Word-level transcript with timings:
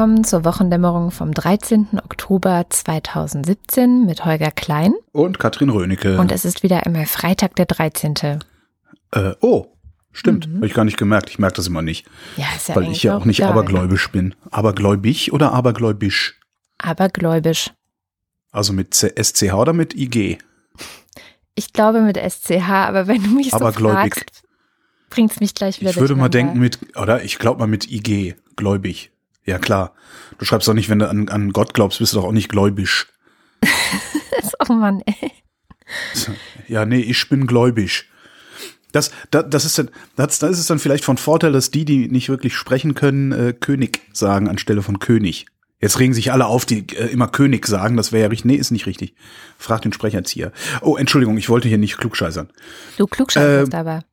Willkommen 0.00 0.24
zur 0.24 0.46
Wochendämmerung 0.46 1.10
vom 1.10 1.34
13. 1.34 1.88
Oktober 2.02 2.64
2017 2.70 4.06
mit 4.06 4.24
Holger 4.24 4.50
Klein. 4.50 4.94
Und 5.12 5.38
Katrin 5.38 5.68
Rönecke. 5.68 6.18
Und 6.18 6.32
es 6.32 6.46
ist 6.46 6.62
wieder 6.62 6.86
einmal 6.86 7.04
Freitag, 7.04 7.54
der 7.56 7.66
13. 7.66 8.14
Äh, 9.10 9.34
oh, 9.42 9.66
stimmt. 10.10 10.48
Mhm. 10.48 10.56
Habe 10.56 10.66
ich 10.68 10.72
gar 10.72 10.86
nicht 10.86 10.96
gemerkt. 10.96 11.28
Ich 11.28 11.38
merke 11.38 11.56
das 11.56 11.66
immer 11.66 11.82
nicht. 11.82 12.06
Ja, 12.38 12.46
ist 12.56 12.70
ja 12.70 12.76
Weil 12.76 12.90
ich 12.90 13.02
ja 13.02 13.14
auch 13.14 13.26
nicht 13.26 13.40
geil. 13.40 13.50
abergläubisch 13.50 14.10
bin. 14.10 14.34
Abergläubig 14.50 15.34
oder 15.34 15.52
abergläubisch? 15.52 16.40
Abergläubisch. 16.78 17.70
Also 18.52 18.72
mit 18.72 18.94
SCH 18.94 19.52
oder 19.52 19.74
mit 19.74 19.94
IG? 19.94 20.38
Ich 21.56 21.74
glaube 21.74 22.00
mit 22.00 22.16
SCH, 22.16 22.70
aber 22.70 23.06
wenn 23.06 23.22
du 23.22 23.28
mich 23.32 23.50
so 23.50 23.58
fragst, 23.58 24.44
bringt 25.10 25.32
es 25.32 25.40
mich 25.40 25.54
gleich 25.54 25.82
wieder 25.82 25.90
Ich 25.90 25.98
würde 25.98 26.14
mal 26.14 26.30
denken 26.30 26.58
mit, 26.58 26.78
oder 26.96 27.22
ich 27.22 27.38
glaube 27.38 27.58
mal 27.58 27.66
mit 27.66 27.92
IG, 27.92 28.34
gläubig. 28.56 29.12
Ja 29.44 29.58
klar. 29.58 29.94
Du 30.38 30.44
schreibst 30.44 30.68
doch 30.68 30.74
nicht, 30.74 30.88
wenn 30.88 30.98
du 30.98 31.08
an, 31.08 31.28
an 31.28 31.52
Gott 31.52 31.74
glaubst, 31.74 31.98
bist 31.98 32.12
du 32.12 32.18
doch 32.18 32.26
auch 32.26 32.32
nicht 32.32 32.48
gläubisch. 32.48 33.08
oh 34.68 34.72
Mann, 34.72 35.02
ey. 35.06 35.32
Ja, 36.68 36.84
nee, 36.86 37.00
ich 37.00 37.28
bin 37.28 37.46
gläubig. 37.46 38.08
Das, 38.92 39.10
das, 39.30 39.44
das, 39.48 39.64
ist 39.64 39.78
dann, 39.78 39.90
das, 40.16 40.38
das 40.38 40.58
ist 40.58 40.70
dann 40.70 40.78
vielleicht 40.78 41.04
von 41.04 41.16
Vorteil, 41.16 41.52
dass 41.52 41.70
die, 41.70 41.84
die 41.84 42.08
nicht 42.08 42.28
wirklich 42.28 42.54
sprechen 42.54 42.94
können, 42.94 43.32
äh, 43.32 43.52
König 43.52 44.00
sagen 44.12 44.48
anstelle 44.48 44.82
von 44.82 44.98
König. 44.98 45.46
Jetzt 45.80 45.98
regen 45.98 46.12
sich 46.12 46.32
alle 46.32 46.46
auf, 46.46 46.66
die 46.66 46.86
äh, 46.94 47.06
immer 47.06 47.28
König 47.28 47.66
sagen. 47.66 47.96
Das 47.96 48.12
wäre 48.12 48.22
ja 48.22 48.28
richtig. 48.28 48.44
Nee, 48.44 48.56
ist 48.56 48.70
nicht 48.70 48.86
richtig. 48.86 49.14
Frag 49.56 49.82
den 49.82 49.92
Sprecherzieher. 49.92 50.52
Oh, 50.82 50.96
Entschuldigung, 50.96 51.38
ich 51.38 51.48
wollte 51.48 51.68
hier 51.68 51.78
nicht 51.78 51.96
klugscheißern. 51.98 52.50
Du 52.98 53.06
klugscheißerst 53.06 53.72
äh, 53.72 53.76
aber. 53.76 54.04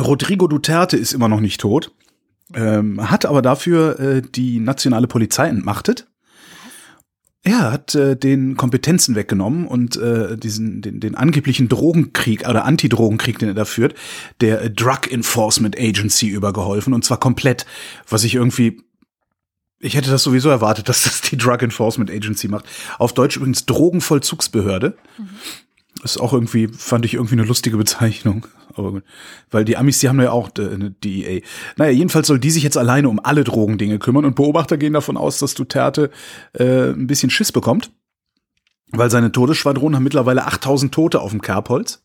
Rodrigo 0.00 0.48
Duterte 0.48 0.96
ist 0.96 1.12
immer 1.12 1.28
noch 1.28 1.40
nicht 1.40 1.60
tot, 1.60 1.92
ähm, 2.54 3.10
hat 3.10 3.26
aber 3.26 3.42
dafür 3.42 3.98
äh, 3.98 4.22
die 4.22 4.60
nationale 4.60 5.06
Polizei 5.06 5.48
entmachtet. 5.48 6.06
Er 7.44 7.72
hat 7.72 7.96
äh, 7.96 8.16
den 8.16 8.56
Kompetenzen 8.56 9.16
weggenommen 9.16 9.66
und 9.66 9.96
äh, 9.96 10.36
diesen 10.36 10.80
den, 10.80 11.00
den 11.00 11.16
angeblichen 11.16 11.68
Drogenkrieg 11.68 12.48
oder 12.48 12.64
Antidrogenkrieg, 12.64 13.38
den 13.38 13.48
er 13.48 13.54
da 13.54 13.64
führt, 13.64 13.94
der 14.40 14.68
Drug 14.68 15.10
Enforcement 15.10 15.76
Agency 15.76 16.28
übergeholfen 16.28 16.94
und 16.94 17.04
zwar 17.04 17.18
komplett, 17.18 17.66
was 18.08 18.22
ich 18.22 18.36
irgendwie 18.36 18.80
ich 19.84 19.96
hätte 19.96 20.10
das 20.10 20.22
sowieso 20.22 20.48
erwartet, 20.48 20.88
dass 20.88 21.02
das 21.02 21.20
die 21.22 21.36
Drug 21.36 21.60
Enforcement 21.62 22.10
Agency 22.10 22.46
macht. 22.46 22.64
Auf 22.98 23.12
Deutsch 23.12 23.36
übrigens 23.36 23.66
Drogenvollzugsbehörde. 23.66 24.96
Mhm. 25.18 25.28
Ist 26.02 26.20
auch 26.20 26.32
irgendwie, 26.32 26.68
fand 26.68 27.04
ich 27.04 27.14
irgendwie 27.14 27.34
eine 27.34 27.44
lustige 27.44 27.76
Bezeichnung. 27.76 28.46
Aber 28.74 28.92
gut. 28.92 29.04
Weil 29.50 29.64
die 29.64 29.76
Amis, 29.76 30.00
die 30.00 30.08
haben 30.08 30.20
ja 30.20 30.32
auch 30.32 30.50
äh, 30.58 30.68
eine 30.68 30.90
DEA. 30.90 31.42
Naja, 31.76 31.92
jedenfalls 31.92 32.26
soll 32.26 32.38
die 32.38 32.50
sich 32.50 32.62
jetzt 32.62 32.78
alleine 32.78 33.08
um 33.08 33.20
alle 33.22 33.44
Drogendinge 33.44 33.98
kümmern 33.98 34.24
und 34.24 34.34
Beobachter 34.34 34.76
gehen 34.76 34.94
davon 34.94 35.16
aus, 35.16 35.38
dass 35.38 35.54
Duterte 35.54 36.10
äh, 36.54 36.90
ein 36.90 37.06
bisschen 37.06 37.30
Schiss 37.30 37.52
bekommt. 37.52 37.92
Weil 38.90 39.10
seine 39.10 39.32
Todesschwadron 39.32 39.94
haben 39.94 40.02
mittlerweile 40.02 40.46
8000 40.46 40.92
Tote 40.92 41.20
auf 41.20 41.30
dem 41.30 41.40
Kerbholz. 41.40 42.02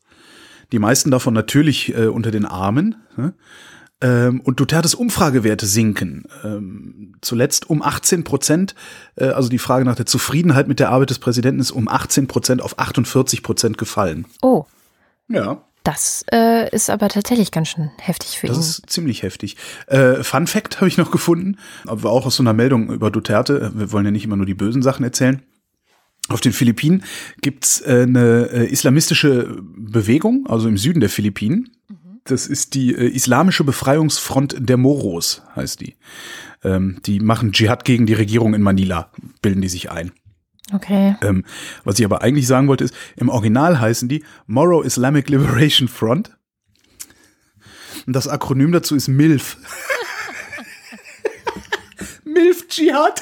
Die 0.72 0.80
meisten 0.80 1.12
davon 1.12 1.34
natürlich 1.34 1.96
äh, 1.96 2.08
unter 2.08 2.32
den 2.32 2.46
Armen. 2.46 2.96
Ne? 3.16 3.34
Ähm, 4.00 4.42
und 4.42 4.60
Dutertes 4.60 4.94
Umfragewerte 4.94 5.66
sinken. 5.66 6.26
Ähm, 6.44 7.16
zuletzt 7.22 7.70
um 7.70 7.82
18 7.82 8.24
Prozent. 8.24 8.76
Äh, 9.16 9.26
also 9.26 9.50
die 9.50 9.58
Frage 9.58 9.86
nach 9.86 9.96
der 9.96 10.06
Zufriedenheit 10.06 10.68
mit 10.68 10.80
der 10.80 10.90
Arbeit 10.90 11.10
des 11.10 11.20
Präsidenten 11.20 11.60
ist 11.60 11.72
um 11.72 11.88
18 11.88 12.28
Prozent 12.28 12.62
auf 12.62 12.78
48 12.78 13.42
Prozent 13.42 13.78
gefallen. 13.78 14.26
Oh. 14.42 14.66
Ja. 15.30 15.64
Das 15.84 16.26
äh, 16.34 16.70
ist 16.76 16.90
aber 16.90 17.08
tatsächlich 17.08 17.52
ganz 17.52 17.70
schön 17.70 17.90
heftig 17.98 18.40
für 18.40 18.48
das 18.48 18.58
ihn. 18.58 18.60
Das 18.60 18.70
ist 18.70 18.90
ziemlich 18.90 19.24
heftig. 19.24 19.56
Äh, 19.88 20.22
Fun 20.22 20.46
Fact 20.46 20.78
habe 20.78 20.90
ich 20.90 20.98
noch 20.98 21.12
gefunden, 21.12 21.58
aber 21.86 22.12
auch 22.12 22.26
aus 22.26 22.36
so 22.36 22.44
einer 22.44 22.54
Meldung 22.54 22.92
über 22.92 23.10
Duterte. 23.10 23.72
Wir 23.74 23.92
wollen 23.94 24.04
ja 24.04 24.12
nicht 24.12 24.26
immer 24.26 24.36
nur 24.36 24.46
die 24.46 24.54
bösen 24.54 24.82
Sachen 24.82 25.06
erzählen. 25.06 25.42
Auf 26.28 26.42
den 26.42 26.52
Philippinen 26.52 27.04
gibt's 27.42 27.80
äh, 27.82 28.04
eine 28.04 28.50
äh, 28.52 28.66
islamistische 28.66 29.58
Bewegung, 29.62 30.46
also 30.48 30.68
im 30.68 30.78
Süden 30.78 31.00
der 31.00 31.10
Philippinen. 31.10 31.72
Das 32.28 32.46
ist 32.46 32.74
die 32.74 32.94
äh, 32.94 33.08
Islamische 33.08 33.64
Befreiungsfront 33.64 34.58
der 34.60 34.78
Moros, 34.78 35.42
heißt 35.56 35.80
die. 35.80 35.96
Ähm, 36.64 37.00
die 37.06 37.20
machen 37.20 37.54
Dschihad 37.54 37.86
gegen 37.86 38.06
die 38.06 38.14
Regierung 38.14 38.54
in 38.54 38.62
Manila, 38.62 39.12
bilden 39.42 39.62
die 39.62 39.70
sich 39.70 39.92
ein. 39.92 40.12
Okay. 40.74 41.16
Ähm, 41.22 41.46
was 41.86 41.98
ich 41.98 42.06
aber 42.06 42.22
eigentlich 42.22 42.46
sagen 42.46 42.68
wollte, 42.68 42.84
ist, 42.84 42.94
im 43.16 43.30
Original 43.30 43.80
heißen 43.80 44.10
die 44.10 44.24
Moro 44.46 44.82
Islamic 44.82 45.30
Liberation 45.30 45.88
Front. 45.88 46.38
Und 48.06 48.14
das 48.14 48.28
Akronym 48.28 48.74
dazu 48.74 48.96
ist 48.96 49.08
MILF. 49.08 49.56
MILF 52.26 52.68
Dschihad. 52.68 53.22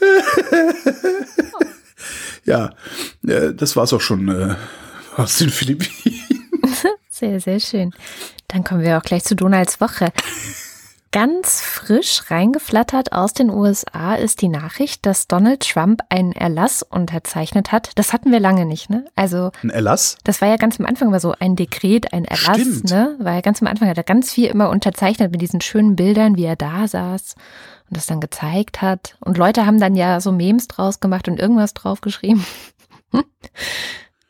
ja, 2.44 2.70
äh, 3.26 3.52
das 3.54 3.76
war's 3.76 3.92
auch 3.92 4.00
schon 4.00 4.28
äh, 4.28 4.54
aus 5.16 5.38
den 5.38 5.50
Philippinen. 5.50 6.18
Sehr, 7.08 7.38
sehr 7.40 7.60
schön. 7.60 7.92
Dann 8.48 8.64
kommen 8.64 8.80
wir 8.80 8.98
auch 8.98 9.02
gleich 9.02 9.22
zu 9.22 9.36
Donalds 9.36 9.80
Woche. 9.80 10.08
Ganz 11.12 11.60
frisch 11.60 12.30
reingeflattert 12.30 13.12
aus 13.12 13.34
den 13.34 13.50
USA 13.50 14.14
ist 14.14 14.40
die 14.40 14.48
Nachricht, 14.48 15.04
dass 15.04 15.28
Donald 15.28 15.68
Trump 15.68 16.00
einen 16.08 16.32
Erlass 16.32 16.82
unterzeichnet 16.82 17.70
hat. 17.70 17.90
Das 17.96 18.14
hatten 18.14 18.32
wir 18.32 18.40
lange 18.40 18.64
nicht, 18.64 18.88
ne? 18.88 19.04
Also 19.14 19.52
ein 19.62 19.68
Erlass? 19.68 20.16
Das 20.24 20.40
war 20.40 20.48
ja 20.48 20.56
ganz 20.56 20.80
am 20.80 20.86
Anfang 20.86 21.12
war 21.12 21.20
so 21.20 21.34
ein 21.38 21.54
Dekret, 21.54 22.14
ein 22.14 22.24
Erlass, 22.24 22.60
Stimmt. 22.60 22.90
ne? 22.90 23.14
War 23.18 23.34
ja 23.34 23.40
ganz 23.42 23.60
am 23.60 23.68
Anfang 23.68 23.88
hat 23.88 23.98
er 23.98 24.04
ganz 24.04 24.32
viel 24.32 24.48
immer 24.48 24.70
unterzeichnet 24.70 25.30
mit 25.30 25.42
diesen 25.42 25.60
schönen 25.60 25.96
Bildern, 25.96 26.36
wie 26.36 26.44
er 26.44 26.56
da 26.56 26.88
saß 26.88 27.34
und 27.92 27.98
das 27.98 28.06
dann 28.06 28.20
gezeigt 28.20 28.80
hat. 28.80 29.16
Und 29.20 29.36
Leute 29.36 29.66
haben 29.66 29.78
dann 29.78 29.94
ja 29.94 30.18
so 30.22 30.32
Memes 30.32 30.66
draus 30.66 30.98
gemacht 31.00 31.28
und 31.28 31.38
irgendwas 31.38 31.74
draufgeschrieben. 31.74 32.44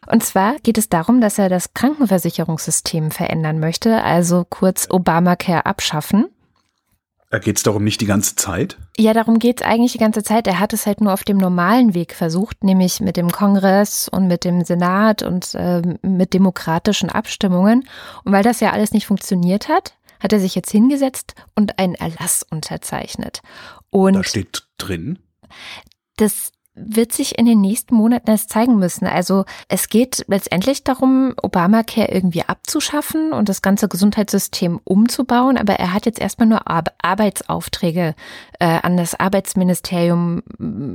Und 0.09 0.25
zwar 0.25 0.57
geht 0.65 0.79
es 0.79 0.89
darum, 0.89 1.21
dass 1.21 1.39
er 1.39 1.49
das 1.49 1.75
Krankenversicherungssystem 1.75 3.13
verändern 3.13 3.61
möchte, 3.61 4.03
also 4.03 4.45
kurz 4.45 4.89
Obamacare 4.91 5.65
abschaffen. 5.65 6.27
Da 7.31 7.39
geht 7.39 7.57
es 7.57 7.63
darum 7.63 7.85
nicht 7.85 8.01
die 8.01 8.07
ganze 8.07 8.35
Zeit? 8.35 8.79
Ja, 8.99 9.15
darum 9.15 9.39
geht 9.39 9.61
es 9.61 9.67
eigentlich 9.67 9.93
die 9.93 9.99
ganze 9.99 10.25
Zeit. 10.25 10.49
Er 10.49 10.59
hat 10.59 10.73
es 10.73 10.87
halt 10.87 11.01
nur 11.01 11.13
auf 11.15 11.23
dem 11.23 11.39
normalen 11.39 11.95
Weg 11.95 12.15
versucht, 12.15 12.65
nämlich 12.65 13.01
mit 13.01 13.17
dem 13.17 13.31
Kongress 13.31 14.09
und 14.09 14.27
mit 14.27 14.45
dem 14.45 14.65
Senat 14.65 15.23
und 15.23 15.55
äh, 15.55 15.83
mit 16.03 16.35
demokratischen 16.35 17.09
Abstimmungen. 17.09 17.89
Und 18.25 18.33
weil 18.33 18.43
das 18.43 18.59
ja 18.59 18.73
alles 18.73 18.93
nicht 18.93 19.07
funktioniert 19.07 19.69
hat, 19.69 19.95
hat 20.23 20.33
er 20.33 20.41
sich 20.41 20.55
jetzt 20.55 20.71
hingesetzt 20.71 21.35
und 21.55 21.79
einen 21.79 21.95
Erlass 21.95 22.45
unterzeichnet. 22.49 23.43
Und 23.91 24.15
da 24.15 24.25
steht 24.25 24.65
drin. 24.79 25.19
Das 26.17 26.53
wird 26.75 27.13
sich 27.13 27.39
in 27.39 27.45
den 27.45 27.61
nächsten 27.61 27.95
Monaten 27.95 28.31
erst 28.31 28.49
zeigen 28.49 28.79
müssen. 28.79 29.07
Also 29.07 29.45
es 29.69 29.89
geht 29.89 30.25
letztendlich 30.29 30.85
darum, 30.85 31.35
Obamacare 31.43 32.11
irgendwie 32.11 32.45
abzuschaffen 32.45 33.33
und 33.33 33.51
das 33.51 33.61
ganze 33.61 33.89
Gesundheitssystem 33.89 34.81
umzubauen. 34.83 35.59
Aber 35.59 35.75
er 35.75 35.93
hat 35.93 36.07
jetzt 36.07 36.19
erstmal 36.19 36.49
nur 36.49 36.63
Arbeitsaufträge 36.67 38.15
äh, 38.59 38.65
an 38.65 38.97
das 38.97 39.19
Arbeitsministerium 39.21 40.43
mm, 40.59 40.95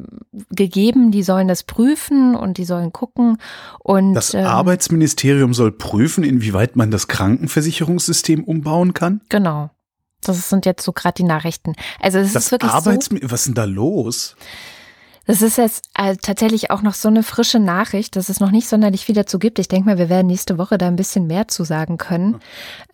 gegeben. 0.50 1.12
Die 1.12 1.22
sollen 1.22 1.48
das 1.48 1.64
prüfen 1.64 2.36
und 2.36 2.58
die 2.58 2.66
sollen 2.66 2.92
gucken. 2.92 3.38
Und 3.78 4.16
das 4.16 4.34
ähm, 4.34 4.46
Arbeitsministerium 4.46 5.54
soll 5.54 5.72
prüfen, 5.72 6.24
inwieweit 6.24 6.76
man 6.76 6.90
das 6.90 7.08
Krankenversicherungssystem 7.08 8.44
umbauen 8.44 8.96
kann. 8.96 9.22
Genau. 9.30 9.70
Das 10.24 10.50
sind 10.50 10.66
jetzt 10.66 10.84
so 10.84 10.92
gerade 10.92 11.14
die 11.14 11.24
Nachrichten. 11.24 11.74
Also 12.00 12.18
es 12.18 12.34
das 12.34 12.46
ist 12.46 12.52
wirklich 12.52 12.72
Arbeits 12.72 13.06
so, 13.06 13.18
was 13.22 13.42
ist 13.42 13.48
denn 13.48 13.54
da 13.54 13.66
los? 13.66 14.36
Das 15.28 15.42
ist 15.42 15.58
jetzt 15.58 15.90
äh, 15.94 16.16
tatsächlich 16.16 16.72
auch 16.72 16.82
noch 16.82 16.94
so 16.94 17.10
eine 17.10 17.22
frische 17.22 17.60
Nachricht, 17.60 18.16
dass 18.16 18.30
es 18.30 18.40
noch 18.40 18.50
nicht 18.50 18.68
sonderlich 18.68 19.06
viel 19.06 19.16
dazu 19.16 19.40
gibt. 19.40 19.60
Ich 19.60 19.68
denke 19.68 19.90
mal, 19.90 19.98
wir 19.98 20.10
werden 20.10 20.28
nächste 20.28 20.58
Woche 20.58 20.78
da 20.78 20.88
ein 20.88 20.96
bisschen 20.96 21.28
mehr 21.28 21.50
zu 21.50 21.66
sagen 21.66 21.98
können. 21.98 22.40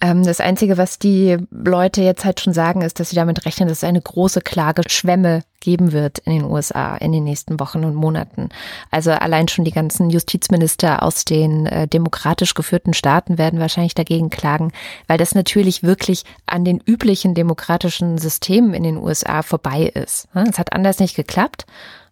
Ähm, 0.02 0.24
das 0.24 0.40
Einzige, 0.40 0.78
was 0.78 0.98
die 0.98 1.38
Leute 1.52 2.02
jetzt 2.02 2.26
halt 2.26 2.42
schon 2.42 2.54
sagen, 2.54 2.82
ist, 2.82 3.00
dass 3.00 3.12
sie 3.12 3.16
damit 3.16 3.46
rechnen, 3.46 3.70
dass 3.70 3.80
es 3.80 3.84
eine 3.84 4.02
große 4.02 4.42
Klageschwemme 4.42 5.44
geben 5.60 5.94
wird 5.94 6.20
in 6.20 6.34
den 6.34 6.44
USA 6.44 6.98
in 6.98 7.12
den 7.12 7.24
nächsten 7.24 7.60
Wochen 7.60 7.86
und 7.86 7.96
Monaten. 7.96 8.50
Also 8.92 9.12
allein 9.12 9.48
schon 9.48 9.64
die 9.64 9.72
ganzen 9.72 10.10
Justizminister 10.10 11.04
aus 11.04 11.26
den 11.26 11.68
äh, 11.68 11.88
demokratisch 11.88 12.56
geführten 12.56 12.94
Staaten 12.94 13.38
werden 13.38 13.60
wahrscheinlich 13.60 13.96
dagegen 13.96 14.30
klagen, 14.30 14.74
weil 15.08 15.18
das 15.18 15.36
natürlich 15.36 15.84
wirklich 15.84 16.24
an 16.48 16.66
den 16.66 16.82
üblichen 16.86 17.34
demokratischen 17.36 18.18
Systemen 18.18 18.74
in 18.74 18.84
den 18.84 18.98
USA 18.98 19.42
vorbei 19.42 19.84
ist. 19.84 20.28
Es 20.34 20.60
hat 20.60 20.74
anders 20.74 21.00
nicht 21.00 21.16
geklappt. 21.16 21.66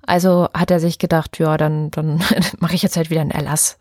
Also 0.06 0.50
hat 0.54 0.72
er 0.72 0.80
sich 0.80 1.00
gedacht, 1.00 1.40
ja, 1.40 1.58
dann, 1.58 1.92
dann 1.92 2.22
mache 2.60 2.76
ich 2.76 2.84
jetzt 2.84 2.98
halt 2.98 3.10
wieder 3.10 3.22
einen 3.22 3.32
Erlass. 3.32 3.78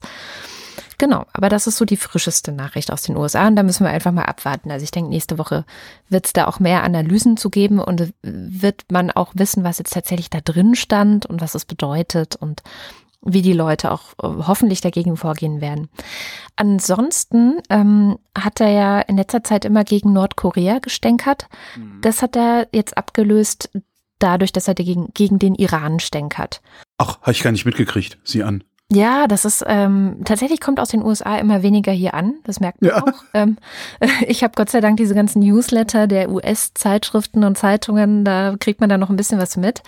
Genau, 1.00 1.24
aber 1.32 1.48
das 1.48 1.66
ist 1.66 1.78
so 1.78 1.86
die 1.86 1.96
frischeste 1.96 2.52
Nachricht 2.52 2.92
aus 2.92 3.00
den 3.00 3.16
USA 3.16 3.48
und 3.48 3.56
da 3.56 3.62
müssen 3.62 3.84
wir 3.84 3.90
einfach 3.90 4.12
mal 4.12 4.26
abwarten. 4.26 4.70
Also 4.70 4.84
ich 4.84 4.90
denke, 4.90 5.08
nächste 5.08 5.38
Woche 5.38 5.64
wird 6.10 6.26
es 6.26 6.34
da 6.34 6.46
auch 6.46 6.60
mehr 6.60 6.84
Analysen 6.84 7.38
zu 7.38 7.48
geben 7.48 7.78
und 7.78 8.12
wird 8.22 8.84
man 8.92 9.10
auch 9.10 9.32
wissen, 9.34 9.64
was 9.64 9.78
jetzt 9.78 9.94
tatsächlich 9.94 10.28
da 10.28 10.42
drin 10.42 10.74
stand 10.74 11.24
und 11.24 11.40
was 11.40 11.54
es 11.54 11.64
bedeutet 11.64 12.36
und 12.36 12.62
wie 13.22 13.40
die 13.40 13.54
Leute 13.54 13.92
auch 13.92 14.12
äh, 14.22 14.44
hoffentlich 14.46 14.82
dagegen 14.82 15.16
vorgehen 15.16 15.62
werden. 15.62 15.88
Ansonsten 16.56 17.60
ähm, 17.70 18.18
hat 18.36 18.60
er 18.60 18.70
ja 18.70 19.00
in 19.00 19.16
letzter 19.16 19.42
Zeit 19.42 19.64
immer 19.64 19.84
gegen 19.84 20.12
Nordkorea 20.12 20.80
gestänkert. 20.80 21.46
Mhm. 21.76 22.00
Das 22.02 22.20
hat 22.20 22.36
er 22.36 22.68
jetzt 22.72 22.98
abgelöst 22.98 23.70
dadurch, 24.22 24.52
dass 24.52 24.68
er 24.68 24.74
gegen, 24.74 25.08
gegen 25.14 25.38
den 25.38 25.54
Iran 25.54 26.00
stänkert. 26.00 26.60
Ach, 26.98 27.20
habe 27.22 27.32
ich 27.32 27.42
gar 27.42 27.52
nicht 27.52 27.64
mitgekriegt. 27.64 28.18
Sieh 28.24 28.42
an. 28.42 28.62
Ja, 28.92 29.28
das 29.28 29.44
ist 29.44 29.62
ähm, 29.68 30.22
tatsächlich 30.24 30.60
kommt 30.60 30.80
aus 30.80 30.88
den 30.88 31.04
USA 31.04 31.38
immer 31.38 31.62
weniger 31.62 31.92
hier 31.92 32.12
an. 32.12 32.34
Das 32.42 32.58
merkt 32.58 32.82
man 32.82 32.90
ja. 32.90 33.02
auch. 33.02 33.22
Ähm, 33.34 33.56
ich 34.26 34.42
habe 34.42 34.54
Gott 34.56 34.68
sei 34.68 34.80
Dank 34.80 34.96
diese 34.96 35.14
ganzen 35.14 35.40
Newsletter 35.40 36.08
der 36.08 36.28
US-Zeitschriften 36.28 37.44
und 37.44 37.56
Zeitungen. 37.56 38.24
Da 38.24 38.56
kriegt 38.58 38.80
man 38.80 38.90
da 38.90 38.98
noch 38.98 39.08
ein 39.08 39.16
bisschen 39.16 39.38
was 39.38 39.56
mit. 39.56 39.82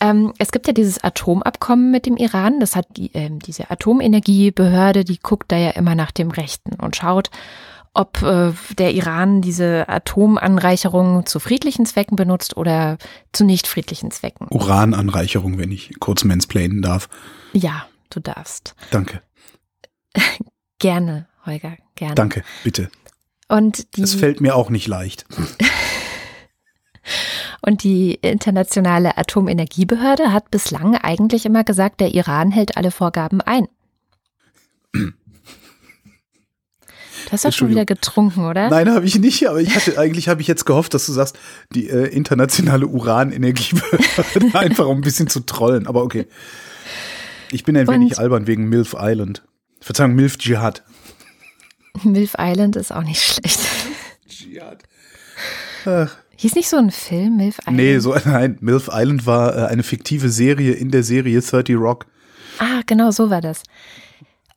Ähm, 0.00 0.32
es 0.38 0.50
gibt 0.50 0.66
ja 0.66 0.72
dieses 0.72 1.02
Atomabkommen 1.04 1.92
mit 1.92 2.06
dem 2.06 2.16
Iran. 2.16 2.58
Das 2.58 2.74
hat 2.74 2.86
die, 2.96 3.12
ähm, 3.14 3.38
diese 3.38 3.70
Atomenergiebehörde, 3.70 5.04
die 5.04 5.20
guckt 5.20 5.52
da 5.52 5.56
ja 5.56 5.70
immer 5.70 5.94
nach 5.94 6.10
dem 6.10 6.32
Rechten 6.32 6.74
und 6.74 6.96
schaut, 6.96 7.30
ob 7.94 8.22
äh, 8.22 8.52
der 8.78 8.94
Iran 8.94 9.40
diese 9.40 9.88
Atomanreicherung 9.88 11.26
zu 11.26 11.40
friedlichen 11.40 11.86
Zwecken 11.86 12.16
benutzt 12.16 12.56
oder 12.56 12.98
zu 13.32 13.44
nicht 13.44 13.66
friedlichen 13.66 14.10
Zwecken. 14.10 14.46
Urananreicherung, 14.50 15.58
wenn 15.58 15.72
ich 15.72 15.98
kurz 16.00 16.24
mansplainen 16.24 16.82
darf. 16.82 17.08
Ja, 17.52 17.86
Du 18.10 18.20
darfst. 18.20 18.74
Danke. 18.90 19.22
gerne, 20.78 21.26
Holger, 21.44 21.76
gerne. 21.94 22.14
Danke, 22.14 22.42
bitte. 22.64 22.90
Und 23.48 23.96
die, 23.96 24.02
es 24.02 24.14
fällt 24.14 24.40
mir 24.40 24.54
auch 24.56 24.70
nicht 24.70 24.86
leicht. 24.86 25.26
Und 27.62 27.82
die 27.82 28.14
Internationale 28.14 29.16
Atomenergiebehörde 29.18 30.32
hat 30.32 30.50
bislang 30.50 30.94
eigentlich 30.96 31.44
immer 31.46 31.64
gesagt, 31.64 32.00
der 32.00 32.14
Iran 32.14 32.50
hält 32.50 32.76
alle 32.76 32.90
Vorgaben 32.90 33.40
ein. 33.40 33.66
Hast 37.32 37.44
doch 37.44 37.52
schon 37.52 37.68
wieder 37.68 37.84
getrunken, 37.84 38.46
oder? 38.46 38.70
Nein, 38.70 38.90
habe 38.90 39.06
ich 39.06 39.18
nicht, 39.18 39.48
aber 39.48 39.60
ich 39.60 39.74
hatte 39.74 39.98
eigentlich 39.98 40.28
habe 40.28 40.40
ich 40.40 40.46
jetzt 40.46 40.64
gehofft, 40.64 40.94
dass 40.94 41.06
du 41.06 41.12
sagst, 41.12 41.38
die 41.74 41.88
äh, 41.88 42.06
internationale 42.06 42.86
Uranenergiebehörde 42.86 44.04
einfach 44.58 44.86
um 44.86 44.98
ein 44.98 45.02
bisschen 45.02 45.28
zu 45.28 45.40
trollen, 45.40 45.86
aber 45.86 46.02
okay. 46.02 46.26
Ich 47.50 47.64
bin 47.64 47.76
ein 47.76 47.88
und 47.88 47.94
wenig 47.94 48.18
albern 48.18 48.46
wegen 48.46 48.68
MILF 48.68 48.94
Island. 48.98 49.42
Verzeihung, 49.80 50.14
MILF 50.14 50.36
Jihad. 50.40 50.82
MILF 52.04 52.34
Island 52.38 52.76
ist 52.76 52.92
auch 52.92 53.04
nicht 53.04 53.22
schlecht. 53.22 53.60
Jihad. 54.26 54.82
Ach. 55.84 56.16
Hieß 56.36 56.54
nicht 56.54 56.68
so 56.68 56.76
ein 56.76 56.90
Film, 56.90 57.36
MILF 57.36 57.58
Island? 57.60 57.76
Nee, 57.76 57.98
so, 57.98 58.14
nein, 58.24 58.58
MILF 58.60 58.90
Island 58.92 59.26
war 59.26 59.56
äh, 59.56 59.66
eine 59.66 59.82
fiktive 59.82 60.28
Serie 60.28 60.72
in 60.72 60.90
der 60.90 61.02
Serie 61.02 61.40
30 61.40 61.76
Rock. 61.76 62.06
Ah, 62.58 62.82
genau, 62.86 63.10
so 63.10 63.30
war 63.30 63.40
das. 63.40 63.62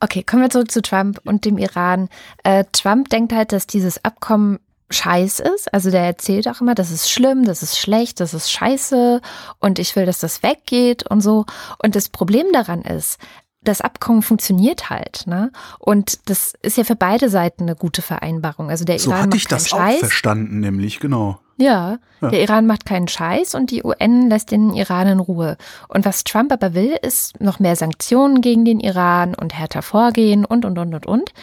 Okay, 0.02 0.24
kommen 0.24 0.42
wir 0.42 0.50
zurück 0.50 0.72
zu 0.72 0.82
Trump 0.82 1.22
und 1.24 1.46
dem 1.46 1.58
Iran. 1.58 2.10
Äh, 2.44 2.66
Trump 2.72 3.10
denkt 3.10 3.34
halt, 3.34 3.52
dass 3.52 3.68
dieses 3.68 4.04
Abkommen 4.04 4.60
Scheiß 4.90 5.40
ist. 5.40 5.74
Also 5.74 5.90
der 5.92 6.02
erzählt 6.02 6.48
auch 6.48 6.62
immer, 6.62 6.76
das 6.76 6.92
ist 6.92 7.10
schlimm, 7.10 7.46
das 7.46 7.64
ist 7.64 7.78
schlecht, 7.78 8.20
das 8.20 8.34
ist 8.34 8.52
scheiße 8.52 9.22
und 9.60 9.80
ich 9.80 9.96
will, 9.96 10.06
dass 10.06 10.20
das 10.20 10.44
weggeht 10.44 11.04
und 11.10 11.22
so. 11.22 11.46
Und 11.82 11.96
das 11.96 12.10
Problem 12.10 12.48
daran 12.52 12.82
ist, 12.82 13.20
das 13.64 13.82
Abkommen 13.82 14.24
funktioniert 14.24 14.90
halt, 14.90 15.28
ne? 15.28 15.52
Und 15.78 16.30
das 16.30 16.56
ist 16.64 16.78
ja 16.78 16.84
für 16.84 16.96
beide 16.96 17.30
Seiten 17.30 17.64
eine 17.64 17.76
gute 17.76 18.02
Vereinbarung. 18.02 18.72
Also 18.72 18.86
der 18.86 18.98
so 18.98 19.12
Iran 19.12 19.24
hatte 19.24 19.38
ich 19.38 19.46
das 19.46 19.70
Scheiß. 19.70 19.98
auch 19.98 20.00
verstanden, 20.00 20.60
nämlich 20.60 21.00
genau. 21.00 21.40
Ja, 21.58 22.00
ja, 22.22 22.30
der 22.30 22.42
Iran 22.42 22.66
macht 22.66 22.86
keinen 22.86 23.08
Scheiß 23.08 23.56
und 23.56 23.72
die 23.72 23.84
UN 23.84 24.30
lässt 24.30 24.52
den 24.52 24.74
Iran 24.74 25.08
in 25.08 25.20
Ruhe. 25.20 25.58
Und 25.88 26.06
was 26.06 26.24
Trump 26.24 26.52
aber 26.52 26.74
will, 26.74 26.98
ist 27.02 27.40
noch 27.40 27.60
mehr 27.60 27.76
Sanktionen 27.76 28.42
gegen 28.42 28.66
den 28.66 28.80
Iran 28.80 29.36
und 29.36 29.54
härter 29.54 29.82
vorgehen 29.82 30.46
und 30.46 30.66
und 30.66 30.78
und 30.78 30.94
und 30.94 31.06
und. 31.06 31.34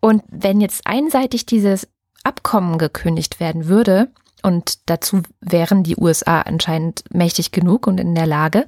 Und 0.00 0.22
wenn 0.28 0.60
jetzt 0.60 0.86
einseitig 0.86 1.46
dieses 1.46 1.88
Abkommen 2.24 2.78
gekündigt 2.78 3.40
werden 3.40 3.66
würde, 3.66 4.08
und 4.42 4.90
dazu 4.90 5.22
wären 5.40 5.84
die 5.84 5.96
USA 5.96 6.40
anscheinend 6.40 7.04
mächtig 7.10 7.52
genug 7.52 7.86
und 7.86 7.98
in 7.98 8.14
der 8.14 8.26
Lage, 8.26 8.66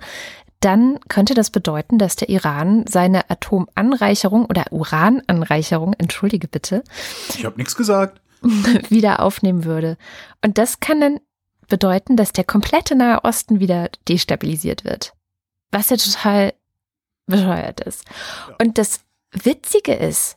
dann 0.61 0.99
könnte 1.08 1.35
das 1.35 1.50
bedeuten, 1.50 1.99
dass 1.99 2.17
der 2.17 2.31
Iran 2.31 2.87
seine 2.88 3.29
Atomanreicherung 3.29 4.47
oder 4.47 4.64
Urananreicherung, 4.70 5.93
entschuldige 5.94 6.49
bitte. 6.49 6.82
Ich 7.37 7.44
habe 7.44 7.58
nichts 7.58 7.76
gesagt. 7.76 8.20
wieder 8.88 9.20
aufnehmen 9.20 9.64
würde. 9.64 9.96
Und 10.43 10.58
das 10.58 10.81
kann 10.81 11.00
dann 11.00 11.20
bedeuten, 11.69 12.17
dass 12.17 12.32
der 12.32 12.44
komplette 12.44 12.94
Nahe 12.94 13.25
Osten 13.25 13.61
wieder 13.61 13.88
destabilisiert 14.08 14.85
wird. 14.85 15.14
Was 15.70 15.91
ja 15.91 15.96
total 15.96 16.55
bescheuert 17.26 17.81
ist. 17.81 18.05
Und 18.61 18.79
das 18.79 19.00
Witzige 19.32 19.94
ist, 19.94 20.37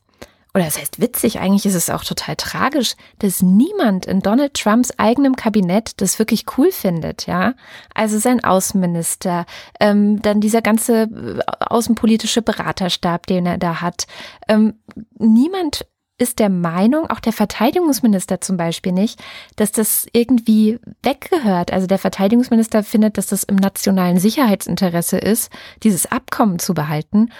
oder 0.53 0.65
das 0.65 0.79
heißt 0.79 0.99
witzig, 0.99 1.39
eigentlich 1.39 1.67
ist 1.67 1.75
es 1.75 1.91
auch 1.91 2.03
total 2.03 2.35
tragisch, 2.35 2.95
dass 3.19 3.43
niemand 3.43 4.07
in 4.07 4.21
Donald 4.21 4.55
Trumps 4.55 4.91
eigenem 4.97 5.35
Kabinett 5.35 6.01
das 6.01 6.17
wirklich 6.17 6.45
cool 6.57 6.71
findet, 6.71 7.27
ja. 7.27 7.53
Also 7.93 8.17
sein 8.17 8.43
Außenminister, 8.43 9.45
ähm, 9.79 10.19
dann 10.23 10.41
dieser 10.41 10.63
ganze 10.63 11.03
äh, 11.03 11.39
außenpolitische 11.59 12.41
Beraterstab, 12.41 13.27
den 13.27 13.45
er 13.45 13.59
da 13.59 13.81
hat. 13.81 14.07
Ähm, 14.47 14.79
niemand 15.19 15.85
ist 16.17 16.39
der 16.39 16.49
Meinung, 16.49 17.09
auch 17.09 17.19
der 17.19 17.33
Verteidigungsminister 17.33 18.41
zum 18.41 18.57
Beispiel 18.57 18.91
nicht, 18.91 19.21
dass 19.55 19.71
das 19.71 20.07
irgendwie 20.13 20.79
weggehört. 21.03 21.71
Also 21.71 21.87
der 21.87 21.99
Verteidigungsminister 21.99 22.83
findet, 22.83 23.17
dass 23.17 23.27
das 23.27 23.43
im 23.43 23.55
nationalen 23.55 24.19
Sicherheitsinteresse 24.19 25.17
ist, 25.17 25.51
dieses 25.83 26.11
Abkommen 26.11 26.59
zu 26.59 26.73
behalten. 26.73 27.31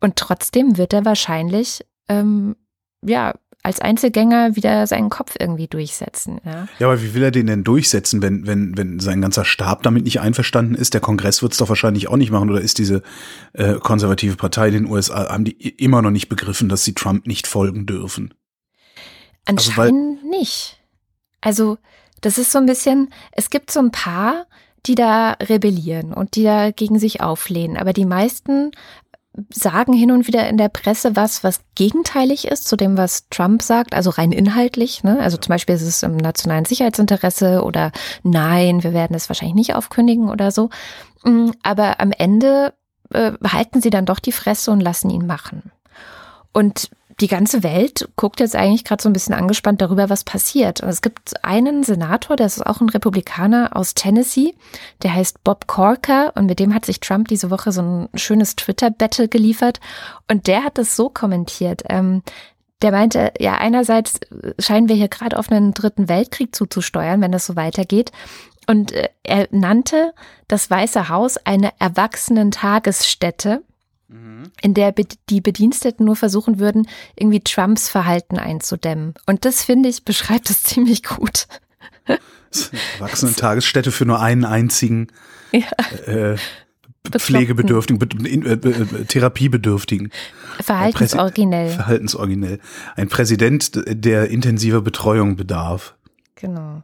Und 0.00 0.16
trotzdem 0.16 0.76
wird 0.76 0.92
er 0.92 1.04
wahrscheinlich 1.04 1.84
ähm, 2.08 2.56
ja, 3.06 3.34
als 3.64 3.80
Einzelgänger 3.80 4.56
wieder 4.56 4.86
seinen 4.86 5.08
Kopf 5.08 5.34
irgendwie 5.40 5.66
durchsetzen. 5.66 6.38
Ja, 6.44 6.68
ja 6.78 6.86
aber 6.86 7.02
wie 7.02 7.14
will 7.14 7.22
er 7.22 7.30
den 7.30 7.46
denn 7.46 7.64
durchsetzen, 7.64 8.20
wenn, 8.20 8.46
wenn, 8.46 8.76
wenn 8.76 9.00
sein 9.00 9.22
ganzer 9.22 9.46
Stab 9.46 9.82
damit 9.82 10.04
nicht 10.04 10.20
einverstanden 10.20 10.74
ist? 10.74 10.92
Der 10.92 11.00
Kongress 11.00 11.42
wird 11.42 11.52
es 11.52 11.58
doch 11.58 11.70
wahrscheinlich 11.70 12.08
auch 12.08 12.16
nicht 12.18 12.30
machen 12.30 12.50
oder 12.50 12.60
ist 12.60 12.78
diese 12.78 13.02
äh, 13.54 13.74
konservative 13.74 14.36
Partei 14.36 14.68
in 14.68 14.74
den 14.74 14.86
USA, 14.86 15.30
haben 15.30 15.44
die 15.44 15.68
immer 15.70 16.02
noch 16.02 16.10
nicht 16.10 16.28
begriffen, 16.28 16.68
dass 16.68 16.84
sie 16.84 16.92
Trump 16.92 17.26
nicht 17.26 17.46
folgen 17.46 17.86
dürfen? 17.86 18.34
Anscheinend 19.46 20.18
also, 20.18 20.28
nicht. 20.28 20.78
Also, 21.40 21.78
das 22.20 22.36
ist 22.36 22.52
so 22.52 22.58
ein 22.58 22.66
bisschen, 22.66 23.12
es 23.32 23.48
gibt 23.48 23.70
so 23.70 23.80
ein 23.80 23.90
paar, 23.90 24.46
die 24.86 24.94
da 24.94 25.32
rebellieren 25.42 26.12
und 26.12 26.36
die 26.36 26.44
da 26.44 26.70
gegen 26.70 26.98
sich 26.98 27.22
auflehnen. 27.22 27.78
Aber 27.78 27.94
die 27.94 28.04
meisten 28.04 28.72
sagen 29.50 29.92
hin 29.92 30.10
und 30.10 30.26
wieder 30.26 30.48
in 30.48 30.56
der 30.56 30.68
Presse 30.68 31.16
was, 31.16 31.42
was 31.42 31.60
gegenteilig 31.74 32.46
ist 32.46 32.68
zu 32.68 32.76
dem, 32.76 32.96
was 32.96 33.28
Trump 33.30 33.62
sagt, 33.62 33.94
also 33.94 34.10
rein 34.10 34.32
inhaltlich. 34.32 35.02
Ne? 35.02 35.18
Also 35.20 35.36
zum 35.36 35.50
Beispiel 35.50 35.74
ist 35.74 35.82
es 35.82 36.02
im 36.02 36.16
nationalen 36.16 36.64
Sicherheitsinteresse 36.64 37.62
oder 37.64 37.90
nein, 38.22 38.82
wir 38.84 38.92
werden 38.92 39.14
es 39.14 39.28
wahrscheinlich 39.28 39.56
nicht 39.56 39.74
aufkündigen 39.74 40.30
oder 40.30 40.50
so. 40.50 40.70
Mm, 41.24 41.50
aber 41.62 42.00
am 42.00 42.12
Ende 42.12 42.74
äh, 43.12 43.32
halten 43.44 43.80
sie 43.80 43.90
dann 43.90 44.06
doch 44.06 44.20
die 44.20 44.32
Fresse 44.32 44.70
und 44.70 44.80
lassen 44.80 45.10
ihn 45.10 45.26
machen. 45.26 45.72
Und 46.52 46.90
die 47.20 47.28
ganze 47.28 47.62
Welt 47.62 48.08
guckt 48.16 48.40
jetzt 48.40 48.56
eigentlich 48.56 48.84
gerade 48.84 49.02
so 49.02 49.08
ein 49.08 49.12
bisschen 49.12 49.34
angespannt 49.34 49.80
darüber, 49.80 50.10
was 50.10 50.24
passiert. 50.24 50.80
Und 50.80 50.88
es 50.88 51.02
gibt 51.02 51.44
einen 51.44 51.84
Senator, 51.84 52.36
der 52.36 52.46
ist 52.46 52.64
auch 52.64 52.80
ein 52.80 52.88
Republikaner 52.88 53.76
aus 53.76 53.94
Tennessee, 53.94 54.54
der 55.02 55.14
heißt 55.14 55.44
Bob 55.44 55.66
Corker 55.66 56.32
und 56.34 56.46
mit 56.46 56.58
dem 56.58 56.74
hat 56.74 56.84
sich 56.84 57.00
Trump 57.00 57.28
diese 57.28 57.50
Woche 57.50 57.72
so 57.72 57.82
ein 57.82 58.08
schönes 58.14 58.56
Twitter-Battle 58.56 59.28
geliefert 59.28 59.80
und 60.30 60.46
der 60.46 60.64
hat 60.64 60.78
das 60.78 60.96
so 60.96 61.08
kommentiert. 61.08 61.82
Ähm, 61.88 62.22
der 62.82 62.90
meinte, 62.90 63.32
ja, 63.38 63.54
einerseits 63.54 64.20
scheinen 64.58 64.88
wir 64.88 64.96
hier 64.96 65.08
gerade 65.08 65.38
auf 65.38 65.50
einen 65.50 65.72
dritten 65.72 66.08
Weltkrieg 66.08 66.54
zuzusteuern, 66.54 67.20
wenn 67.20 67.32
das 67.32 67.46
so 67.46 67.56
weitergeht. 67.56 68.12
Und 68.66 68.92
äh, 68.92 69.08
er 69.22 69.48
nannte 69.52 70.12
das 70.48 70.68
Weiße 70.68 71.08
Haus 71.08 71.36
eine 71.38 71.70
Erwachsenen-Tagesstätte 71.78 73.62
in 74.60 74.74
der 74.74 74.92
die 75.28 75.40
Bediensteten 75.40 76.06
nur 76.06 76.16
versuchen 76.16 76.58
würden, 76.58 76.88
irgendwie 77.16 77.40
Trumps 77.40 77.88
Verhalten 77.88 78.38
einzudämmen. 78.38 79.14
Und 79.26 79.44
das 79.44 79.64
finde 79.64 79.88
ich 79.88 80.04
beschreibt 80.04 80.50
es 80.50 80.62
ziemlich 80.64 81.02
gut. 81.02 81.46
Erwachsene 82.98 83.34
Tagesstätte 83.34 83.90
für 83.90 84.06
nur 84.06 84.20
einen 84.20 84.44
einzigen 84.44 85.08
ja. 85.52 85.66
äh, 86.06 86.36
Pflegebedürftigen, 87.10 88.44
äh, 88.44 88.52
äh, 88.52 89.04
Therapiebedürftigen. 89.04 90.10
Verhaltensoriginell. 90.60 91.70
Verhaltensoriginell. 91.70 92.60
Ein 92.96 93.08
Präsident, 93.08 93.72
der 93.86 94.30
intensiver 94.30 94.80
Betreuung 94.80 95.36
bedarf. 95.36 95.94
Genau. 96.36 96.82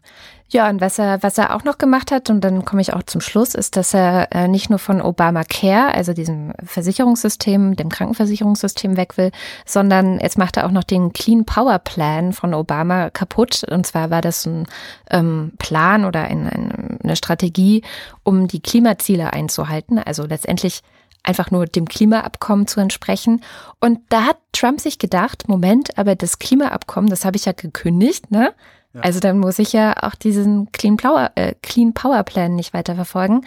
Ja, 0.53 0.69
und 0.69 0.81
was 0.81 0.99
er, 0.99 1.23
was 1.23 1.39
er 1.39 1.55
auch 1.55 1.63
noch 1.63 1.79
gemacht 1.79 2.11
hat, 2.11 2.29
und 2.29 2.41
dann 2.41 2.65
komme 2.65 2.83
ich 2.83 2.93
auch 2.93 3.05
zum 3.05 3.21
Schluss, 3.21 3.55
ist, 3.55 3.77
dass 3.77 3.95
er 3.95 4.33
äh, 4.33 4.49
nicht 4.49 4.69
nur 4.69 4.81
von 4.81 5.01
Obamacare, 5.01 5.95
also 5.95 6.13
diesem 6.13 6.53
Versicherungssystem, 6.65 7.77
dem 7.77 7.89
Krankenversicherungssystem 7.89 8.97
weg 8.97 9.17
will, 9.17 9.31
sondern 9.65 10.19
jetzt 10.19 10.39
macht 10.39 10.57
er 10.57 10.67
auch 10.67 10.73
noch 10.73 10.83
den 10.83 11.13
Clean 11.13 11.45
Power 11.45 11.79
Plan 11.79 12.33
von 12.33 12.53
Obama 12.53 13.11
kaputt. 13.11 13.63
Und 13.71 13.87
zwar 13.87 14.11
war 14.11 14.23
das 14.23 14.45
ein 14.45 14.67
ähm, 15.11 15.53
Plan 15.59 16.05
oder 16.05 16.25
ein, 16.25 16.49
ein, 16.49 16.99
eine 17.01 17.15
Strategie, 17.15 17.83
um 18.25 18.49
die 18.49 18.61
Klimaziele 18.61 19.33
einzuhalten. 19.33 20.01
Also 20.01 20.25
letztendlich 20.25 20.83
einfach 21.23 21.53
nur 21.53 21.67
dem 21.67 21.87
Klimaabkommen 21.87 22.67
zu 22.67 22.81
entsprechen. 22.81 23.45
Und 23.79 24.01
da 24.09 24.23
hat 24.25 24.39
Trump 24.53 24.81
sich 24.81 24.99
gedacht, 24.99 25.49
Moment, 25.49 25.97
aber 25.97 26.17
das 26.17 26.41
Klimaabkommen, 26.41 27.09
das 27.09 27.25
habe 27.25 27.37
ich 27.37 27.45
ja 27.45 27.53
gekündigt, 27.53 28.33
ne? 28.33 28.53
Ja. 28.95 29.03
Also 29.03 29.21
dann 29.21 29.39
muss 29.39 29.59
ich 29.59 29.73
ja 29.73 29.95
auch 30.03 30.15
diesen 30.15 30.73
Clean 30.73 30.97
Power, 30.97 31.31
äh, 31.37 31.55
Clean 31.63 31.95
Power 31.95 32.23
Plan 32.25 32.55
nicht 32.55 32.75
weiterverfolgen. 32.75 33.47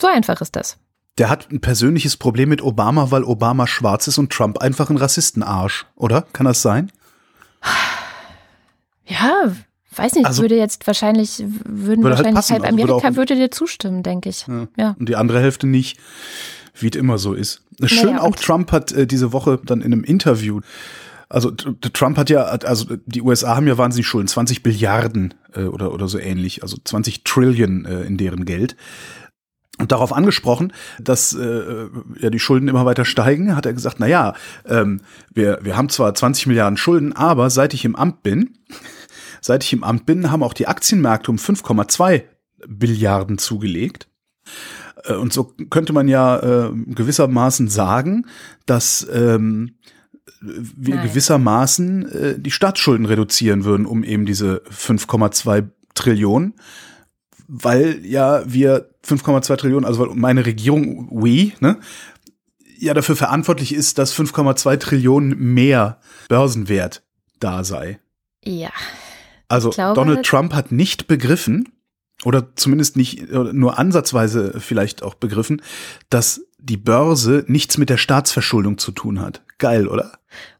So 0.00 0.06
einfach 0.06 0.40
ist 0.40 0.56
das. 0.56 0.78
Der 1.18 1.28
hat 1.28 1.50
ein 1.50 1.60
persönliches 1.60 2.16
Problem 2.16 2.48
mit 2.48 2.62
Obama, 2.62 3.10
weil 3.10 3.24
Obama 3.24 3.66
schwarz 3.66 4.08
ist 4.08 4.18
und 4.18 4.32
Trump 4.32 4.58
einfach 4.58 4.90
ein 4.90 4.96
Rassistenarsch, 4.96 5.86
oder? 5.94 6.22
Kann 6.32 6.46
das 6.46 6.62
sein? 6.62 6.90
Ja, 9.04 9.52
weiß 9.94 10.14
nicht, 10.14 10.26
also, 10.26 10.42
würde 10.42 10.56
jetzt 10.56 10.86
wahrscheinlich, 10.86 11.38
würden 11.38 12.02
würde 12.02 12.16
halt 12.16 12.24
wahrscheinlich 12.24 12.24
halt 12.26 12.34
passen, 12.34 12.52
halb 12.54 12.62
also 12.64 12.74
Amerika 12.74 13.08
würde, 13.08 13.16
würde, 13.16 13.34
dir 13.36 13.50
zustimmen, 13.50 14.02
denke 14.02 14.28
ich. 14.28 14.46
Ja. 14.46 14.68
ja. 14.76 14.96
Und 14.98 15.08
die 15.08 15.16
andere 15.16 15.40
Hälfte 15.40 15.66
nicht, 15.66 15.98
wie 16.74 16.88
es 16.88 16.96
immer 16.96 17.18
so 17.18 17.34
ist. 17.34 17.62
Schön 17.84 18.14
naja, 18.14 18.22
auch, 18.22 18.36
Trump 18.36 18.72
hat 18.72 18.92
äh, 18.92 19.06
diese 19.06 19.32
Woche 19.32 19.60
dann 19.64 19.80
in 19.80 19.92
einem 19.92 20.04
Interview 20.04 20.60
also 21.30 21.52
Trump 21.52 22.18
hat 22.18 22.28
ja, 22.28 22.42
also 22.42 22.96
die 23.06 23.22
USA 23.22 23.54
haben 23.54 23.68
ja 23.68 23.78
wahnsinnig 23.78 24.06
Schulden, 24.06 24.26
20 24.26 24.64
Billiarden 24.64 25.34
äh, 25.54 25.62
oder, 25.62 25.92
oder 25.92 26.08
so 26.08 26.18
ähnlich, 26.18 26.62
also 26.62 26.76
20 26.84 27.22
Trillion 27.24 27.84
äh, 27.84 28.02
in 28.02 28.16
deren 28.16 28.44
Geld. 28.44 28.76
Und 29.78 29.92
darauf 29.92 30.12
angesprochen, 30.12 30.72
dass 30.98 31.32
äh, 31.32 31.86
ja 32.18 32.28
die 32.28 32.40
Schulden 32.40 32.68
immer 32.68 32.84
weiter 32.84 33.04
steigen, 33.04 33.56
hat 33.56 33.64
er 33.64 33.72
gesagt, 33.72 33.96
na 33.98 34.06
ja, 34.06 34.34
ähm, 34.68 35.00
wir, 35.32 35.60
wir 35.62 35.76
haben 35.76 35.88
zwar 35.88 36.14
20 36.14 36.48
Milliarden 36.48 36.76
Schulden, 36.76 37.14
aber 37.14 37.48
seit 37.48 37.72
ich 37.74 37.84
im 37.84 37.96
Amt 37.96 38.22
bin, 38.22 38.58
seit 39.40 39.62
ich 39.64 39.72
im 39.72 39.84
Amt 39.84 40.04
bin, 40.04 40.30
haben 40.32 40.42
auch 40.42 40.52
die 40.52 40.66
Aktienmärkte 40.66 41.30
um 41.30 41.38
5,2 41.38 42.24
Billiarden 42.66 43.38
zugelegt. 43.38 44.08
Äh, 45.04 45.14
und 45.14 45.32
so 45.32 45.54
könnte 45.70 45.92
man 45.92 46.08
ja 46.08 46.38
äh, 46.40 46.72
gewissermaßen 46.74 47.68
sagen, 47.68 48.26
dass 48.66 49.06
ähm, 49.12 49.76
wir 50.40 50.96
Nein. 50.96 51.08
gewissermaßen 51.08 52.12
äh, 52.12 52.38
die 52.38 52.50
Staatsschulden 52.50 53.06
reduzieren 53.06 53.64
würden, 53.64 53.86
um 53.86 54.04
eben 54.04 54.26
diese 54.26 54.62
5,2 54.70 55.68
Trillionen 55.94 56.54
weil 57.52 58.06
ja 58.06 58.42
wir 58.46 58.90
5,2 59.04 59.56
Trillionen, 59.56 59.84
also 59.84 60.00
weil 60.00 60.14
meine 60.14 60.46
Regierung, 60.46 61.08
we, 61.10 61.52
ne, 61.58 61.80
ja 62.78 62.94
dafür 62.94 63.16
verantwortlich 63.16 63.74
ist, 63.74 63.98
dass 63.98 64.14
5,2 64.14 64.78
Trillionen 64.78 65.36
mehr 65.36 65.98
Börsenwert 66.28 67.02
da 67.40 67.64
sei. 67.64 67.98
Ja. 68.44 68.70
Also 69.48 69.70
glaube, 69.70 69.96
Donald 69.96 70.24
Trump 70.24 70.54
hat 70.54 70.70
nicht 70.70 71.08
begriffen, 71.08 71.72
oder 72.24 72.54
zumindest 72.54 72.96
nicht 72.96 73.30
nur 73.32 73.78
ansatzweise 73.78 74.60
vielleicht 74.60 75.02
auch 75.02 75.14
begriffen, 75.14 75.62
dass 76.10 76.42
die 76.62 76.76
Börse 76.76 77.44
nichts 77.48 77.78
mit 77.78 77.90
der 77.90 77.96
Staatsverschuldung 77.96 78.78
zu 78.78 78.92
tun 78.92 79.20
hat. 79.20 79.42
Geil, 79.58 79.88
oder? 79.88 80.18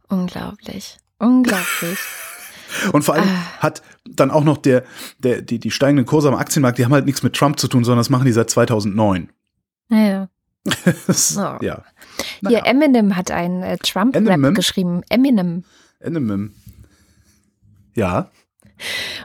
Unglaublich. 0.09 0.99
Unglaublich. 1.19 1.99
Und 2.93 3.03
vor 3.03 3.15
allem 3.15 3.29
ah. 3.29 3.61
hat 3.61 3.83
dann 4.09 4.31
auch 4.31 4.45
noch 4.45 4.57
der, 4.57 4.85
der, 5.19 5.43
die, 5.43 5.59
die 5.59 5.71
steigenden 5.71 6.07
Kurse 6.07 6.29
am 6.29 6.35
Aktienmarkt, 6.35 6.79
die 6.79 6.85
haben 6.85 6.93
halt 6.93 7.07
nichts 7.07 7.23
mit 7.23 7.35
Trump 7.35 7.59
zu 7.59 7.69
tun, 7.69 7.85
sondern 7.85 7.99
das 7.99 8.11
machen 8.11 8.25
die 8.25 8.33
seit 8.33 8.51
2009. 8.51 9.31
Ja. 9.91 10.29
so. 11.09 11.41
Ja. 11.41 11.59
Naja. 11.61 11.83
Hier, 12.49 12.67
Eminem 12.67 13.17
hat 13.17 13.31
einen 13.31 13.63
äh, 13.63 13.79
Trump-Rap 13.79 14.55
geschrieben. 14.55 15.03
Eminem. 15.09 15.65
Eminem. 16.01 16.55
Ja. 17.95 18.31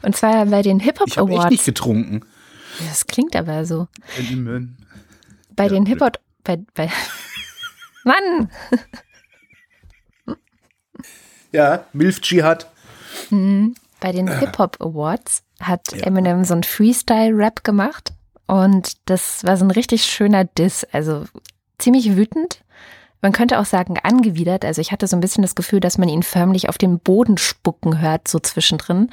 Und 0.01 0.15
zwar 0.15 0.46
bei 0.48 0.62
den 0.62 0.79
Hip-Hop 0.79 1.17
Awards. 1.17 1.32
Ich 1.32 1.39
habe 1.39 1.50
nicht 1.50 1.65
getrunken. 1.65 2.22
Das 2.88 3.05
klingt 3.08 3.36
aber 3.36 3.65
so. 3.65 3.88
Eminem. 4.17 4.77
Bei 5.55 5.63
ja, 5.63 5.70
den 5.70 5.86
Hip-Hop, 5.86 6.20
bei, 6.46 6.60
bei, 6.74 6.90
Mann! 8.06 8.50
ja, 11.52 11.86
Milf 11.92 12.22
Jihad. 12.24 12.72
Mhm. 13.30 13.75
Bei 14.00 14.12
den 14.12 14.40
Hip-Hop 14.40 14.78
Awards 14.80 15.44
hat 15.60 15.92
ja. 15.92 16.06
Eminem 16.06 16.46
so 16.46 16.54
ein 16.54 16.64
Freestyle-Rap 16.64 17.64
gemacht 17.64 18.14
und 18.46 18.94
das 19.10 19.44
war 19.44 19.58
so 19.58 19.66
ein 19.66 19.72
richtig 19.72 20.06
schöner 20.06 20.46
Diss, 20.46 20.86
also 20.92 21.25
ziemlich 21.80 22.16
wütend, 22.16 22.62
man 23.25 23.32
könnte 23.32 23.58
auch 23.58 23.65
sagen 23.65 23.96
angewidert. 24.03 24.63
Also 24.63 24.82
ich 24.82 24.91
hatte 24.91 25.08
so 25.08 25.17
ein 25.17 25.20
bisschen 25.20 25.41
das 25.41 25.55
Gefühl, 25.55 25.79
dass 25.79 25.98
man 25.98 26.08
ihn 26.08 26.22
förmlich 26.22 26.70
auf 26.70 26.77
den 26.77 27.00
Boden 27.00 27.39
spucken 27.39 28.00
hört, 28.00 28.27
so 28.27 28.38
zwischendrin. 28.38 29.10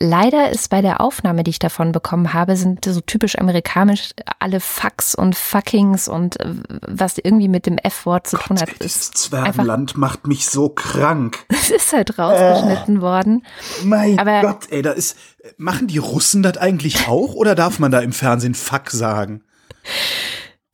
Leider 0.00 0.50
ist 0.50 0.70
bei 0.70 0.82
der 0.82 1.00
Aufnahme, 1.00 1.44
die 1.44 1.50
ich 1.50 1.60
davon 1.60 1.92
bekommen 1.92 2.32
habe, 2.34 2.56
sind 2.56 2.84
so 2.84 3.00
typisch 3.00 3.38
amerikanisch 3.38 4.10
alle 4.40 4.58
Fucks 4.58 5.14
und 5.14 5.36
Fuckings 5.36 6.08
und 6.08 6.40
äh, 6.40 6.46
was 6.88 7.16
irgendwie 7.18 7.46
mit 7.46 7.66
dem 7.66 7.78
F-Wort 7.78 8.26
zu 8.26 8.38
Gott, 8.38 8.46
tun 8.46 8.60
hat. 8.60 8.70
Dieses 8.82 9.12
Zwergenland 9.12 9.96
macht 9.96 10.26
mich 10.26 10.46
so 10.46 10.68
krank. 10.68 11.38
Es 11.48 11.70
ist 11.70 11.92
halt 11.92 12.18
rausgeschnitten 12.18 12.96
äh, 12.96 13.00
worden. 13.00 13.46
Mein 13.84 14.18
Aber, 14.18 14.40
Gott, 14.40 14.66
ey, 14.70 14.82
da 14.82 14.90
ist, 14.90 15.16
machen 15.56 15.86
die 15.86 15.98
Russen 15.98 16.42
das 16.42 16.56
eigentlich 16.56 17.06
auch 17.06 17.34
oder 17.34 17.54
darf 17.54 17.78
man 17.78 17.92
da 17.92 18.00
im 18.00 18.12
Fernsehen 18.12 18.54
Fuck 18.54 18.90
sagen? 18.90 19.42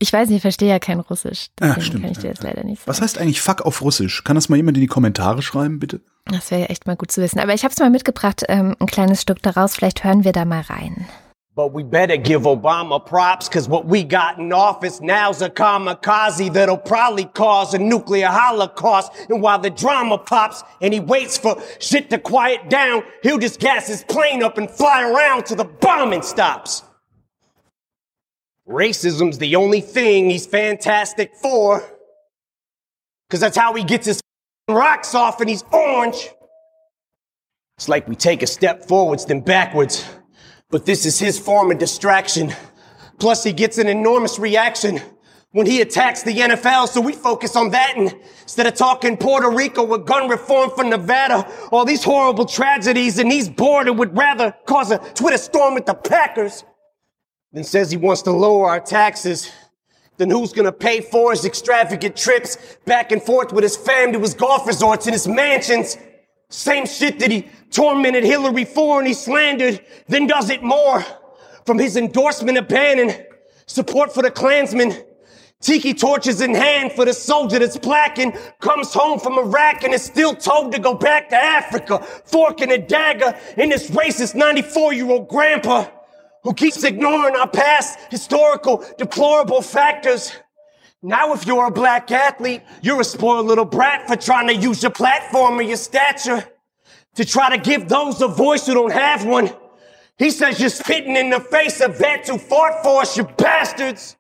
Ich 0.03 0.13
weiß 0.15 0.29
nicht, 0.29 0.37
ich 0.37 0.43
verstehe 0.43 0.71
ja 0.71 0.79
kein 0.79 0.99
Russisch. 0.99 1.49
Deswegen 1.59 1.79
ja, 1.79 1.85
stimmt. 1.85 2.03
kann 2.03 2.13
ich 2.13 2.19
dir 2.19 2.29
jetzt 2.29 2.43
leider 2.43 2.65
nicht 2.65 2.81
sagen. 2.81 2.89
Was 2.89 3.03
heißt 3.03 3.19
eigentlich 3.19 3.43
Fuck 3.43 3.61
auf 3.63 3.83
Russisch? 3.83 4.25
Kann 4.25 4.35
das 4.35 4.49
mal 4.49 4.57
jemand 4.57 4.79
in 4.79 4.81
die 4.81 4.87
Kommentare 4.87 5.43
schreiben, 5.43 5.79
bitte? 5.79 6.01
Das 6.25 6.51
wäre 6.51 6.63
ja 6.63 6.67
echt 6.69 6.87
mal 6.87 6.97
gut 6.97 7.13
zu 7.13 7.21
wissen. 7.21 7.39
Aber 7.39 7.53
ich 7.53 7.65
habe 7.65 7.73
es 7.73 7.79
mal 7.79 7.91
mitgebracht, 7.91 8.45
ähm, 8.49 8.75
ein 8.81 8.87
kleines 8.87 9.21
Stück 9.21 9.43
daraus. 9.43 9.75
Vielleicht 9.75 10.03
hören 10.03 10.25
wir 10.25 10.33
da 10.33 10.47
mal 10.47 10.63
rein. 10.63 11.07
But 11.55 11.75
we 11.75 11.85
better 11.85 12.17
give 12.17 12.47
Obama 12.47 12.99
props, 13.05 13.51
cause 13.51 13.69
what 13.69 13.85
we 13.85 14.03
got 14.03 14.39
in 14.39 14.51
office 14.53 15.03
now's 15.03 15.43
a 15.43 15.51
kamikaze 15.51 16.51
that'll 16.51 16.79
probably 16.79 17.27
cause 17.27 17.75
a 17.75 17.79
nuclear 17.79 18.29
holocaust. 18.29 19.13
And 19.29 19.43
while 19.43 19.61
the 19.61 19.69
drama 19.69 20.17
pops 20.17 20.63
and 20.81 20.95
he 20.95 21.01
waits 21.01 21.37
for 21.37 21.61
shit 21.79 22.09
to 22.11 22.19
quiet 22.19 22.71
down, 22.71 23.03
he'll 23.23 23.37
just 23.37 23.61
gas 23.61 23.89
his 23.89 24.03
plane 24.05 24.43
up 24.43 24.57
and 24.57 24.71
fly 24.71 25.03
around 25.03 25.45
till 25.45 25.57
the 25.57 25.65
bombing 25.65 26.23
stops. 26.23 26.85
Racism's 28.71 29.39
the 29.39 29.57
only 29.57 29.81
thing 29.81 30.31
he's 30.31 30.47
fantastic 30.47 31.35
for. 31.35 31.83
Cause 33.29 33.41
that's 33.41 33.57
how 33.57 33.75
he 33.75 33.83
gets 33.83 34.07
his 34.07 34.21
rocks 34.69 35.15
off 35.15 35.41
and 35.41 35.51
he's 35.51 35.65
orange. 35.73 36.31
It's 37.77 37.89
like 37.89 38.07
we 38.07 38.15
take 38.15 38.43
a 38.43 38.47
step 38.47 38.85
forwards 38.85 39.25
then 39.25 39.41
backwards. 39.41 40.05
But 40.71 40.87
this 40.87 41.05
is 41.05 41.19
his 41.19 41.39
form 41.39 41.73
of 41.73 41.79
distraction. 41.79 42.53
Plus 43.19 43.43
he 43.43 43.53
gets 43.53 43.79
an 43.79 43.89
enormous 43.89 44.39
reaction 44.39 45.01
when 45.51 45.67
he 45.67 45.81
attacks 45.81 46.23
the 46.23 46.37
NFL. 46.37 46.89
So 46.89 47.01
we 47.01 47.13
focus 47.13 47.57
on 47.57 47.71
that 47.71 47.95
and 47.97 48.15
instead 48.43 48.69
of 48.69 48.75
talking 48.75 49.17
Puerto 49.17 49.51
Rico 49.51 49.83
with 49.83 50.07
gun 50.07 50.29
reform 50.29 50.71
for 50.71 50.85
Nevada, 50.85 51.45
all 51.73 51.85
these 51.85 52.05
horrible 52.05 52.47
tragedies 52.47 53.19
and 53.19 53.33
he's 53.33 53.49
bored 53.49 53.89
and 53.89 53.99
would 53.99 54.17
rather 54.17 54.55
cause 54.67 54.93
a 54.93 54.99
Twitter 55.15 55.39
storm 55.39 55.75
with 55.75 55.87
the 55.87 55.95
Packers 55.95 56.63
then 57.53 57.65
says 57.65 57.91
he 57.91 57.97
wants 57.97 58.23
to 58.23 58.31
lower 58.31 58.69
our 58.69 58.81
taxes, 58.81 59.51
then 60.19 60.31
who's 60.31 60.53
gonna 60.53 60.73
pay 60.73 61.01
for 61.01 61.33
his 61.33 61.45
extravagant 61.45 62.17
trips 62.17 62.77
back 62.85 63.11
and 63.11 63.23
forth 63.23 63.53
with 63.53 63.65
his 63.65 63.77
family 63.77 64.13
to 64.13 64.21
his 64.21 64.35
golf 64.35 64.67
resorts 64.67 65.07
and 65.07 65.15
his 65.15 65.27
mansions? 65.27 65.97
Same 66.49 66.87
shit 66.87 67.19
that 67.21 67.31
he 67.31 67.49
tormented 67.71 68.25
Hillary 68.25 68.65
for 68.65 68.99
and 68.99 69.09
he 69.09 69.15
slandered, 69.15 69.85
then 70.09 70.27
does 70.27 70.51
it 70.51 70.63
more. 70.63 71.05
From 71.65 71.79
his 71.79 71.97
endorsement 71.97 72.59
of 72.59 72.69
Bannon, 72.69 73.15
support 73.67 74.13
for 74.13 74.23
the 74.23 74.31
Klansmen, 74.31 74.93
tiki 75.61 75.95
torches 75.95 76.41
in 76.41 76.55
hand 76.55 76.93
for 76.93 77.05
the 77.05 77.15
soldier 77.15 77.59
that's 77.59 77.79
blacking, 77.79 78.33
comes 78.61 78.93
home 78.93 79.19
from 79.21 79.39
Iraq 79.39 79.85
and 79.85 79.95
is 79.95 80.03
still 80.03 80.35
told 80.35 80.73
to 80.73 80.79
go 80.79 80.95
back 80.95 81.29
to 81.31 81.37
Africa, 81.37 81.99
fork 82.01 82.61
and 82.61 82.73
a 82.73 82.79
dagger 82.79 83.39
in 83.57 83.69
this 83.71 83.91
racist 83.91 84.35
94 84.35 84.93
year 84.93 85.09
old 85.09 85.29
grandpa 85.29 85.87
who 86.43 86.55
keeps 86.55 86.85
ignoring 86.85 87.37
our 87.37 87.49
past 87.49 87.99
historical 88.11 88.85
deplorable 88.99 89.63
factors. 89.63 90.33
Now, 91.03 91.33
if 91.33 91.47
you're 91.47 91.67
a 91.67 91.71
black 91.71 92.11
athlete, 92.11 92.63
you're 92.83 93.01
a 93.01 93.05
spoiled 93.05 93.47
little 93.47 93.65
brat 93.65 94.07
for 94.07 94.17
trying 94.17 94.49
to 94.49 94.55
use 94.55 94.83
your 94.83 94.93
platform 94.93 95.59
or 95.59 95.63
your 95.63 95.77
stature 95.77 96.45
to 97.15 97.25
try 97.25 97.57
to 97.57 97.63
give 97.63 97.89
those 97.89 98.21
a 98.21 98.29
voice 98.29 98.67
who 98.67 98.75
don't 98.75 98.93
have 98.93 99.25
one. 99.25 99.51
He 100.19 100.31
says 100.31 100.61
you're 100.61 100.69
spitting 100.69 101.17
in 101.17 101.31
the 101.31 101.41
face 101.41 101.81
of 101.81 101.99
vets 101.99 102.29
who 102.29 102.37
fought 102.37 102.83
for 102.83 103.01
us, 103.01 103.17
you 103.17 103.25
bastards. 103.25 104.17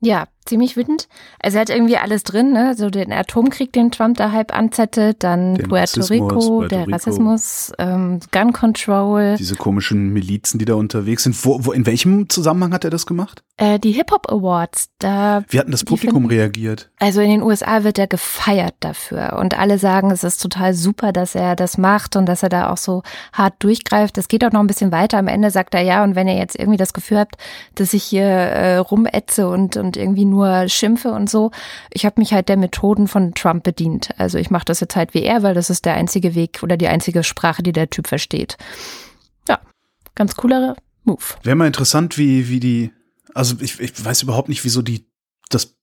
Ja, 0.00 0.26
ziemlich 0.46 0.76
wütend. 0.76 1.08
Also 1.40 1.58
er 1.58 1.62
hat 1.62 1.70
irgendwie 1.70 1.96
alles 1.96 2.22
drin, 2.22 2.52
ne? 2.52 2.74
So 2.76 2.90
den 2.90 3.12
Atomkrieg, 3.12 3.72
den 3.72 3.90
Trump 3.90 4.16
da 4.16 4.32
halb 4.32 4.56
anzettelt, 4.56 5.22
dann 5.22 5.54
Puerto 5.54 6.00
Rico, 6.02 6.28
Puerto 6.28 6.68
der. 6.68 6.86
Rassismus, 6.88 7.72
ähm, 7.78 8.20
Gun 8.32 8.52
Control. 8.52 9.36
Diese 9.38 9.56
komischen 9.56 10.12
Milizen, 10.12 10.58
die 10.58 10.64
da 10.64 10.74
unterwegs 10.74 11.24
sind. 11.24 11.44
Wo, 11.44 11.64
wo, 11.64 11.72
in 11.72 11.86
welchem 11.86 12.28
Zusammenhang 12.28 12.72
hat 12.72 12.84
er 12.84 12.90
das 12.90 13.06
gemacht? 13.06 13.42
Äh, 13.58 13.78
die 13.78 13.92
Hip-Hop 13.92 14.30
Awards, 14.30 14.90
da. 14.98 15.42
Wie 15.48 15.58
hat 15.58 15.66
denn 15.66 15.72
das 15.72 15.84
Publikum 15.84 16.22
finden, 16.22 16.30
reagiert? 16.30 16.90
Also 16.98 17.20
in 17.20 17.30
den 17.30 17.42
USA 17.42 17.84
wird 17.84 17.98
er 17.98 18.06
gefeiert 18.06 18.74
dafür. 18.80 19.38
Und 19.40 19.58
alle 19.58 19.78
sagen, 19.78 20.10
es 20.10 20.24
ist 20.24 20.42
total 20.42 20.74
super, 20.74 21.12
dass 21.12 21.34
er 21.34 21.56
das 21.56 21.78
macht 21.78 22.16
und 22.16 22.26
dass 22.26 22.42
er 22.42 22.48
da 22.48 22.70
auch 22.70 22.76
so 22.76 23.02
hart 23.32 23.54
durchgreift. 23.60 24.18
Es 24.18 24.28
geht 24.28 24.44
auch 24.44 24.52
noch 24.52 24.60
ein 24.60 24.66
bisschen 24.66 24.92
weiter. 24.92 25.18
Am 25.18 25.28
Ende 25.28 25.50
sagt 25.50 25.74
er 25.74 25.82
ja, 25.82 26.04
und 26.04 26.14
wenn 26.14 26.28
ihr 26.28 26.36
jetzt 26.36 26.58
irgendwie 26.58 26.76
das 26.76 26.92
Gefühl 26.92 27.18
habt, 27.18 27.36
dass 27.74 27.92
ich 27.92 28.04
hier 28.04 28.24
äh, 28.24 28.76
rumätze 28.76 29.48
und, 29.48 29.76
und 29.76 29.96
irgendwie 29.96 30.24
nur 30.24 30.35
nur 30.36 30.68
schimpfe 30.68 31.10
und 31.10 31.30
so. 31.30 31.50
Ich 31.90 32.04
habe 32.04 32.20
mich 32.20 32.32
halt 32.32 32.48
der 32.48 32.56
Methoden 32.56 33.08
von 33.08 33.34
Trump 33.34 33.64
bedient. 33.64 34.10
Also 34.18 34.38
ich 34.38 34.50
mache 34.50 34.66
das 34.66 34.80
jetzt 34.80 34.96
halt 34.96 35.14
wie 35.14 35.22
er, 35.22 35.42
weil 35.42 35.54
das 35.54 35.70
ist 35.70 35.84
der 35.84 35.94
einzige 35.94 36.34
Weg 36.34 36.60
oder 36.62 36.76
die 36.76 36.88
einzige 36.88 37.24
Sprache, 37.24 37.62
die 37.62 37.72
der 37.72 37.88
Typ 37.88 38.06
versteht. 38.06 38.56
Ja, 39.48 39.58
ganz 40.14 40.36
cooler 40.36 40.76
Move. 41.04 41.22
Wäre 41.42 41.56
mal 41.56 41.66
interessant, 41.66 42.18
wie, 42.18 42.48
wie 42.48 42.60
die, 42.60 42.92
also 43.34 43.56
ich, 43.60 43.80
ich 43.80 44.04
weiß 44.04 44.22
überhaupt 44.22 44.48
nicht, 44.48 44.64
wieso 44.64 44.82
die, 44.82 45.06
das 45.48 45.74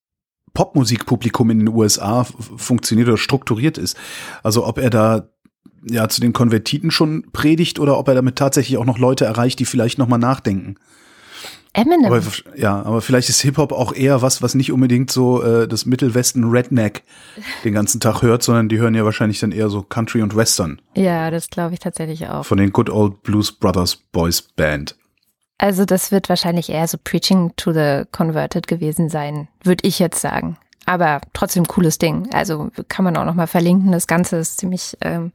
Popmusikpublikum 0.53 1.49
in 1.49 1.59
den 1.59 1.69
USA 1.69 2.23
funktioniert 2.23 3.07
oder 3.07 3.17
strukturiert 3.17 3.79
ist. 3.79 3.97
Also 4.43 4.67
ob 4.67 4.77
er 4.77 4.91
da 4.91 5.29
ja 5.89 6.07
zu 6.07 6.21
den 6.21 6.31
Konvertiten 6.31 6.91
schon 6.91 7.31
predigt 7.31 7.79
oder 7.79 7.97
ob 7.97 8.07
er 8.07 8.15
damit 8.15 8.35
tatsächlich 8.35 8.77
auch 8.77 8.85
noch 8.85 8.99
Leute 8.99 9.25
erreicht, 9.25 9.59
die 9.59 9.65
vielleicht 9.65 9.97
noch 9.97 10.07
mal 10.07 10.19
nachdenken. 10.19 10.75
Eminem. 11.73 12.05
Aber, 12.05 12.21
ja, 12.55 12.81
aber 12.83 13.01
vielleicht 13.01 13.29
ist 13.29 13.41
Hip-Hop 13.41 13.71
auch 13.71 13.93
eher 13.93 14.21
was, 14.21 14.41
was 14.41 14.53
nicht 14.53 14.71
unbedingt 14.71 15.11
so 15.11 15.41
äh, 15.41 15.67
das 15.67 15.85
Mittelwesten 15.85 16.43
Redneck 16.51 17.03
den 17.63 17.73
ganzen 17.73 17.99
Tag 17.99 18.21
hört, 18.21 18.43
sondern 18.43 18.69
die 18.69 18.77
hören 18.77 18.93
ja 18.93 19.03
wahrscheinlich 19.05 19.39
dann 19.39 19.51
eher 19.51 19.69
so 19.69 19.81
Country 19.81 20.21
und 20.21 20.35
Western. 20.35 20.79
Ja, 20.95 21.31
das 21.31 21.49
glaube 21.49 21.73
ich 21.73 21.79
tatsächlich 21.79 22.27
auch. 22.29 22.45
Von 22.45 22.59
den 22.59 22.71
Good 22.71 22.91
Old 22.91 23.23
Blues 23.23 23.51
Brothers 23.51 23.95
Boys 23.95 24.41
Band. 24.41 24.95
Also 25.57 25.85
das 25.85 26.11
wird 26.11 26.29
wahrscheinlich 26.29 26.69
eher 26.69 26.87
so 26.87 26.97
Preaching 27.03 27.53
to 27.55 27.73
the 27.73 28.03
Converted 28.11 28.67
gewesen 28.67 29.09
sein, 29.09 29.47
würde 29.63 29.87
ich 29.87 29.97
jetzt 29.97 30.21
sagen. 30.21 30.57
Aber 30.85 31.21
trotzdem 31.31 31.65
cooles 31.65 31.97
Ding. 31.97 32.27
Also 32.33 32.69
kann 32.89 33.05
man 33.05 33.15
auch 33.15 33.25
noch 33.25 33.35
mal 33.35 33.47
verlinken. 33.47 33.91
Das 33.91 34.05
Ganze 34.05 34.37
ist 34.37 34.59
ziemlich 34.59 34.97
ähm, 35.01 35.31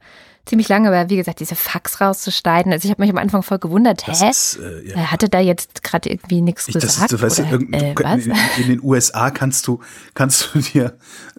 ziemlich 0.49 0.67
lange, 0.67 0.89
aber 0.89 1.09
wie 1.09 1.15
gesagt, 1.15 1.39
diese 1.39 1.55
Fax 1.55 2.01
rauszuschneiden. 2.01 2.71
Also 2.73 2.85
ich 2.85 2.91
habe 2.91 3.01
mich 3.01 3.11
am 3.11 3.17
Anfang 3.17 3.43
voll 3.43 3.59
gewundert, 3.59 4.07
hä? 4.07 4.29
Ist, 4.29 4.57
äh, 4.57 4.89
ja. 4.89 5.11
Hatte 5.11 5.29
da 5.29 5.39
jetzt 5.39 5.83
gerade 5.83 6.09
irgendwie 6.09 6.41
nichts 6.41 6.67
ich, 6.67 6.73
gesagt? 6.73 7.11
Ist, 7.11 7.21
weißt 7.21 7.39
du, 7.39 7.43
äh, 7.43 7.95
was? 7.95 8.25
In, 8.25 8.33
in, 8.57 8.67
den 8.67 8.83
USA 8.83 9.29
kannst 9.29 9.67
du, 9.67 9.79
kannst 10.15 10.49
du 10.53 10.59
dir 10.59 10.97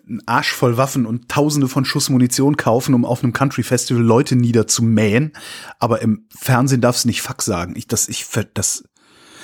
einen 0.08 0.22
Arsch 0.26 0.52
voll 0.52 0.76
Waffen 0.76 1.06
und 1.06 1.28
tausende 1.28 1.68
von 1.68 1.84
Schuss 1.84 2.08
Munition 2.08 2.56
kaufen, 2.56 2.94
um 2.94 3.04
auf 3.04 3.22
einem 3.22 3.32
Country 3.32 3.62
Festival 3.62 4.02
Leute 4.02 4.36
niederzumähen. 4.36 5.32
Aber 5.78 6.02
im 6.02 6.26
Fernsehen 6.36 6.80
darfst 6.80 7.04
du 7.04 7.08
nicht 7.08 7.22
Fax 7.22 7.44
sagen. 7.44 7.74
Ich, 7.76 7.88
das, 7.88 8.08
ich, 8.08 8.26
das, 8.54 8.84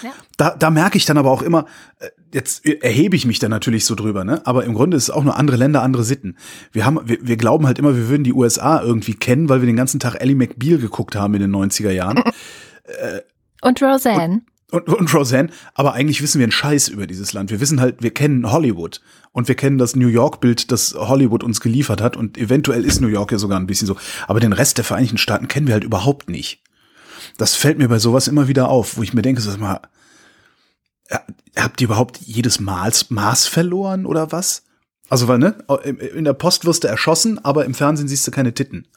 ja. 0.02 0.12
Da, 0.36 0.50
da 0.50 0.70
merke 0.70 0.96
ich 0.96 1.06
dann 1.06 1.18
aber 1.18 1.30
auch 1.30 1.42
immer, 1.42 1.66
äh, 1.98 2.08
jetzt 2.36 2.66
erhebe 2.66 3.16
ich 3.16 3.24
mich 3.24 3.38
da 3.38 3.48
natürlich 3.48 3.86
so 3.86 3.94
drüber, 3.94 4.22
ne? 4.22 4.46
Aber 4.46 4.64
im 4.64 4.74
Grunde 4.74 4.96
ist 4.96 5.04
es 5.04 5.10
auch 5.10 5.24
nur 5.24 5.36
andere 5.36 5.56
Länder, 5.56 5.82
andere 5.82 6.04
Sitten. 6.04 6.36
Wir 6.70 6.84
haben, 6.84 7.00
wir, 7.06 7.18
wir 7.22 7.36
glauben 7.38 7.66
halt 7.66 7.78
immer, 7.78 7.96
wir 7.96 8.10
würden 8.10 8.24
die 8.24 8.34
USA 8.34 8.82
irgendwie 8.82 9.14
kennen, 9.14 9.48
weil 9.48 9.62
wir 9.62 9.66
den 9.66 9.74
ganzen 9.74 9.98
Tag 9.98 10.20
Ellie 10.20 10.36
McBeal 10.36 10.78
geguckt 10.78 11.16
haben 11.16 11.32
in 11.34 11.40
den 11.40 11.56
90er 11.56 11.90
Jahren. 11.90 12.18
äh, 12.84 13.22
und 13.62 13.82
Roseanne. 13.82 14.42
Und, 14.70 14.86
und, 14.86 14.94
und 14.94 15.14
Roseanne, 15.14 15.48
aber 15.74 15.94
eigentlich 15.94 16.20
wissen 16.20 16.38
wir 16.38 16.44
einen 16.44 16.52
Scheiß 16.52 16.88
über 16.88 17.06
dieses 17.06 17.32
Land. 17.32 17.50
Wir 17.50 17.60
wissen 17.60 17.80
halt, 17.80 18.02
wir 18.02 18.12
kennen 18.12 18.52
Hollywood 18.52 19.00
und 19.32 19.48
wir 19.48 19.54
kennen 19.54 19.78
das 19.78 19.96
New 19.96 20.08
York-Bild, 20.08 20.70
das 20.70 20.94
Hollywood 20.94 21.42
uns 21.42 21.60
geliefert 21.60 22.02
hat 22.02 22.18
und 22.18 22.36
eventuell 22.36 22.84
ist 22.84 23.00
New 23.00 23.08
York 23.08 23.32
ja 23.32 23.38
sogar 23.38 23.58
ein 23.58 23.66
bisschen 23.66 23.86
so. 23.86 23.96
Aber 24.26 24.40
den 24.40 24.52
Rest 24.52 24.76
der 24.76 24.84
Vereinigten 24.84 25.16
Staaten 25.16 25.48
kennen 25.48 25.68
wir 25.68 25.74
halt 25.74 25.84
überhaupt 25.84 26.28
nicht. 26.28 26.60
Das 27.38 27.54
fällt 27.54 27.78
mir 27.78 27.88
bei 27.88 27.98
sowas 27.98 28.28
immer 28.28 28.46
wieder 28.46 28.68
auf, 28.68 28.98
wo 28.98 29.02
ich 29.02 29.14
mir 29.14 29.22
denke, 29.22 29.40
sag 29.40 29.58
mal, 29.58 29.80
habt 31.56 31.80
ihr 31.80 31.86
überhaupt 31.86 32.18
jedes 32.18 32.60
Maß, 32.60 33.10
Maß 33.10 33.46
verloren 33.46 34.06
oder 34.06 34.32
was? 34.32 34.64
Also, 35.08 35.28
weil, 35.28 35.38
ne, 35.38 35.56
in 36.14 36.24
der 36.24 36.32
Post 36.32 36.64
wirst 36.64 36.84
du 36.84 36.88
erschossen, 36.88 37.44
aber 37.44 37.64
im 37.64 37.74
Fernsehen 37.74 38.08
siehst 38.08 38.26
du 38.26 38.30
keine 38.30 38.54
Titten. 38.54 38.88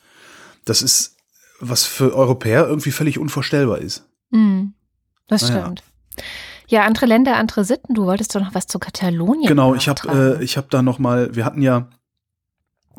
Das 0.65 0.81
ist, 0.81 1.17
was 1.59 1.85
für 1.85 2.15
Europäer 2.15 2.67
irgendwie 2.67 2.91
völlig 2.91 3.19
unvorstellbar 3.19 3.79
ist. 3.79 4.05
Mm, 4.31 4.69
das 5.27 5.43
naja. 5.43 5.61
stimmt. 5.61 5.83
Ja, 6.67 6.83
andere 6.83 7.07
Länder, 7.07 7.35
andere 7.35 7.63
Sitten. 7.63 7.95
Du 7.95 8.05
wolltest 8.05 8.35
doch 8.35 8.41
noch 8.41 8.53
was 8.53 8.67
zu 8.67 8.79
Katalonien. 8.79 9.48
Genau, 9.48 9.74
ich 9.74 9.89
habe 9.89 10.37
äh, 10.39 10.43
ich 10.43 10.57
hab 10.57 10.69
da 10.69 10.81
noch 10.81 11.00
mal, 11.00 11.35
wir 11.35 11.45
hatten 11.45 11.61
ja 11.61 11.89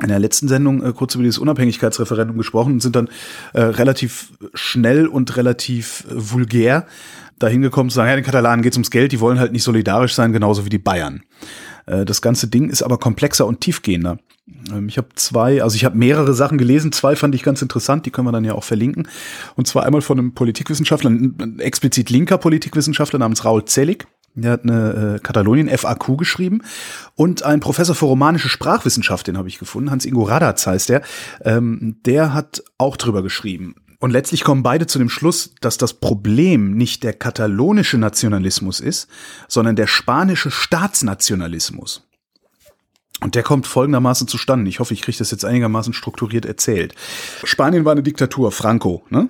in 0.01 0.09
der 0.09 0.19
letzten 0.19 0.47
Sendung 0.47 0.83
äh, 0.83 0.93
kurz 0.93 1.15
über 1.15 1.23
dieses 1.23 1.37
Unabhängigkeitsreferendum 1.39 2.37
gesprochen 2.37 2.73
und 2.73 2.79
sind 2.81 2.95
dann 2.95 3.09
äh, 3.53 3.61
relativ 3.61 4.33
schnell 4.53 5.07
und 5.07 5.37
relativ 5.37 6.05
äh, 6.09 6.13
vulgär 6.15 6.85
dahin 7.41 7.61
gekommen 7.61 7.89
zu 7.89 7.95
sagen, 7.95 8.09
ja, 8.09 8.15
den 8.15 8.25
Katalanen 8.25 8.63
geht's 8.63 8.77
ums 8.77 8.91
Geld, 8.91 9.11
die 9.11 9.19
wollen 9.19 9.39
halt 9.39 9.51
nicht 9.51 9.63
solidarisch 9.63 10.13
sein, 10.13 10.33
genauso 10.33 10.65
wie 10.65 10.69
die 10.69 10.77
Bayern. 10.77 11.23
Äh, 11.85 12.05
das 12.05 12.21
ganze 12.21 12.47
Ding 12.47 12.69
ist 12.69 12.83
aber 12.83 12.97
komplexer 12.97 13.45
und 13.45 13.61
tiefgehender. 13.61 14.19
Ähm, 14.71 14.87
ich 14.87 14.97
habe 14.97 15.09
zwei, 15.15 15.63
also 15.63 15.75
ich 15.75 15.85
habe 15.85 15.97
mehrere 15.97 16.33
Sachen 16.33 16.57
gelesen, 16.57 16.91
zwei 16.91 17.15
fand 17.15 17.35
ich 17.35 17.43
ganz 17.43 17.61
interessant, 17.61 18.05
die 18.05 18.11
können 18.11 18.27
wir 18.27 18.31
dann 18.31 18.45
ja 18.45 18.53
auch 18.53 18.63
verlinken. 18.63 19.07
Und 19.55 19.67
zwar 19.67 19.85
einmal 19.85 20.01
von 20.01 20.19
einem 20.19 20.33
Politikwissenschaftler, 20.33 21.09
ein 21.09 21.59
explizit 21.59 22.09
linker 22.09 22.37
Politikwissenschaftler 22.37 23.19
namens 23.19 23.45
Raul 23.45 23.65
Zellig. 23.65 24.07
Der 24.33 24.51
hat 24.51 24.63
eine 24.63 25.15
äh, 25.15 25.19
Katalonien 25.19 25.67
FAQ 25.67 26.17
geschrieben 26.17 26.61
und 27.15 27.43
ein 27.43 27.59
Professor 27.59 27.95
für 27.95 28.05
romanische 28.05 28.47
Sprachwissenschaft, 28.47 29.27
den 29.27 29.37
habe 29.37 29.49
ich 29.49 29.59
gefunden, 29.59 29.91
Hans 29.91 30.05
Ingo 30.05 30.23
Radatz 30.23 30.65
heißt 30.65 30.87
der, 30.87 31.01
ähm, 31.43 31.97
der 32.05 32.33
hat 32.33 32.63
auch 32.77 32.95
drüber 32.95 33.23
geschrieben. 33.23 33.75
Und 34.01 34.09
letztlich 34.09 34.43
kommen 34.43 34.63
beide 34.63 34.87
zu 34.87 34.97
dem 34.97 35.09
Schluss, 35.09 35.51
dass 35.61 35.77
das 35.77 35.93
Problem 35.93 36.71
nicht 36.71 37.03
der 37.03 37.13
katalonische 37.13 37.99
Nationalismus 37.99 38.79
ist, 38.79 39.07
sondern 39.47 39.75
der 39.75 39.85
spanische 39.85 40.49
Staatsnationalismus. 40.49 42.01
Und 43.21 43.35
der 43.35 43.43
kommt 43.43 43.67
folgendermaßen 43.67 44.27
zustande. 44.27 44.69
Ich 44.69 44.79
hoffe, 44.79 44.95
ich 44.95 45.03
kriege 45.03 45.19
das 45.19 45.29
jetzt 45.29 45.45
einigermaßen 45.45 45.93
strukturiert 45.93 46.47
erzählt. 46.47 46.95
Spanien 47.43 47.85
war 47.85 47.91
eine 47.91 48.01
Diktatur, 48.01 48.51
Franco, 48.51 49.03
ne? 49.09 49.29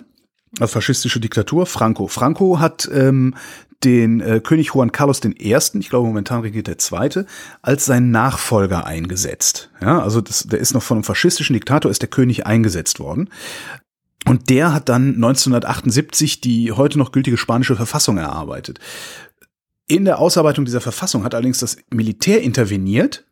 Eine 0.57 0.67
faschistische 0.67 1.19
Diktatur, 1.19 1.65
Franco. 1.65 2.07
Franco 2.07 2.59
hat 2.59 2.89
ähm, 2.93 3.35
den 3.83 4.21
äh, 4.21 4.41
König 4.41 4.67
Juan 4.73 4.91
Carlos 4.91 5.21
I., 5.23 5.55
ich 5.79 5.89
glaube 5.89 6.07
momentan 6.07 6.41
regiert 6.41 6.67
der 6.67 6.77
Zweite, 6.77 7.25
als 7.61 7.85
seinen 7.85 8.11
Nachfolger 8.11 8.85
eingesetzt. 8.85 9.69
Ja, 9.81 10.01
also 10.01 10.21
das, 10.21 10.43
der 10.43 10.59
ist 10.59 10.73
noch 10.73 10.83
von 10.83 10.97
einem 10.97 11.03
faschistischen 11.03 11.53
Diktator, 11.53 11.89
ist 11.89 12.01
der 12.01 12.09
König 12.09 12.45
eingesetzt 12.45 12.99
worden. 12.99 13.29
Und 14.25 14.49
der 14.49 14.73
hat 14.73 14.89
dann 14.89 15.15
1978 15.15 16.41
die 16.41 16.71
heute 16.71 16.97
noch 16.97 17.11
gültige 17.11 17.37
spanische 17.37 17.75
Verfassung 17.75 18.17
erarbeitet. 18.17 18.79
In 19.87 20.05
der 20.05 20.19
Ausarbeitung 20.19 20.65
dieser 20.65 20.81
Verfassung 20.81 21.23
hat 21.23 21.33
allerdings 21.33 21.59
das 21.59 21.77
Militär 21.89 22.41
interveniert 22.41 23.25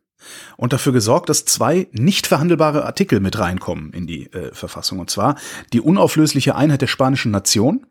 und 0.56 0.72
dafür 0.72 0.92
gesorgt, 0.92 1.28
dass 1.28 1.44
zwei 1.44 1.88
nicht 1.92 2.26
verhandelbare 2.26 2.84
Artikel 2.84 3.20
mit 3.20 3.38
reinkommen 3.38 3.92
in 3.92 4.06
die 4.06 4.30
äh, 4.32 4.52
Verfassung. 4.52 4.98
Und 4.98 5.10
zwar 5.10 5.36
die 5.72 5.80
unauflösliche 5.80 6.56
Einheit 6.56 6.82
der 6.82 6.86
spanischen 6.86 7.30
Nation 7.30 7.86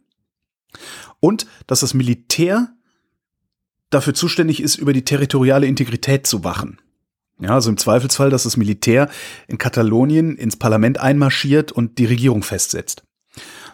und 1.19 1.47
dass 1.67 1.79
das 1.79 1.93
Militär 1.93 2.69
dafür 3.89 4.13
zuständig 4.13 4.61
ist, 4.61 4.75
über 4.75 4.93
die 4.93 5.03
territoriale 5.03 5.65
Integrität 5.65 6.27
zu 6.27 6.43
wachen. 6.43 6.79
Ja, 7.39 7.53
also 7.55 7.69
im 7.69 7.77
Zweifelsfall, 7.77 8.29
dass 8.29 8.43
das 8.43 8.57
Militär 8.57 9.09
in 9.47 9.57
Katalonien 9.57 10.35
ins 10.35 10.57
Parlament 10.57 10.99
einmarschiert 10.99 11.71
und 11.71 11.97
die 11.97 12.05
Regierung 12.05 12.43
festsetzt. 12.43 13.03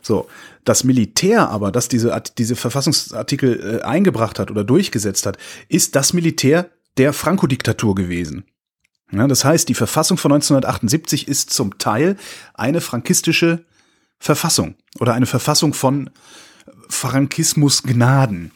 So, 0.01 0.28
das 0.65 0.84
Militär 0.84 1.49
aber, 1.49 1.71
das 1.71 1.88
diese, 1.88 2.21
diese 2.38 2.56
Verfassungsartikel 2.56 3.80
äh, 3.80 3.84
eingebracht 3.84 4.38
hat 4.38 4.51
oder 4.51 4.63
durchgesetzt 4.63 5.25
hat, 5.25 5.38
ist 5.67 5.95
das 5.95 6.13
Militär 6.13 6.69
der 6.97 7.12
Franco-Diktatur 7.12 7.95
gewesen. 7.95 8.45
Ja, 9.12 9.28
das 9.28 9.45
heißt, 9.45 9.69
die 9.69 9.75
Verfassung 9.75 10.17
von 10.17 10.32
1978 10.32 11.28
ist 11.28 11.51
zum 11.51 11.78
Teil 11.78 12.17
eine 12.54 12.82
frankistische 12.82 13.65
Verfassung 14.19 14.75
oder 14.99 15.13
eine 15.13 15.25
Verfassung 15.25 15.73
von 15.73 16.10
Frankismus 16.89 17.84
Gnaden. 17.84 18.51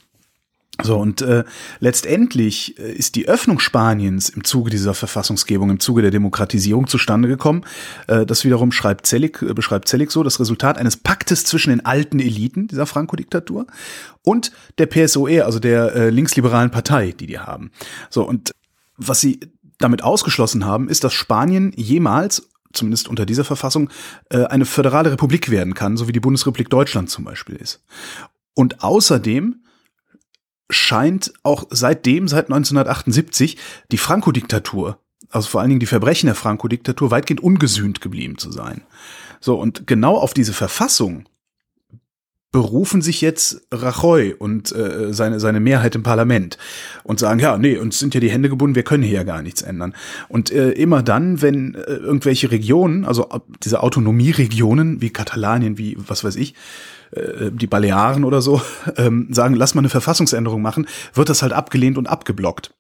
So, 0.82 0.98
und 0.98 1.22
äh, 1.22 1.44
letztendlich 1.80 2.80
äh, 2.80 2.94
ist 2.94 3.16
die 3.16 3.28
Öffnung 3.28 3.60
Spaniens 3.60 4.30
im 4.30 4.44
Zuge 4.44 4.70
dieser 4.70 4.94
Verfassungsgebung, 4.94 5.70
im 5.70 5.80
Zuge 5.80 6.02
der 6.02 6.12
Demokratisierung 6.12 6.88
zustande 6.88 7.28
gekommen. 7.28 7.66
Äh, 8.08 8.26
das 8.26 8.46
wiederum 8.46 8.72
schreibt 8.72 9.06
Zellig, 9.06 9.42
äh, 9.42 9.54
beschreibt 9.54 9.88
Zellig 9.88 10.12
so, 10.12 10.24
das 10.24 10.40
Resultat 10.40 10.78
eines 10.78 10.96
Paktes 10.96 11.44
zwischen 11.44 11.72
den 11.72 11.86
alten 11.86 12.20
Eliten 12.20 12.68
dieser 12.68 12.86
Franco-Diktatur 12.86 13.68
und 14.24 14.52
der 14.78 14.86
PSOE, 14.86 15.44
also 15.44 15.60
der 15.60 15.96
äh, 15.96 16.10
linksliberalen 16.10 16.72
Partei, 16.72 17.14
die 17.18 17.28
die 17.28 17.40
haben. 17.40 17.72
So, 18.10 18.28
und 18.28 18.52
was 18.96 19.20
sie 19.20 19.40
damit 19.80 20.04
ausgeschlossen 20.04 20.66
haben, 20.66 20.90
ist, 20.90 21.04
dass 21.04 21.14
Spanien 21.14 21.74
jemals 21.76 22.50
zumindest 22.74 23.08
unter 23.08 23.26
dieser 23.26 23.44
Verfassung, 23.44 23.90
äh, 24.30 24.46
eine 24.46 24.66
föderale 24.66 25.12
Republik 25.12 25.50
werden 25.50 25.74
kann, 25.74 25.98
so 25.98 26.08
wie 26.08 26.12
die 26.12 26.20
Bundesrepublik 26.20 26.70
Deutschland 26.70 27.10
zum 27.10 27.26
Beispiel 27.26 27.56
ist. 27.56 27.84
Und 28.54 28.84
außerdem 28.84 29.64
scheint 30.70 31.34
auch 31.44 31.66
seitdem, 31.70 32.28
seit 32.28 32.46
1978, 32.46 33.58
die 33.92 33.98
Franco-Diktatur, 33.98 35.00
also 35.30 35.50
vor 35.50 35.62
allen 35.62 35.70
Dingen 35.70 35.80
die 35.80 35.86
Verbrechen 35.86 36.28
der 36.28 36.36
Franco-Diktatur, 36.36 37.12
weitgehend 37.12 37.42
ungesühnt 37.42 38.02
geblieben 38.02 38.38
zu 38.38 38.52
sein. 38.52 38.82
So, 39.40 39.60
und 39.60 39.88
genau 39.88 40.18
auf 40.18 40.34
diese 40.34 40.54
Verfassung 40.54 41.28
berufen 42.52 43.04
sich 43.04 43.22
jetzt 43.22 43.62
Rajoy 43.72 44.34
und 44.34 44.72
äh, 44.72 45.14
seine, 45.14 45.40
seine 45.40 45.60
Mehrheit 45.60 45.94
im 45.94 46.02
Parlament 46.02 46.58
und 47.04 47.20
sagen, 47.20 47.40
ja, 47.40 47.58
nee, 47.58 47.78
uns 47.78 48.00
sind 48.00 48.16
ja 48.16 48.20
die 48.20 48.32
Hände 48.32 48.50
gebunden, 48.50 48.76
wir 48.76 48.84
können 48.84 49.04
hier 49.04 49.18
ja 49.18 49.24
gar 49.24 49.44
nichts 49.44 49.62
ändern. 49.62 49.94
Und 50.30 50.52
äh, 50.52 50.72
immer 50.72 51.04
dann, 51.04 51.44
wenn 51.44 51.76
äh, 51.76 51.82
irgendwelche 51.82 52.50
Regionen, 52.50 53.06
also 53.06 53.28
diese 53.64 53.84
Autonomieregionen 53.84 55.00
wie 55.00 55.12
Katalanien, 55.12 55.78
wie 55.78 55.96
was 56.00 56.24
weiß 56.24 56.38
ich, 56.38 56.56
äh, 57.12 57.52
die 57.52 57.68
Balearen 57.68 58.24
oder 58.24 58.42
so, 58.42 58.62
ähm, 58.98 59.28
sagen, 59.32 59.56
lass 59.56 59.76
mal 59.76 59.82
eine 59.82 59.90
Verfassungsänderung 59.90 60.62
machen, 60.62 60.88
wird 61.14 61.30
das 61.30 61.42
halt 61.42 61.54
abgelehnt 61.54 61.98
und 61.98 62.08
abgeblockt. 62.08 62.74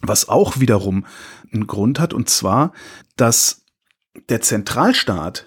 Was 0.00 0.28
auch 0.28 0.58
wiederum 0.58 1.06
einen 1.52 1.66
Grund 1.66 2.00
hat, 2.00 2.12
und 2.12 2.28
zwar, 2.28 2.72
dass 3.16 3.64
der 4.28 4.40
Zentralstaat 4.40 5.46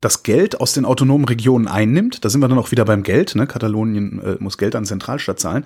das 0.00 0.22
Geld 0.22 0.60
aus 0.60 0.72
den 0.72 0.84
autonomen 0.84 1.26
Regionen 1.26 1.68
einnimmt, 1.68 2.24
da 2.24 2.30
sind 2.30 2.40
wir 2.40 2.48
dann 2.48 2.58
auch 2.58 2.70
wieder 2.70 2.84
beim 2.84 3.02
Geld, 3.02 3.34
ne? 3.34 3.46
Katalonien 3.46 4.20
äh, 4.22 4.36
muss 4.40 4.56
Geld 4.56 4.74
an 4.74 4.86
Zentralstaat 4.86 5.38
zahlen, 5.38 5.64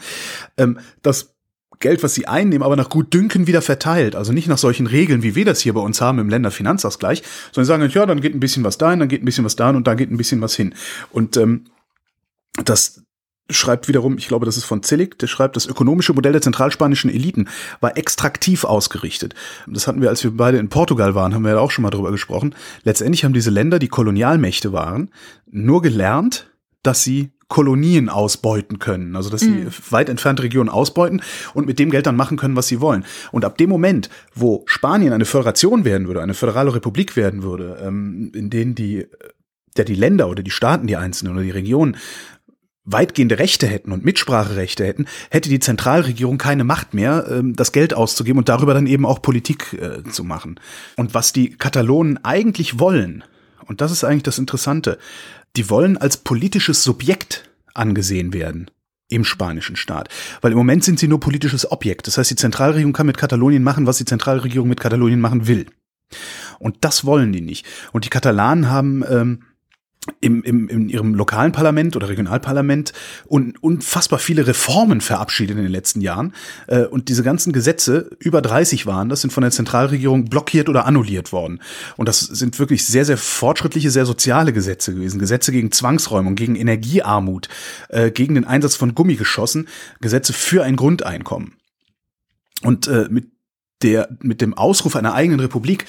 ähm, 0.57 0.79
das 1.03 1.34
Geld, 1.81 2.03
was 2.03 2.15
sie 2.15 2.27
einnehmen, 2.27 2.63
aber 2.63 2.77
nach 2.77 2.89
gut 2.89 3.13
Dünken 3.13 3.47
wieder 3.47 3.63
verteilt. 3.63 4.17
Also 4.17 4.33
nicht 4.33 4.49
nach 4.49 4.59
solchen 4.59 4.87
Regeln, 4.87 5.23
wie 5.23 5.35
wir 5.35 5.45
das 5.45 5.61
hier 5.61 5.75
bei 5.75 5.81
uns 5.81 6.01
haben 6.01 6.19
im 6.19 6.29
Länderfinanzausgleich, 6.29 7.23
sondern 7.53 7.67
sagen, 7.67 7.93
ja, 7.93 8.07
dann 8.07 8.21
geht 8.21 8.35
ein 8.35 8.41
bisschen 8.41 8.65
was 8.65 8.79
dahin, 8.79 9.01
dann 9.01 9.09
geht 9.09 9.23
ein 9.23 9.27
bisschen 9.27 9.45
was 9.45 9.57
dahin 9.57 9.77
und 9.77 9.87
da 9.87 9.95
geht 9.95 10.11
ein 10.11 10.17
bisschen 10.17 10.41
was 10.41 10.55
hin. 10.55 10.75
Und 11.11 11.37
ähm, 11.37 11.65
das 12.65 13.03
schreibt 13.51 13.89
wiederum, 13.89 14.17
ich 14.17 14.29
glaube, 14.29 14.47
das 14.47 14.57
ist 14.57 14.65
von 14.65 14.83
Zillig, 14.83 15.19
der 15.19 15.27
schreibt, 15.27 15.57
das 15.57 15.67
ökonomische 15.67 16.15
Modell 16.15 16.33
der 16.33 16.41
zentralspanischen 16.41 17.11
Eliten 17.11 17.49
war 17.81 17.97
extraktiv 17.97 18.65
ausgerichtet. 18.65 19.35
Das 19.67 19.87
hatten 19.87 20.01
wir, 20.01 20.09
als 20.09 20.25
wir 20.25 20.35
beide 20.35 20.59
in 20.59 20.71
Portugal 20.71 21.15
waren, 21.15 21.35
haben 21.35 21.45
wir 21.45 21.53
ja 21.53 21.59
auch 21.59 21.71
schon 21.71 21.83
mal 21.83 21.91
drüber 21.91 22.11
gesprochen. 22.11 22.55
Letztendlich 22.85 23.25
haben 23.25 23.35
diese 23.35 23.51
Länder, 23.51 23.79
die 23.79 23.89
Kolonialmächte 23.89 24.73
waren, 24.73 25.11
nur 25.51 25.83
gelernt, 25.83 26.51
dass 26.87 27.03
sie 27.03 27.31
Kolonien 27.49 28.09
ausbeuten 28.09 28.79
können, 28.79 29.17
also 29.17 29.31
dass 29.31 29.43
sie 29.43 29.51
mhm. 29.51 29.69
weit 29.91 30.09
entfernte 30.09 30.43
Regionen 30.43 30.71
ausbeuten 30.71 31.23
und 31.53 31.67
mit 31.67 31.79
dem 31.79 31.91
Geld 31.91 32.07
dann 32.07 32.17
machen 32.17 32.37
können, 32.37 32.57
was 32.57 32.69
sie 32.69 32.81
wollen. 32.81 33.05
Und 33.33 33.45
ab 33.45 33.59
dem 33.59 33.69
Moment, 33.69 34.09
wo 34.35 34.63
Spanien 34.67 35.13
eine 35.13 35.25
Föderation 35.27 35.85
werden 35.85 36.07
würde, 36.07 36.23
eine 36.23 36.35
föderale 36.35 36.75
Republik 36.75 37.17
werden 37.17 37.43
würde, 37.43 37.83
ähm, 37.85 38.33
in 38.35 38.51
denen 38.51 38.75
die 38.75 39.07
der 39.77 39.85
die 39.85 39.95
Länder 39.95 40.29
oder 40.29 40.43
die 40.43 40.53
Staaten, 40.53 40.87
die 40.87 40.97
einzelnen 40.97 41.35
oder 41.35 41.43
die 41.43 41.51
Regionen 41.51 41.97
weitgehende 42.85 43.39
Rechte 43.39 43.67
hätten 43.67 43.93
und 43.93 44.05
Mitspracherechte 44.05 44.85
hätten, 44.85 45.07
hätte 45.31 45.49
die 45.49 45.59
Zentralregierung 45.59 46.37
keine 46.37 46.65
Macht 46.65 46.93
mehr, 46.93 47.27
ähm, 47.31 47.57
das 47.57 47.73
Geld 47.73 47.95
auszugeben 47.95 48.39
und 48.39 48.49
darüber 48.49 48.75
dann 48.75 48.87
eben 48.87 49.07
auch 49.07 49.23
Politik 49.23 49.73
äh, 49.73 50.03
zu 50.11 50.23
machen. 50.23 50.61
Und 50.97 51.15
was 51.15 51.33
die 51.33 51.51
Katalonen 51.51 52.23
eigentlich 52.25 52.79
wollen, 52.79 53.25
und 53.67 53.81
das 53.81 53.91
ist 53.91 54.05
eigentlich 54.05 54.25
das 54.25 54.39
Interessante, 54.39 54.99
die 55.57 55.71
wollen 55.71 55.97
als 55.97 56.17
politisches 56.17 56.83
Subjekt 56.83 57.51
angesehen 57.75 58.33
werden 58.33 58.71
im 59.09 59.25
spanischen 59.25 59.77
Staat. 59.77 60.09
Weil 60.41 60.53
im 60.53 60.59
Moment 60.59 60.85
sind 60.85 60.99
sie 60.99 61.09
nur 61.09 61.21
politisches 61.21 61.71
Objekt. 61.71 62.07
Das 62.07 62.19
heißt, 62.19 62.31
die 62.31 62.37
Zentralregierung 62.37 62.93
kann 62.93 63.07
mit 63.07 63.19
Katalonien 63.19 63.63
machen, 63.63 63.87
was 63.87 63.99
die 63.99 64.05
Zentralregierung 64.05 64.69
mit 64.69 64.81
Katalonien 64.81 65.21
machen 65.21 65.47
will. 65.47 65.67
Und 66.59 66.79
das 66.85 67.05
wollen 67.05 67.33
die 67.33 67.41
nicht. 67.41 67.67
Und 67.93 68.05
die 68.05 68.11
Katalanen 68.11 68.71
haben 68.71 69.05
ähm, 69.09 69.43
im, 70.21 70.43
im, 70.43 70.69
in 70.69 70.89
ihrem 70.89 71.15
lokalen 71.15 71.53
Parlament 71.53 71.97
oder 71.97 72.09
Regionalparlament 72.09 72.93
und 73.27 73.63
unfassbar 73.63 74.19
viele 74.19 74.47
Reformen 74.47 75.01
verabschiedet 75.01 75.57
in 75.57 75.63
den 75.63 75.73
letzten 75.73 76.01
Jahren. 76.01 76.35
Äh, 76.67 76.85
und 76.85 77.09
diese 77.09 77.23
ganzen 77.23 77.53
Gesetze, 77.53 78.11
über 78.19 78.43
30 78.43 78.87
waren, 78.87 79.09
das 79.09 79.23
sind 79.23 79.33
von 79.33 79.43
der 79.43 79.51
Zentralregierung 79.51 80.27
blockiert 80.27 80.69
oder 80.69 80.85
annulliert 80.87 81.33
worden. 81.33 81.61
Und 81.97 82.09
das 82.09 82.21
sind 82.21 82.59
wirklich 82.59 82.85
sehr, 82.85 83.05
sehr 83.05 83.17
fortschrittliche, 83.17 83.91
sehr 83.91 84.05
soziale 84.07 84.53
Gesetze 84.53 84.95
gewesen. 84.95 85.19
Gesetze 85.19 85.53
gegen 85.53 85.73
Zwangsräumung, 85.73 86.35
gegen 86.35 86.57
Energiearmut, 86.57 87.49
äh, 87.89 88.11
gegen 88.11 88.35
den 88.35 88.45
Einsatz 88.45 88.77
von 88.77 88.95
Gummigeschossen, 88.95 89.69
Gesetze 90.01 90.33
für 90.33 90.65
ein 90.65 90.77
Grundeinkommen. 90.77 91.55
Und 92.63 92.89
äh, 92.89 93.09
mit 93.11 93.34
der 93.85 94.09
mit 94.21 94.41
dem 94.41 94.55
Ausruf 94.55 94.97
einer 94.97 95.15
eigenen 95.15 95.41
Republik 95.41 95.85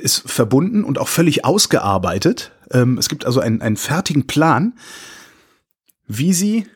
ist 0.00 0.30
verbunden 0.30 0.84
und 0.84 0.98
auch 0.98 1.08
völlig 1.08 1.44
ausgearbeitet. 1.44 2.52
Ähm, 2.70 2.96
es 2.96 3.08
gibt 3.08 3.26
also 3.26 3.40
einen, 3.40 3.60
einen 3.60 3.76
fertigen 3.76 4.26
Plan, 4.26 4.74
wie 6.06 6.32
sie 6.32 6.66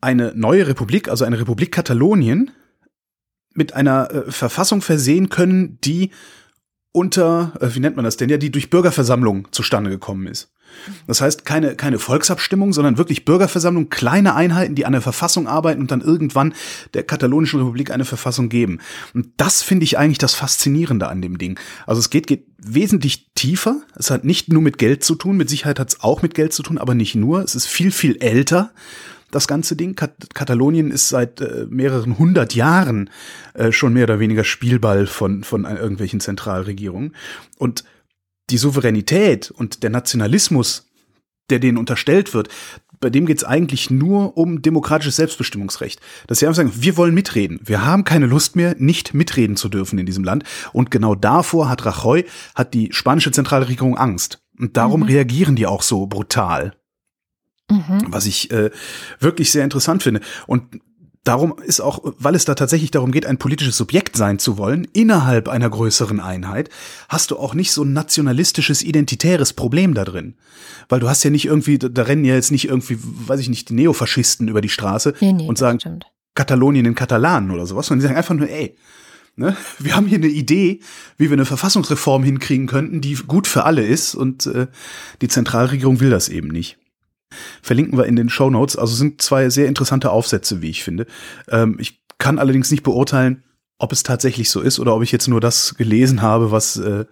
eine 0.00 0.32
neue 0.36 0.66
Republik, 0.66 1.08
also 1.08 1.24
eine 1.24 1.40
Republik 1.40 1.72
Katalonien, 1.72 2.50
mit 3.54 3.72
einer 3.72 4.10
äh, 4.10 4.30
Verfassung 4.30 4.82
versehen 4.82 5.30
können, 5.30 5.78
die 5.80 6.10
unter, 6.92 7.54
äh, 7.60 7.74
wie 7.74 7.80
nennt 7.80 7.96
man 7.96 8.04
das 8.04 8.16
denn, 8.16 8.28
ja, 8.28 8.36
die 8.36 8.52
durch 8.52 8.70
Bürgerversammlung 8.70 9.48
zustande 9.52 9.90
gekommen 9.90 10.26
ist. 10.26 10.52
Das 11.06 11.20
heißt, 11.20 11.44
keine, 11.44 11.74
keine 11.76 11.98
Volksabstimmung, 11.98 12.72
sondern 12.72 12.98
wirklich 12.98 13.24
Bürgerversammlung, 13.24 13.90
kleine 13.90 14.34
Einheiten, 14.34 14.74
die 14.74 14.86
an 14.86 14.92
der 14.92 15.00
Verfassung 15.00 15.46
arbeiten 15.46 15.80
und 15.80 15.90
dann 15.90 16.00
irgendwann 16.00 16.54
der 16.94 17.02
katalonischen 17.02 17.60
Republik 17.60 17.90
eine 17.90 18.04
Verfassung 18.04 18.48
geben. 18.48 18.78
Und 19.14 19.28
das 19.36 19.62
finde 19.62 19.84
ich 19.84 19.98
eigentlich 19.98 20.18
das 20.18 20.34
Faszinierende 20.34 21.08
an 21.08 21.22
dem 21.22 21.38
Ding. 21.38 21.58
Also 21.86 22.00
es 22.00 22.10
geht, 22.10 22.26
geht 22.26 22.46
wesentlich 22.58 23.30
tiefer. 23.34 23.80
Es 23.96 24.10
hat 24.10 24.24
nicht 24.24 24.52
nur 24.52 24.62
mit 24.62 24.78
Geld 24.78 25.04
zu 25.04 25.14
tun, 25.14 25.36
mit 25.36 25.48
Sicherheit 25.48 25.78
hat 25.78 25.90
es 25.90 26.00
auch 26.00 26.22
mit 26.22 26.34
Geld 26.34 26.52
zu 26.52 26.62
tun, 26.62 26.78
aber 26.78 26.94
nicht 26.94 27.14
nur. 27.14 27.42
Es 27.42 27.54
ist 27.54 27.66
viel, 27.66 27.90
viel 27.90 28.16
älter 28.20 28.72
das 29.30 29.46
ganze 29.46 29.76
Ding. 29.76 29.94
Kat 29.94 30.34
Katalonien 30.34 30.90
ist 30.90 31.08
seit 31.08 31.40
äh, 31.40 31.66
mehreren 31.68 32.18
hundert 32.18 32.54
Jahren 32.54 33.10
äh, 33.54 33.72
schon 33.72 33.92
mehr 33.92 34.04
oder 34.04 34.18
weniger 34.18 34.44
Spielball 34.44 35.06
von, 35.06 35.44
von 35.44 35.64
irgendwelchen 35.64 36.20
Zentralregierungen. 36.20 37.14
Und 37.58 37.84
die 38.50 38.58
Souveränität 38.58 39.50
und 39.50 39.82
der 39.82 39.90
Nationalismus, 39.90 40.88
der 41.48 41.58
denen 41.58 41.78
unterstellt 41.78 42.34
wird, 42.34 42.48
bei 43.00 43.08
dem 43.08 43.24
geht 43.24 43.38
es 43.38 43.44
eigentlich 43.44 43.90
nur 43.90 44.36
um 44.36 44.60
demokratisches 44.60 45.16
Selbstbestimmungsrecht. 45.16 46.00
Dass 46.26 46.38
sie 46.38 46.46
einfach 46.46 46.58
sagen, 46.58 46.72
wir 46.74 46.96
wollen 46.98 47.14
mitreden. 47.14 47.58
Wir 47.64 47.84
haben 47.84 48.04
keine 48.04 48.26
Lust 48.26 48.56
mehr, 48.56 48.76
nicht 48.78 49.14
mitreden 49.14 49.56
zu 49.56 49.70
dürfen 49.70 49.98
in 49.98 50.06
diesem 50.06 50.22
Land. 50.22 50.44
Und 50.72 50.90
genau 50.90 51.14
davor 51.14 51.70
hat 51.70 51.86
Rajoy, 51.86 52.26
hat 52.54 52.74
die 52.74 52.90
spanische 52.92 53.32
Zentralregierung 53.32 53.96
Angst. 53.96 54.42
Und 54.58 54.76
darum 54.76 55.00
mhm. 55.00 55.06
reagieren 55.06 55.56
die 55.56 55.66
auch 55.66 55.82
so 55.82 56.06
brutal. 56.06 56.74
Mhm. 57.70 58.04
Was 58.08 58.26
ich 58.26 58.50
äh, 58.50 58.70
wirklich 59.18 59.50
sehr 59.50 59.64
interessant 59.64 60.02
finde. 60.02 60.20
Und 60.46 60.80
darum 61.24 61.54
ist 61.64 61.80
auch, 61.80 62.00
weil 62.18 62.34
es 62.34 62.44
da 62.44 62.54
tatsächlich 62.54 62.90
darum 62.90 63.12
geht, 63.12 63.26
ein 63.26 63.38
politisches 63.38 63.76
Subjekt 63.76 64.16
sein 64.16 64.38
zu 64.38 64.58
wollen, 64.58 64.86
innerhalb 64.92 65.48
einer 65.48 65.68
größeren 65.68 66.20
Einheit, 66.20 66.70
hast 67.08 67.30
du 67.30 67.38
auch 67.38 67.54
nicht 67.54 67.72
so 67.72 67.82
ein 67.82 67.92
nationalistisches, 67.92 68.82
identitäres 68.82 69.52
Problem 69.52 69.94
da 69.94 70.04
drin. 70.04 70.34
Weil 70.88 71.00
du 71.00 71.08
hast 71.08 71.22
ja 71.22 71.30
nicht 71.30 71.44
irgendwie, 71.44 71.78
da 71.78 72.02
rennen 72.02 72.24
ja 72.24 72.34
jetzt 72.34 72.52
nicht 72.52 72.68
irgendwie, 72.68 72.98
weiß 73.00 73.40
ich 73.40 73.48
nicht, 73.48 73.68
die 73.68 73.74
Neofaschisten 73.74 74.48
über 74.48 74.60
die 74.60 74.68
Straße 74.68 75.14
nee, 75.20 75.32
nee, 75.32 75.46
und 75.46 75.58
sagen, 75.58 76.00
Katalonien 76.34 76.86
in 76.86 76.94
Katalanen 76.94 77.50
oder 77.50 77.66
sowas, 77.66 77.86
sondern 77.86 78.00
die 78.00 78.06
sagen 78.06 78.16
einfach 78.16 78.34
nur, 78.34 78.48
ey, 78.48 78.76
ne, 79.36 79.56
wir 79.78 79.96
haben 79.96 80.06
hier 80.06 80.18
eine 80.18 80.28
Idee, 80.28 80.80
wie 81.18 81.28
wir 81.28 81.34
eine 81.34 81.44
Verfassungsreform 81.44 82.22
hinkriegen 82.22 82.66
könnten, 82.66 83.00
die 83.00 83.14
gut 83.14 83.46
für 83.46 83.64
alle 83.64 83.84
ist 83.84 84.14
und 84.14 84.46
äh, 84.46 84.68
die 85.20 85.28
Zentralregierung 85.28 86.00
will 86.00 86.10
das 86.10 86.28
eben 86.28 86.48
nicht. 86.48 86.79
Verlinken 87.62 87.98
wir 87.98 88.06
in 88.06 88.16
den 88.16 88.28
Show 88.28 88.50
Notes. 88.50 88.76
Also 88.76 88.94
sind 88.94 89.22
zwei 89.22 89.48
sehr 89.50 89.66
interessante 89.66 90.10
Aufsätze, 90.10 90.62
wie 90.62 90.70
ich 90.70 90.84
finde. 90.84 91.06
Ähm, 91.48 91.76
ich 91.78 92.02
kann 92.18 92.38
allerdings 92.38 92.70
nicht 92.70 92.82
beurteilen, 92.82 93.44
ob 93.78 93.92
es 93.92 94.02
tatsächlich 94.02 94.50
so 94.50 94.60
ist 94.60 94.78
oder 94.78 94.94
ob 94.94 95.02
ich 95.02 95.12
jetzt 95.12 95.28
nur 95.28 95.40
das 95.40 95.74
gelesen 95.76 96.22
habe, 96.22 96.50
was 96.50 96.76
äh, 96.76 97.06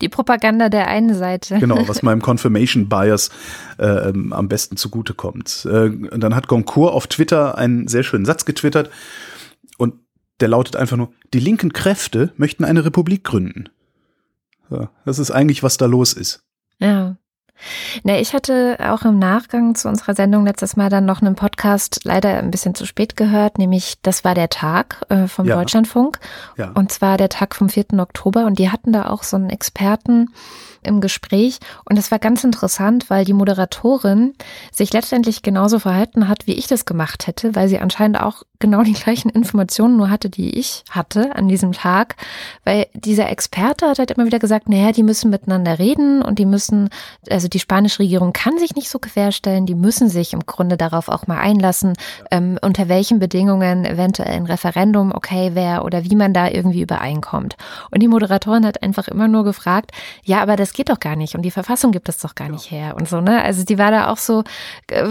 die 0.00 0.08
Propaganda 0.08 0.68
der 0.68 0.88
einen 0.88 1.14
Seite. 1.14 1.58
Genau, 1.58 1.88
was 1.88 2.02
meinem 2.02 2.22
Confirmation 2.22 2.88
Bias 2.88 3.30
äh, 3.78 4.08
ähm, 4.08 4.32
am 4.32 4.48
besten 4.48 4.76
zugutekommt. 4.76 5.66
Äh, 5.66 5.90
dann 6.16 6.34
hat 6.34 6.48
Goncourt 6.48 6.92
auf 6.92 7.06
Twitter 7.06 7.58
einen 7.58 7.88
sehr 7.88 8.02
schönen 8.02 8.24
Satz 8.24 8.44
getwittert 8.44 8.90
und 9.78 9.94
der 10.40 10.48
lautet 10.48 10.76
einfach 10.76 10.96
nur, 10.96 11.12
die 11.32 11.40
linken 11.40 11.72
Kräfte 11.72 12.32
möchten 12.36 12.64
eine 12.64 12.84
Republik 12.84 13.24
gründen. 13.24 13.68
Ja, 14.70 14.90
das 15.04 15.18
ist 15.18 15.30
eigentlich, 15.30 15.62
was 15.62 15.76
da 15.76 15.86
los 15.86 16.12
ist. 16.12 16.44
Ja. 16.78 17.16
Ne, 18.02 18.20
ich 18.20 18.34
hatte 18.34 18.78
auch 18.80 19.02
im 19.02 19.18
Nachgang 19.18 19.74
zu 19.74 19.88
unserer 19.88 20.14
Sendung 20.14 20.46
letztes 20.46 20.76
Mal 20.76 20.88
dann 20.88 21.04
noch 21.04 21.20
einen 21.20 21.34
Podcast 21.34 22.00
leider 22.04 22.38
ein 22.38 22.50
bisschen 22.50 22.74
zu 22.74 22.86
spät 22.86 23.16
gehört, 23.16 23.58
nämlich 23.58 23.96
das 24.02 24.24
war 24.24 24.34
der 24.34 24.48
Tag 24.48 25.02
äh, 25.08 25.26
vom 25.26 25.46
ja. 25.46 25.56
Deutschlandfunk. 25.56 26.18
Ja. 26.56 26.70
Und 26.74 26.92
zwar 26.92 27.16
der 27.16 27.28
Tag 27.28 27.54
vom 27.54 27.68
4. 27.68 27.86
Oktober. 27.98 28.46
Und 28.46 28.58
die 28.58 28.70
hatten 28.70 28.92
da 28.92 29.06
auch 29.06 29.22
so 29.22 29.36
einen 29.36 29.50
Experten, 29.50 30.28
im 30.82 31.00
Gespräch 31.00 31.58
und 31.84 31.98
es 31.98 32.10
war 32.10 32.18
ganz 32.18 32.44
interessant, 32.44 33.08
weil 33.08 33.24
die 33.24 33.32
Moderatorin 33.32 34.34
sich 34.72 34.92
letztendlich 34.92 35.42
genauso 35.42 35.78
verhalten 35.78 36.28
hat, 36.28 36.46
wie 36.46 36.54
ich 36.54 36.66
das 36.66 36.84
gemacht 36.84 37.26
hätte, 37.26 37.54
weil 37.54 37.68
sie 37.68 37.78
anscheinend 37.78 38.20
auch 38.20 38.42
genau 38.58 38.82
die 38.82 38.92
gleichen 38.92 39.28
Informationen 39.28 39.96
nur 39.96 40.10
hatte, 40.10 40.28
die 40.28 40.58
ich 40.58 40.84
hatte 40.90 41.34
an 41.36 41.48
diesem 41.48 41.72
Tag, 41.72 42.16
weil 42.64 42.86
dieser 42.94 43.30
Experte 43.30 43.88
hat 43.88 43.98
halt 43.98 44.10
immer 44.10 44.26
wieder 44.26 44.38
gesagt, 44.38 44.68
naja, 44.68 44.92
die 44.92 45.02
müssen 45.02 45.30
miteinander 45.30 45.78
reden 45.78 46.22
und 46.22 46.38
die 46.38 46.46
müssen, 46.46 46.90
also 47.30 47.48
die 47.52 47.58
spanische 47.58 48.00
Regierung 48.00 48.32
kann 48.32 48.58
sich 48.58 48.74
nicht 48.74 48.88
so 48.88 48.98
querstellen, 48.98 49.66
die 49.66 49.74
müssen 49.74 50.08
sich 50.08 50.32
im 50.32 50.46
Grunde 50.46 50.76
darauf 50.76 51.08
auch 51.08 51.26
mal 51.26 51.38
einlassen, 51.38 51.94
ähm, 52.30 52.58
unter 52.62 52.88
welchen 52.88 53.18
Bedingungen 53.18 53.84
eventuell 53.84 54.34
ein 54.34 54.46
Referendum 54.46 55.12
okay 55.14 55.54
wäre 55.54 55.82
oder 55.82 56.04
wie 56.04 56.16
man 56.16 56.32
da 56.32 56.48
irgendwie 56.48 56.82
übereinkommt. 56.82 57.56
Und 57.90 58.02
die 58.02 58.08
Moderatorin 58.08 58.66
hat 58.66 58.82
einfach 58.82 59.08
immer 59.08 59.28
nur 59.28 59.44
gefragt, 59.44 59.92
ja, 60.24 60.40
aber 60.42 60.56
das 60.56 60.72
geht 60.72 60.88
doch 60.88 61.00
gar 61.00 61.16
nicht 61.16 61.34
und 61.34 61.42
die 61.42 61.50
Verfassung 61.50 61.92
gibt 61.92 62.08
es 62.08 62.18
doch 62.18 62.34
gar 62.34 62.48
nicht 62.48 62.70
her 62.70 62.96
und 62.96 63.08
so, 63.08 63.20
ne? 63.20 63.42
Also 63.42 63.64
die 63.64 63.78
war 63.78 63.90
da 63.90 64.10
auch 64.10 64.18
so 64.18 64.44
äh, 64.88 65.08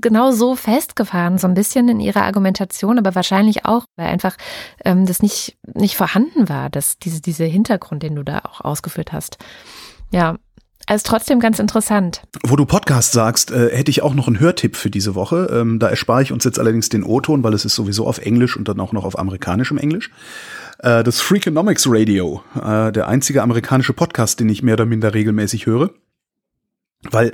genau 0.00 0.32
so 0.32 0.56
festgefahren, 0.56 1.38
so 1.38 1.46
ein 1.46 1.54
bisschen 1.54 1.88
in 1.88 2.00
ihrer 2.00 2.22
Argumentation, 2.22 2.98
aber 2.98 3.14
wahrscheinlich 3.14 3.64
auch, 3.64 3.84
weil 3.96 4.08
einfach 4.08 4.36
ähm, 4.84 5.06
das 5.06 5.22
nicht, 5.22 5.56
nicht 5.74 5.96
vorhanden 5.96 6.48
war, 6.48 6.70
dass 6.70 6.98
diese, 6.98 7.20
diese 7.20 7.44
Hintergrund, 7.44 8.02
den 8.02 8.14
du 8.14 8.22
da 8.22 8.40
auch 8.40 8.60
ausgeführt 8.60 9.12
hast. 9.12 9.38
Ja, 10.12 10.36
Ist 10.92 11.06
trotzdem 11.06 11.40
ganz 11.40 11.58
interessant. 11.58 12.22
Wo 12.44 12.54
du 12.54 12.64
Podcast 12.64 13.10
sagst, 13.10 13.50
äh, 13.50 13.76
hätte 13.76 13.90
ich 13.90 14.02
auch 14.02 14.14
noch 14.14 14.28
einen 14.28 14.38
Hörtipp 14.38 14.76
für 14.76 14.88
diese 14.88 15.16
Woche. 15.16 15.48
Ähm, 15.52 15.80
da 15.80 15.88
erspare 15.88 16.22
ich 16.22 16.30
uns 16.30 16.44
jetzt 16.44 16.60
allerdings 16.60 16.88
den 16.88 17.02
O-Ton, 17.02 17.42
weil 17.42 17.54
es 17.54 17.64
ist 17.64 17.74
sowieso 17.74 18.06
auf 18.06 18.18
Englisch 18.18 18.56
und 18.56 18.68
dann 18.68 18.78
auch 18.78 18.92
noch 18.92 19.04
auf 19.04 19.18
amerikanischem 19.18 19.78
Englisch. 19.78 20.12
Äh, 20.78 21.02
das 21.02 21.20
Freakonomics 21.20 21.86
Radio, 21.88 22.40
äh, 22.54 22.92
der 22.92 23.08
einzige 23.08 23.42
amerikanische 23.42 23.94
Podcast, 23.94 24.38
den 24.38 24.48
ich 24.48 24.62
mehr 24.62 24.74
oder 24.74 24.86
minder 24.86 25.12
regelmäßig 25.12 25.66
höre. 25.66 25.90
Weil 27.10 27.32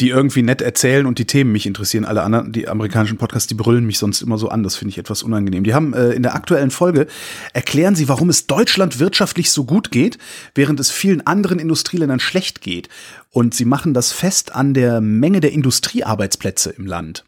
die 0.00 0.10
irgendwie 0.10 0.42
nett 0.42 0.60
erzählen 0.60 1.06
und 1.06 1.18
die 1.18 1.24
Themen 1.24 1.52
mich 1.52 1.64
interessieren. 1.64 2.04
Alle 2.04 2.22
anderen, 2.22 2.52
die 2.52 2.68
amerikanischen 2.68 3.16
Podcasts, 3.16 3.48
die 3.48 3.54
brüllen 3.54 3.86
mich 3.86 3.98
sonst 3.98 4.20
immer 4.20 4.36
so 4.36 4.50
an. 4.50 4.62
Das 4.62 4.76
finde 4.76 4.90
ich 4.90 4.98
etwas 4.98 5.22
unangenehm. 5.22 5.64
Die 5.64 5.72
haben 5.72 5.94
äh, 5.94 6.10
in 6.10 6.22
der 6.22 6.34
aktuellen 6.34 6.70
Folge 6.70 7.06
erklären 7.54 7.94
sie, 7.94 8.06
warum 8.06 8.28
es 8.28 8.46
Deutschland 8.46 8.98
wirtschaftlich 8.98 9.50
so 9.50 9.64
gut 9.64 9.90
geht, 9.90 10.18
während 10.54 10.80
es 10.80 10.90
vielen 10.90 11.26
anderen 11.26 11.58
Industrieländern 11.58 12.20
schlecht 12.20 12.60
geht. 12.60 12.90
Und 13.30 13.54
sie 13.54 13.64
machen 13.64 13.94
das 13.94 14.12
fest 14.12 14.54
an 14.54 14.74
der 14.74 15.00
Menge 15.00 15.40
der 15.40 15.52
Industriearbeitsplätze 15.52 16.70
im 16.70 16.86
Land. 16.86 17.24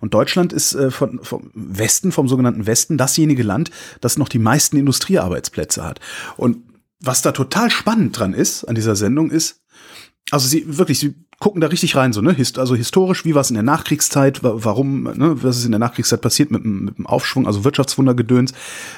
Und 0.00 0.12
Deutschland 0.12 0.52
ist 0.52 0.74
äh, 0.74 0.90
von, 0.90 1.20
vom 1.22 1.50
Westen, 1.54 2.12
vom 2.12 2.28
sogenannten 2.28 2.66
Westen, 2.66 2.98
dasjenige 2.98 3.42
Land, 3.42 3.70
das 4.02 4.18
noch 4.18 4.28
die 4.28 4.38
meisten 4.38 4.76
Industriearbeitsplätze 4.76 5.82
hat. 5.82 6.00
Und 6.36 6.58
was 7.00 7.22
da 7.22 7.32
total 7.32 7.70
spannend 7.70 8.18
dran 8.18 8.34
ist 8.34 8.64
an 8.64 8.74
dieser 8.74 8.94
Sendung 8.94 9.30
ist, 9.30 9.62
also 10.30 10.46
sie 10.46 10.76
wirklich, 10.76 10.98
sie 10.98 11.14
gucken 11.40 11.62
da 11.62 11.68
richtig 11.68 11.96
rein, 11.96 12.12
so, 12.12 12.20
ne? 12.20 12.32
Hist 12.32 12.58
also 12.58 12.76
historisch, 12.76 13.24
wie 13.24 13.34
war 13.34 13.40
es 13.40 13.48
in 13.48 13.54
der 13.54 13.62
Nachkriegszeit, 13.62 14.40
warum, 14.42 15.04
ne, 15.04 15.42
was 15.42 15.56
ist 15.56 15.64
in 15.64 15.72
der 15.72 15.78
Nachkriegszeit 15.80 16.20
passiert 16.20 16.50
mit, 16.50 16.64
mit 16.66 16.98
dem 16.98 17.06
Aufschwung, 17.06 17.46
also 17.46 17.64
Wirtschaftswundergedöns, 17.64 18.52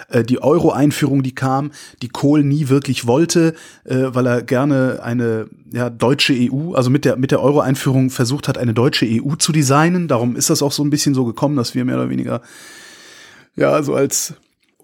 äh, 0.08 0.24
die 0.24 0.42
Euro-Einführung, 0.42 1.22
die 1.22 1.36
kam, 1.36 1.70
die 2.02 2.08
Kohl 2.08 2.42
nie 2.42 2.68
wirklich 2.68 3.06
wollte, 3.06 3.54
äh, 3.84 4.06
weil 4.08 4.26
er 4.26 4.42
gerne 4.42 5.00
eine 5.04 5.46
ja, 5.72 5.88
deutsche 5.88 6.34
EU, 6.34 6.74
also 6.74 6.90
mit 6.90 7.04
der, 7.04 7.16
mit 7.16 7.30
der 7.30 7.40
Euro-Einführung 7.40 8.10
versucht 8.10 8.48
hat, 8.48 8.58
eine 8.58 8.74
deutsche 8.74 9.06
EU 9.06 9.36
zu 9.36 9.52
designen. 9.52 10.08
Darum 10.08 10.34
ist 10.34 10.50
das 10.50 10.62
auch 10.62 10.72
so 10.72 10.82
ein 10.82 10.90
bisschen 10.90 11.14
so 11.14 11.24
gekommen, 11.24 11.54
dass 11.54 11.76
wir 11.76 11.84
mehr 11.84 11.94
oder 11.94 12.10
weniger, 12.10 12.42
ja, 13.54 13.80
so 13.84 13.94
als 13.94 14.34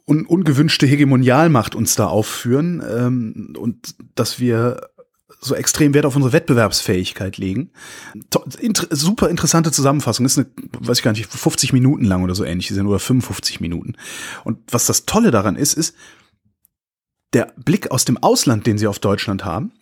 un 0.06 0.24
ungewünschte 0.26 0.86
Hegemonialmacht 0.86 1.74
uns 1.74 1.96
da 1.96 2.06
aufführen 2.06 2.82
ähm, 2.88 3.54
und 3.58 3.96
dass 4.14 4.38
wir 4.38 4.80
so 5.40 5.54
extrem 5.54 5.94
Wert 5.94 6.06
auf 6.06 6.16
unsere 6.16 6.32
Wettbewerbsfähigkeit 6.32 7.38
legen. 7.38 7.70
Inter 8.58 8.86
super 8.90 9.28
interessante 9.28 9.70
Zusammenfassung. 9.70 10.26
Ist 10.26 10.38
eine, 10.38 10.48
weiß 10.80 10.98
ich 10.98 11.04
gar 11.04 11.12
nicht, 11.12 11.26
50 11.26 11.72
Minuten 11.72 12.04
lang 12.04 12.22
oder 12.22 12.34
so 12.34 12.44
ähnlich 12.44 12.68
sind 12.68 12.86
oder 12.86 12.98
55 12.98 13.60
Minuten. 13.60 13.94
Und 14.44 14.58
was 14.70 14.86
das 14.86 15.06
Tolle 15.06 15.30
daran 15.30 15.56
ist, 15.56 15.74
ist, 15.74 15.94
der 17.32 17.52
Blick 17.56 17.90
aus 17.90 18.04
dem 18.04 18.18
Ausland, 18.18 18.66
den 18.66 18.78
sie 18.78 18.86
auf 18.86 18.98
Deutschland 18.98 19.44
haben, 19.44 19.72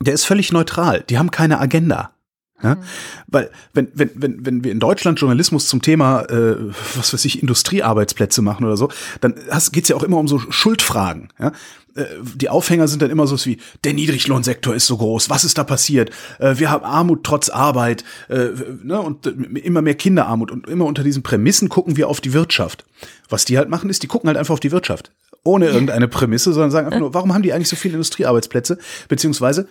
der 0.00 0.14
ist 0.14 0.24
völlig 0.24 0.50
neutral. 0.50 1.04
Die 1.08 1.18
haben 1.18 1.30
keine 1.30 1.60
Agenda. 1.60 2.13
Ja? 2.62 2.76
Mhm. 2.76 2.78
Weil, 3.26 3.50
wenn, 3.72 3.88
wenn, 3.94 4.10
wenn, 4.14 4.46
wenn 4.46 4.64
wir 4.64 4.72
in 4.72 4.80
Deutschland 4.80 5.20
Journalismus 5.20 5.68
zum 5.68 5.82
Thema, 5.82 6.22
äh, 6.22 6.56
was 6.96 7.12
weiß 7.12 7.24
ich, 7.24 7.42
Industriearbeitsplätze 7.42 8.42
machen 8.42 8.64
oder 8.64 8.76
so, 8.76 8.88
dann 9.20 9.34
geht 9.72 9.84
es 9.84 9.88
ja 9.88 9.96
auch 9.96 10.02
immer 10.02 10.18
um 10.18 10.28
so 10.28 10.38
Schuldfragen. 10.38 11.28
Ja? 11.38 11.52
Äh, 11.94 12.04
die 12.34 12.48
Aufhänger 12.48 12.88
sind 12.88 13.02
dann 13.02 13.10
immer 13.10 13.26
so 13.26 13.42
wie, 13.44 13.58
der 13.84 13.94
Niedriglohnsektor 13.94 14.74
ist 14.74 14.86
so 14.86 14.96
groß, 14.96 15.30
was 15.30 15.44
ist 15.44 15.58
da 15.58 15.64
passiert? 15.64 16.10
Äh, 16.38 16.58
wir 16.58 16.70
haben 16.70 16.84
Armut 16.84 17.24
trotz 17.24 17.48
Arbeit 17.48 18.04
äh, 18.28 18.48
ne? 18.82 19.00
und 19.00 19.26
immer 19.26 19.82
mehr 19.82 19.94
Kinderarmut 19.94 20.50
und 20.50 20.68
immer 20.68 20.86
unter 20.86 21.02
diesen 21.02 21.22
Prämissen 21.22 21.68
gucken 21.68 21.96
wir 21.96 22.08
auf 22.08 22.20
die 22.20 22.32
Wirtschaft. 22.32 22.84
Was 23.28 23.44
die 23.44 23.58
halt 23.58 23.68
machen 23.68 23.90
ist, 23.90 24.02
die 24.02 24.06
gucken 24.06 24.28
halt 24.28 24.36
einfach 24.36 24.54
auf 24.54 24.60
die 24.60 24.72
Wirtschaft. 24.72 25.10
Ohne 25.46 25.66
irgendeine 25.66 26.08
Prämisse, 26.08 26.54
sondern 26.54 26.70
sagen 26.70 26.86
einfach 26.86 27.00
nur, 27.00 27.12
warum 27.12 27.34
haben 27.34 27.42
die 27.42 27.52
eigentlich 27.52 27.68
so 27.68 27.76
viele 27.76 27.94
Industriearbeitsplätze? 27.94 28.78
Beziehungsweise, 29.08 29.68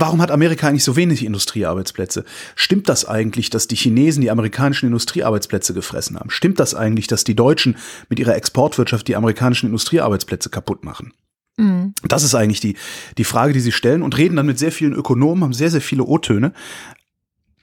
Warum 0.00 0.22
hat 0.22 0.30
Amerika 0.30 0.68
eigentlich 0.68 0.84
so 0.84 0.94
wenig 0.94 1.24
Industriearbeitsplätze? 1.24 2.24
Stimmt 2.54 2.88
das 2.88 3.04
eigentlich, 3.04 3.50
dass 3.50 3.66
die 3.66 3.74
Chinesen 3.74 4.20
die 4.20 4.30
amerikanischen 4.30 4.86
Industriearbeitsplätze 4.86 5.74
gefressen 5.74 6.16
haben? 6.16 6.30
Stimmt 6.30 6.60
das 6.60 6.76
eigentlich, 6.76 7.08
dass 7.08 7.24
die 7.24 7.34
Deutschen 7.34 7.76
mit 8.08 8.20
ihrer 8.20 8.36
Exportwirtschaft 8.36 9.08
die 9.08 9.16
amerikanischen 9.16 9.66
Industriearbeitsplätze 9.66 10.50
kaputt 10.50 10.84
machen? 10.84 11.14
Mhm. 11.56 11.94
Das 12.04 12.22
ist 12.22 12.36
eigentlich 12.36 12.60
die, 12.60 12.76
die 13.18 13.24
Frage, 13.24 13.52
die 13.52 13.58
sie 13.58 13.72
stellen 13.72 14.02
und 14.02 14.16
reden 14.16 14.36
dann 14.36 14.46
mit 14.46 14.60
sehr 14.60 14.70
vielen 14.70 14.92
Ökonomen, 14.92 15.42
haben 15.42 15.52
sehr, 15.52 15.70
sehr 15.70 15.80
viele 15.80 16.04
O-Töne. 16.04 16.52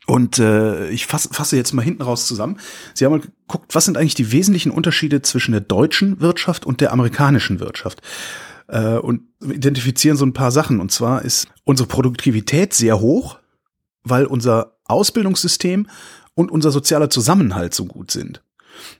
Und 0.06 0.38
äh, 0.38 0.90
ich 0.90 1.06
fasse, 1.06 1.30
fasse 1.32 1.56
jetzt 1.56 1.72
mal 1.72 1.84
hinten 1.84 2.02
raus 2.02 2.28
zusammen. 2.28 2.60
Sie 2.94 3.06
haben 3.06 3.14
mal 3.14 3.22
geguckt, 3.22 3.74
was 3.74 3.86
sind 3.86 3.98
eigentlich 3.98 4.14
die 4.14 4.34
wesentlichen 4.34 4.72
Unterschiede 4.72 5.22
zwischen 5.22 5.54
der 5.54 5.62
deutschen 5.62 6.20
Wirtschaft 6.20 6.66
und 6.66 6.82
der 6.82 6.92
amerikanischen 6.92 7.62
Wirtschaft 7.62 8.02
äh, 8.68 8.96
und 8.96 9.22
identifizieren 9.42 10.18
so 10.18 10.26
ein 10.26 10.34
paar 10.34 10.52
Sachen. 10.52 10.80
Und 10.80 10.92
zwar 10.92 11.24
ist 11.24 11.48
unsere 11.64 11.88
Produktivität 11.88 12.74
sehr 12.74 13.00
hoch, 13.00 13.40
weil 14.04 14.26
unser 14.26 14.78
Ausbildungssystem 14.86 15.88
und 16.36 16.52
unser 16.52 16.72
sozialer 16.72 17.10
Zusammenhalt 17.10 17.74
so 17.74 17.86
gut 17.86 18.12
sind. 18.12 18.42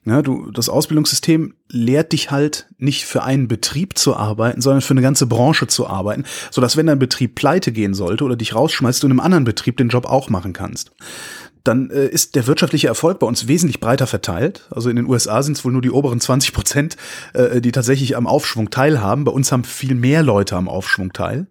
Ja, 0.06 0.22
du, 0.22 0.52
das 0.52 0.70
Ausbildungssystem 0.70 1.54
lehrt 1.70 2.14
dich 2.14 2.32
halt 2.32 2.68
nicht 2.78 3.06
für 3.06 3.24
einen 3.24 3.50
Betrieb 3.50 3.98
zu 3.98 4.16
arbeiten, 4.16 4.62
sondern 4.62 4.82
für 4.82 4.94
eine 4.94 5.02
ganze 5.02 5.28
Branche 5.28 5.68
zu 5.68 5.88
arbeiten, 5.88 6.24
so 6.50 6.62
dass 6.62 6.78
wenn 6.78 6.86
dein 6.86 6.98
Betrieb 6.98 7.36
pleite 7.36 7.74
gehen 7.74 7.94
sollte 7.94 8.24
oder 8.24 8.38
dich 8.38 8.56
rausschmeißt, 8.56 9.04
du 9.04 9.08
in 9.08 9.12
einem 9.12 9.20
anderen 9.20 9.44
Betrieb 9.44 9.76
den 9.76 9.90
Job 9.90 10.06
auch 10.06 10.30
machen 10.30 10.54
kannst 10.54 10.92
dann 11.68 11.90
äh, 11.90 12.08
ist 12.08 12.36
der 12.36 12.48
wirtschaftliche 12.48 12.88
Erfolg 12.88 13.20
bei 13.20 13.28
uns 13.28 13.48
wesentlich 13.48 13.80
breiter 13.80 14.08
verteilt. 14.08 14.68
Also 14.70 14.90
in 14.90 14.96
den 14.96 15.08
USA 15.08 15.44
sind 15.44 15.58
es 15.58 15.66
wohl 15.66 15.72
nur 15.72 15.82
die 15.82 15.92
oberen 15.92 16.22
20 16.22 16.54
Prozent, 16.54 16.96
äh, 17.34 17.60
die 17.60 17.72
tatsächlich 17.72 18.16
am 18.16 18.28
Aufschwung 18.28 18.70
teilhaben. 18.70 19.24
Bei 19.24 19.32
uns 19.32 19.52
haben 19.52 19.64
viel 19.64 19.96
mehr 19.96 20.24
Leute 20.24 20.56
am 20.56 20.70
Aufschwung 20.70 21.12
teil. 21.12 21.48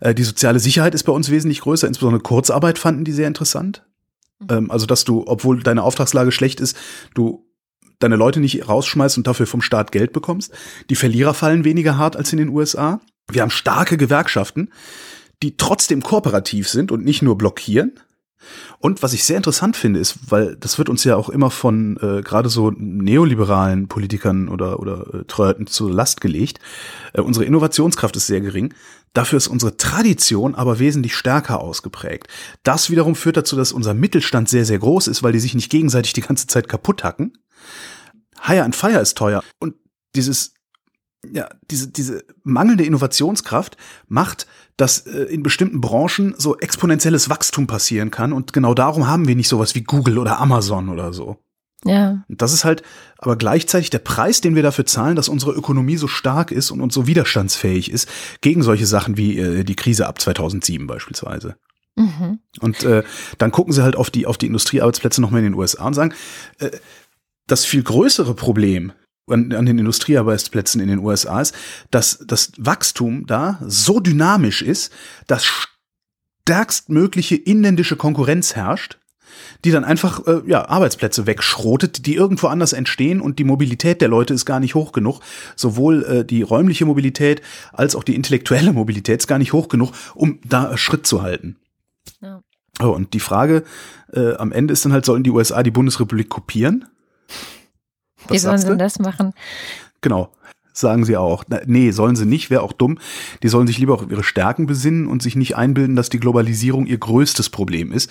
Äh, 0.00 0.14
die 0.14 0.22
soziale 0.22 0.58
Sicherheit 0.58 0.94
ist 0.94 1.04
bei 1.04 1.12
uns 1.12 1.30
wesentlich 1.30 1.60
größer. 1.60 1.88
Insbesondere 1.88 2.22
Kurzarbeit 2.22 2.78
fanden 2.78 3.04
die 3.04 3.12
sehr 3.12 3.26
interessant. 3.26 3.84
Mhm. 4.38 4.46
Ähm, 4.50 4.70
also 4.70 4.86
dass 4.86 5.04
du, 5.04 5.24
obwohl 5.26 5.62
deine 5.62 5.82
Auftragslage 5.82 6.32
schlecht 6.32 6.60
ist, 6.60 6.76
du 7.14 7.46
deine 7.98 8.16
Leute 8.16 8.40
nicht 8.40 8.68
rausschmeißt 8.68 9.16
und 9.16 9.26
dafür 9.26 9.46
vom 9.46 9.62
Staat 9.62 9.92
Geld 9.92 10.12
bekommst. 10.12 10.52
Die 10.90 10.96
Verlierer 10.96 11.32
fallen 11.32 11.64
weniger 11.64 11.96
hart 11.96 12.16
als 12.16 12.32
in 12.32 12.38
den 12.38 12.50
USA. 12.50 13.00
Wir 13.30 13.42
haben 13.42 13.50
starke 13.50 13.96
Gewerkschaften, 13.96 14.70
die 15.42 15.56
trotzdem 15.56 16.02
kooperativ 16.02 16.68
sind 16.68 16.92
und 16.92 17.04
nicht 17.04 17.22
nur 17.22 17.38
blockieren. 17.38 17.92
Und 18.78 19.02
was 19.02 19.12
ich 19.12 19.24
sehr 19.24 19.36
interessant 19.36 19.76
finde, 19.76 20.00
ist, 20.00 20.30
weil 20.30 20.56
das 20.56 20.78
wird 20.78 20.88
uns 20.88 21.04
ja 21.04 21.16
auch 21.16 21.28
immer 21.28 21.50
von 21.50 21.96
äh, 21.98 22.22
gerade 22.22 22.48
so 22.48 22.70
neoliberalen 22.76 23.88
Politikern 23.88 24.48
oder, 24.48 24.80
oder 24.80 25.14
äh, 25.14 25.24
Treuerten 25.24 25.66
zur 25.66 25.90
Last 25.90 26.20
gelegt, 26.20 26.58
äh, 27.12 27.20
unsere 27.20 27.44
Innovationskraft 27.44 28.16
ist 28.16 28.26
sehr 28.26 28.40
gering. 28.40 28.74
Dafür 29.12 29.38
ist 29.38 29.48
unsere 29.48 29.76
Tradition 29.76 30.54
aber 30.54 30.78
wesentlich 30.78 31.14
stärker 31.14 31.60
ausgeprägt. 31.60 32.28
Das 32.62 32.90
wiederum 32.90 33.14
führt 33.14 33.36
dazu, 33.36 33.56
dass 33.56 33.72
unser 33.72 33.94
Mittelstand 33.94 34.48
sehr, 34.48 34.64
sehr 34.64 34.78
groß 34.78 35.08
ist, 35.08 35.22
weil 35.22 35.32
die 35.32 35.40
sich 35.40 35.54
nicht 35.54 35.70
gegenseitig 35.70 36.12
die 36.12 36.20
ganze 36.20 36.46
Zeit 36.46 36.68
kaputt 36.68 37.02
hacken. 37.02 37.38
Hire 38.42 38.64
and 38.64 38.76
Fire 38.76 39.00
ist 39.00 39.16
teuer. 39.16 39.42
Und 39.58 39.74
dieses 40.14 40.52
ja, 41.32 41.48
diese, 41.70 41.88
diese 41.88 42.24
mangelnde 42.42 42.84
Innovationskraft 42.84 43.76
macht, 44.08 44.46
dass 44.76 45.00
äh, 45.00 45.22
in 45.22 45.42
bestimmten 45.42 45.80
Branchen 45.80 46.34
so 46.36 46.56
exponentielles 46.58 47.30
Wachstum 47.30 47.66
passieren 47.66 48.10
kann. 48.10 48.32
Und 48.32 48.52
genau 48.52 48.74
darum 48.74 49.06
haben 49.06 49.28
wir 49.28 49.36
nicht 49.36 49.48
sowas 49.48 49.74
wie 49.74 49.82
Google 49.82 50.18
oder 50.18 50.38
Amazon 50.38 50.88
oder 50.88 51.12
so. 51.12 51.38
Ja. 51.84 52.24
Und 52.28 52.42
das 52.42 52.52
ist 52.52 52.64
halt 52.64 52.82
aber 53.18 53.36
gleichzeitig 53.36 53.90
der 53.90 53.98
Preis, 53.98 54.40
den 54.40 54.54
wir 54.54 54.62
dafür 54.62 54.86
zahlen, 54.86 55.16
dass 55.16 55.28
unsere 55.28 55.52
Ökonomie 55.52 55.96
so 55.96 56.08
stark 56.08 56.50
ist 56.50 56.70
und 56.70 56.80
uns 56.80 56.94
so 56.94 57.06
widerstandsfähig 57.06 57.90
ist 57.90 58.08
gegen 58.40 58.62
solche 58.62 58.86
Sachen 58.86 59.16
wie 59.16 59.38
äh, 59.38 59.64
die 59.64 59.76
Krise 59.76 60.06
ab 60.06 60.20
2007 60.20 60.86
beispielsweise. 60.86 61.56
Mhm. 61.96 62.40
Und 62.60 62.82
äh, 62.84 63.02
dann 63.38 63.52
gucken 63.52 63.72
sie 63.72 63.82
halt 63.82 63.96
auf 63.96 64.10
die, 64.10 64.26
auf 64.26 64.36
die 64.36 64.46
Industriearbeitsplätze 64.46 65.20
nochmal 65.20 65.40
in 65.40 65.52
den 65.52 65.54
USA 65.54 65.86
und 65.86 65.94
sagen, 65.94 66.14
äh, 66.58 66.70
das 67.46 67.64
viel 67.64 67.82
größere 67.82 68.34
Problem 68.34 68.92
an, 69.28 69.52
an 69.52 69.66
den 69.66 69.78
Industriearbeitsplätzen 69.78 70.80
in 70.80 70.88
den 70.88 71.00
USA 71.00 71.40
ist, 71.40 71.54
dass 71.90 72.24
das 72.26 72.52
Wachstum 72.58 73.26
da 73.26 73.58
so 73.66 74.00
dynamisch 74.00 74.62
ist, 74.62 74.92
dass 75.26 75.44
stärkstmögliche 76.44 77.36
inländische 77.36 77.96
Konkurrenz 77.96 78.54
herrscht, 78.54 78.98
die 79.64 79.70
dann 79.70 79.84
einfach 79.84 80.26
äh, 80.26 80.42
ja, 80.46 80.68
Arbeitsplätze 80.68 81.26
wegschrotet, 81.26 82.06
die 82.06 82.14
irgendwo 82.14 82.46
anders 82.46 82.72
entstehen 82.72 83.20
und 83.20 83.38
die 83.38 83.44
Mobilität 83.44 84.00
der 84.00 84.08
Leute 84.08 84.32
ist 84.32 84.44
gar 84.44 84.60
nicht 84.60 84.74
hoch 84.74 84.92
genug. 84.92 85.20
Sowohl 85.56 86.04
äh, 86.04 86.24
die 86.24 86.42
räumliche 86.42 86.86
Mobilität 86.86 87.42
als 87.72 87.96
auch 87.96 88.04
die 88.04 88.14
intellektuelle 88.14 88.72
Mobilität 88.72 89.20
ist 89.20 89.26
gar 89.26 89.38
nicht 89.38 89.52
hoch 89.52 89.68
genug, 89.68 89.92
um 90.14 90.38
da 90.44 90.76
Schritt 90.76 91.06
zu 91.06 91.22
halten. 91.22 91.56
Ja. 92.20 92.42
Oh, 92.80 92.88
und 92.88 93.14
die 93.14 93.20
Frage 93.20 93.64
äh, 94.12 94.34
am 94.34 94.52
Ende 94.52 94.72
ist 94.72 94.84
dann 94.84 94.92
halt, 94.92 95.04
sollen 95.04 95.24
die 95.24 95.30
USA 95.30 95.62
die 95.62 95.70
Bundesrepublik 95.70 96.28
kopieren? 96.28 96.84
Wie 98.30 98.38
sollen 98.38 98.58
sie 98.58 98.68
denn 98.68 98.78
das 98.78 98.98
machen? 98.98 99.32
Genau. 100.00 100.30
Sagen 100.72 101.06
sie 101.06 101.16
auch. 101.16 101.44
Nee, 101.64 101.90
sollen 101.90 102.16
sie 102.16 102.26
nicht, 102.26 102.50
wäre 102.50 102.60
auch 102.60 102.72
dumm. 102.72 102.98
Die 103.42 103.48
sollen 103.48 103.66
sich 103.66 103.78
lieber 103.78 103.94
auf 103.94 104.10
ihre 104.10 104.22
Stärken 104.22 104.66
besinnen 104.66 105.06
und 105.06 105.22
sich 105.22 105.34
nicht 105.34 105.56
einbilden, 105.56 105.96
dass 105.96 106.10
die 106.10 106.20
Globalisierung 106.20 106.84
ihr 106.84 106.98
größtes 106.98 107.48
Problem 107.48 107.92
ist. 107.92 108.10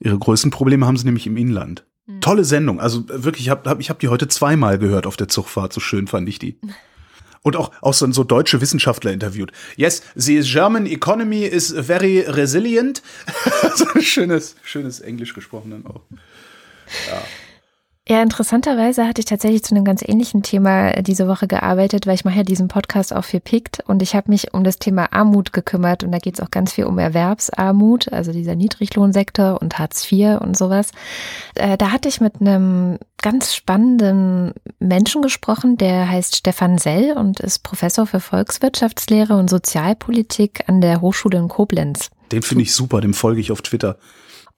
Ihre 0.00 0.18
größten 0.18 0.50
Probleme 0.50 0.86
haben 0.86 0.98
sie 0.98 1.06
nämlich 1.06 1.26
im 1.26 1.38
Inland. 1.38 1.86
Mhm. 2.06 2.20
Tolle 2.20 2.44
Sendung. 2.44 2.78
Also 2.78 3.08
wirklich, 3.08 3.46
ich 3.46 3.50
habe 3.50 3.68
hab, 3.70 3.80
ich 3.80 3.88
hab 3.88 4.00
die 4.00 4.08
heute 4.08 4.28
zweimal 4.28 4.78
gehört 4.78 5.06
auf 5.06 5.16
der 5.16 5.28
Zugfahrt. 5.28 5.72
So 5.72 5.80
schön 5.80 6.06
fand 6.06 6.28
ich 6.28 6.38
die. 6.38 6.58
Und 7.42 7.56
auch, 7.56 7.72
auch 7.82 7.92
so, 7.92 8.10
so 8.10 8.24
deutsche 8.24 8.62
Wissenschaftler 8.62 9.12
interviewt. 9.12 9.52
Yes, 9.76 10.02
the 10.14 10.40
German 10.40 10.86
economy 10.86 11.44
is 11.44 11.74
very 11.76 12.20
resilient. 12.20 13.02
so 13.76 13.84
ein 13.94 14.00
schönes, 14.00 14.56
schönes 14.62 15.00
Englisch 15.00 15.34
gesprochen 15.34 15.70
dann 15.70 15.86
auch. 15.86 16.00
Ja. 17.06 17.22
Ja, 18.06 18.22
interessanterweise 18.22 19.08
hatte 19.08 19.20
ich 19.20 19.24
tatsächlich 19.24 19.62
zu 19.62 19.74
einem 19.74 19.86
ganz 19.86 20.02
ähnlichen 20.06 20.42
Thema 20.42 20.92
diese 21.00 21.26
Woche 21.26 21.46
gearbeitet, 21.46 22.06
weil 22.06 22.14
ich 22.14 22.26
mache 22.26 22.36
ja 22.36 22.42
diesen 22.42 22.68
Podcast 22.68 23.14
auch 23.14 23.24
für 23.24 23.40
PICT 23.40 23.82
und 23.86 24.02
ich 24.02 24.14
habe 24.14 24.30
mich 24.30 24.52
um 24.52 24.62
das 24.62 24.78
Thema 24.78 25.14
Armut 25.14 25.54
gekümmert 25.54 26.04
und 26.04 26.12
da 26.12 26.18
geht 26.18 26.34
es 26.34 26.40
auch 26.40 26.50
ganz 26.50 26.74
viel 26.74 26.84
um 26.84 26.98
Erwerbsarmut, 26.98 28.12
also 28.12 28.30
dieser 28.30 28.56
Niedriglohnsektor 28.56 29.62
und 29.62 29.78
Hartz 29.78 30.12
IV 30.12 30.38
und 30.38 30.54
sowas. 30.54 30.90
Äh, 31.54 31.78
da 31.78 31.92
hatte 31.92 32.10
ich 32.10 32.20
mit 32.20 32.42
einem 32.42 32.98
ganz 33.22 33.54
spannenden 33.54 34.52
Menschen 34.80 35.22
gesprochen, 35.22 35.78
der 35.78 36.06
heißt 36.06 36.36
Stefan 36.36 36.76
Sell 36.76 37.16
und 37.16 37.40
ist 37.40 37.62
Professor 37.62 38.06
für 38.06 38.20
Volkswirtschaftslehre 38.20 39.34
und 39.34 39.48
Sozialpolitik 39.48 40.64
an 40.66 40.82
der 40.82 41.00
Hochschule 41.00 41.38
in 41.38 41.48
Koblenz. 41.48 42.10
Den 42.32 42.42
finde 42.42 42.64
ich 42.64 42.74
super, 42.74 43.00
dem 43.00 43.14
folge 43.14 43.40
ich 43.40 43.50
auf 43.50 43.62
Twitter. 43.62 43.96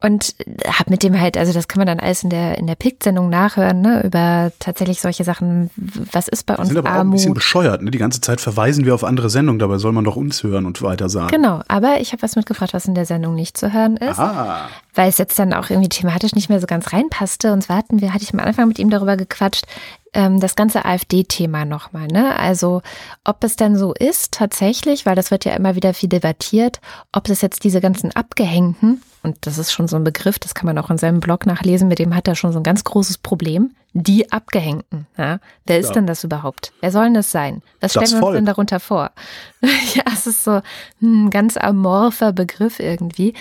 Und 0.02 0.34
hab 0.66 0.90
mit 0.90 1.02
dem 1.02 1.18
halt, 1.18 1.38
also 1.38 1.54
das 1.54 1.68
kann 1.68 1.80
man 1.80 1.86
dann 1.86 2.00
alles 2.00 2.22
in 2.22 2.28
der 2.28 2.58
in 2.58 2.66
der 2.66 2.74
Pick-Sendung 2.74 3.30
nachhören, 3.30 3.80
ne, 3.80 4.02
über 4.04 4.52
tatsächlich 4.58 5.00
solche 5.00 5.24
Sachen. 5.24 5.70
Was 6.12 6.28
ist 6.28 6.44
bei 6.44 6.54
uns 6.54 6.68
sind 6.68 6.76
aber 6.76 6.90
Armut? 6.90 6.98
auch 6.98 7.04
ein 7.04 7.10
bisschen 7.12 7.34
bescheuert, 7.34 7.80
ne? 7.80 7.90
Die 7.90 7.96
ganze 7.96 8.20
Zeit 8.20 8.42
verweisen 8.42 8.84
wir 8.84 8.94
auf 8.94 9.04
andere 9.04 9.30
Sendungen, 9.30 9.58
dabei 9.58 9.78
soll 9.78 9.92
man 9.92 10.04
doch 10.04 10.16
uns 10.16 10.42
hören 10.42 10.66
und 10.66 10.82
weiter 10.82 11.08
sagen. 11.08 11.28
Genau, 11.28 11.62
aber 11.68 11.98
ich 12.00 12.12
habe 12.12 12.20
was 12.20 12.36
mitgebracht, 12.36 12.74
was 12.74 12.84
in 12.84 12.94
der 12.94 13.06
Sendung 13.06 13.34
nicht 13.34 13.56
zu 13.56 13.72
hören 13.72 13.96
ist, 13.96 14.18
Aha. 14.18 14.68
Weil 14.96 15.10
es 15.10 15.18
jetzt 15.18 15.38
dann 15.38 15.52
auch 15.52 15.70
irgendwie 15.70 15.90
thematisch 15.90 16.34
nicht 16.34 16.48
mehr 16.48 16.60
so 16.60 16.66
ganz 16.66 16.92
reinpasste. 16.92 17.52
Und 17.52 17.62
zwar 17.62 17.76
hatten 17.76 18.00
wir, 18.00 18.12
hatte 18.12 18.24
ich 18.24 18.32
am 18.32 18.40
Anfang 18.40 18.66
mit 18.66 18.78
ihm 18.78 18.90
darüber 18.90 19.16
gequatscht, 19.16 19.66
ähm, 20.14 20.40
das 20.40 20.56
ganze 20.56 20.84
AfD-Thema 20.84 21.64
nochmal. 21.66 22.08
Ne? 22.08 22.36
Also 22.38 22.82
ob 23.24 23.44
es 23.44 23.56
denn 23.56 23.76
so 23.76 23.92
ist 23.92 24.32
tatsächlich, 24.32 25.06
weil 25.06 25.14
das 25.14 25.30
wird 25.30 25.44
ja 25.44 25.54
immer 25.54 25.76
wieder 25.76 25.94
viel 25.94 26.08
debattiert, 26.08 26.80
ob 27.12 27.28
es 27.28 27.42
jetzt 27.42 27.62
diese 27.62 27.80
ganzen 27.80 28.10
Abgehängten, 28.16 29.02
und 29.22 29.36
das 29.42 29.58
ist 29.58 29.72
schon 29.72 29.88
so 29.88 29.96
ein 29.96 30.04
Begriff, 30.04 30.38
das 30.38 30.54
kann 30.54 30.66
man 30.66 30.78
auch 30.78 30.88
in 30.88 30.98
seinem 30.98 31.20
Blog 31.20 31.46
nachlesen, 31.46 31.88
mit 31.88 31.98
dem 31.98 32.14
hat 32.14 32.28
er 32.28 32.34
schon 32.34 32.52
so 32.52 32.60
ein 32.60 32.64
ganz 32.64 32.84
großes 32.84 33.18
Problem, 33.18 33.72
die 33.92 34.30
Abgehängten. 34.32 35.06
Ja? 35.18 35.40
Wer 35.66 35.78
ist 35.78 35.88
ja. 35.88 35.94
denn 35.94 36.06
das 36.06 36.24
überhaupt? 36.24 36.72
Wer 36.80 36.92
soll 36.92 37.04
denn 37.04 37.14
das 37.14 37.30
sein? 37.30 37.62
Was 37.80 37.92
das 37.92 38.08
stellen 38.08 38.22
wir 38.22 38.26
uns 38.28 38.36
denn 38.36 38.46
darunter 38.46 38.80
vor? 38.80 39.10
ja, 39.94 40.04
es 40.12 40.26
ist 40.26 40.44
so 40.44 40.62
ein 41.02 41.30
ganz 41.30 41.56
amorpher 41.56 42.32
Begriff 42.32 42.78
irgendwie 42.78 43.34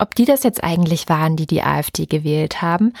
ob 0.00 0.14
die 0.14 0.24
das 0.24 0.42
jetzt 0.42 0.64
eigentlich 0.64 1.08
waren, 1.08 1.36
die 1.36 1.46
die 1.46 1.62
AfD 1.62 2.06
gewählt 2.06 2.62
haben. 2.62 2.92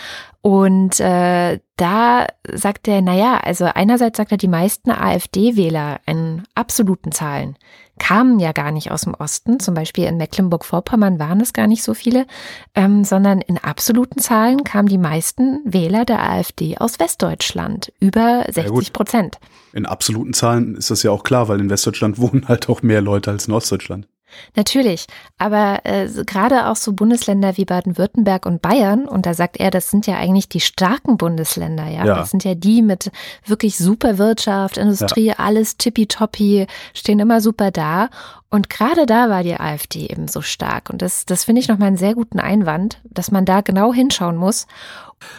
Und 0.42 1.00
äh, 1.00 1.58
da 1.76 2.26
sagt 2.52 2.88
er, 2.88 3.02
naja, 3.02 3.38
also 3.38 3.66
einerseits 3.66 4.16
sagt 4.16 4.32
er, 4.32 4.38
die 4.38 4.48
meisten 4.48 4.90
AfD-Wähler 4.90 6.00
in 6.06 6.44
absoluten 6.54 7.12
Zahlen 7.12 7.56
kamen 8.00 8.40
ja 8.40 8.52
gar 8.52 8.72
nicht 8.72 8.90
aus 8.90 9.02
dem 9.02 9.14
Osten, 9.14 9.60
zum 9.60 9.74
Beispiel 9.74 10.04
in 10.04 10.16
Mecklenburg-Vorpommern 10.16 11.18
waren 11.18 11.40
es 11.40 11.52
gar 11.52 11.66
nicht 11.66 11.82
so 11.84 11.94
viele, 11.94 12.26
ähm, 12.74 13.04
sondern 13.04 13.40
in 13.42 13.58
absoluten 13.58 14.18
Zahlen 14.18 14.64
kamen 14.64 14.88
die 14.88 14.98
meisten 14.98 15.60
Wähler 15.64 16.04
der 16.04 16.28
AfD 16.28 16.78
aus 16.78 16.98
Westdeutschland, 16.98 17.92
über 18.00 18.46
60 18.50 18.92
Prozent. 18.92 19.38
In 19.72 19.86
absoluten 19.86 20.32
Zahlen 20.32 20.74
ist 20.74 20.90
das 20.90 21.02
ja 21.02 21.10
auch 21.10 21.22
klar, 21.22 21.48
weil 21.48 21.60
in 21.60 21.70
Westdeutschland 21.70 22.18
wohnen 22.18 22.48
halt 22.48 22.68
auch 22.68 22.82
mehr 22.82 23.02
Leute 23.02 23.30
als 23.30 23.46
in 23.46 23.54
Ostdeutschland. 23.54 24.08
Natürlich, 24.56 25.06
aber 25.38 25.80
äh, 25.84 26.08
gerade 26.24 26.68
auch 26.68 26.76
so 26.76 26.92
Bundesländer 26.92 27.56
wie 27.56 27.64
Baden-Württemberg 27.64 28.46
und 28.46 28.62
Bayern, 28.62 29.06
und 29.06 29.26
da 29.26 29.34
sagt 29.34 29.58
er, 29.58 29.70
das 29.70 29.90
sind 29.90 30.06
ja 30.06 30.16
eigentlich 30.16 30.48
die 30.48 30.60
starken 30.60 31.16
Bundesländer, 31.16 31.86
ja. 31.86 32.04
ja. 32.04 32.16
Das 32.16 32.30
sind 32.30 32.44
ja 32.44 32.54
die 32.54 32.82
mit 32.82 33.10
wirklich 33.46 33.76
super 33.76 34.18
Wirtschaft, 34.18 34.76
Industrie, 34.76 35.26
ja. 35.26 35.34
alles 35.38 35.76
tippitoppi, 35.76 36.66
stehen 36.94 37.18
immer 37.18 37.40
super 37.40 37.70
da. 37.70 38.08
Und 38.48 38.68
gerade 38.68 39.06
da 39.06 39.30
war 39.30 39.42
die 39.42 39.54
AfD 39.54 40.06
eben 40.06 40.26
so 40.26 40.40
stark. 40.40 40.90
Und 40.90 41.02
das, 41.02 41.24
das 41.24 41.44
finde 41.44 41.60
ich 41.60 41.68
nochmal 41.68 41.88
einen 41.88 41.96
sehr 41.96 42.14
guten 42.14 42.40
Einwand, 42.40 43.00
dass 43.04 43.30
man 43.30 43.44
da 43.44 43.60
genau 43.60 43.94
hinschauen 43.94 44.36
muss. 44.36 44.66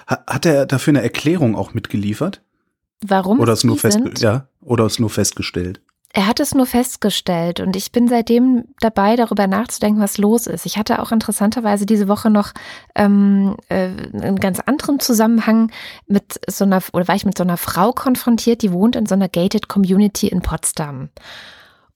Hat 0.08 0.46
er 0.46 0.66
dafür 0.66 0.92
eine 0.92 1.02
Erklärung 1.02 1.56
auch 1.56 1.74
mitgeliefert? 1.74 2.42
Warum? 3.06 3.40
Oder 3.40 3.54
ist 3.54 3.64
nur 3.64 3.78
fest, 3.78 4.00
ja, 4.20 4.48
oder 4.62 4.86
ist 4.86 5.00
nur 5.00 5.10
festgestellt? 5.10 5.82
Er 6.14 6.28
hat 6.28 6.40
es 6.40 6.54
nur 6.54 6.66
festgestellt 6.66 7.62
und 7.62 7.76
ich 7.76 7.92
bin 7.92 8.08
seitdem 8.08 8.66
dabei, 8.80 9.16
darüber 9.16 9.48
nachzudenken, 9.48 10.02
was 10.02 10.18
los 10.18 10.46
ist. 10.46 10.66
Ich 10.66 10.78
hatte 10.78 11.02
auch 11.02 11.12
interessanterweise 11.12 11.86
diese 11.86 12.08
Woche 12.10 12.30
noch 12.30 12.52
ähm, 12.96 13.56
äh, 13.70 13.90
einen 14.14 14.40
ganz 14.40 14.60
anderen 14.60 15.00
Zusammenhang 15.00 15.72
mit 16.08 16.40
so 16.50 16.66
einer, 16.66 16.82
oder 16.92 17.08
war 17.08 17.16
ich 17.16 17.26
mit 17.26 17.38
so 17.38 17.44
einer 17.44 17.58
Frau 17.58 17.94
konfrontiert, 17.94 18.62
die 18.62 18.74
wohnt 18.74 18.98
in 18.98 19.06
so 19.06 19.16
einer 19.16 19.30
gated 19.30 19.70
Community 19.70 20.28
in 20.28 20.42
Potsdam. 20.42 21.10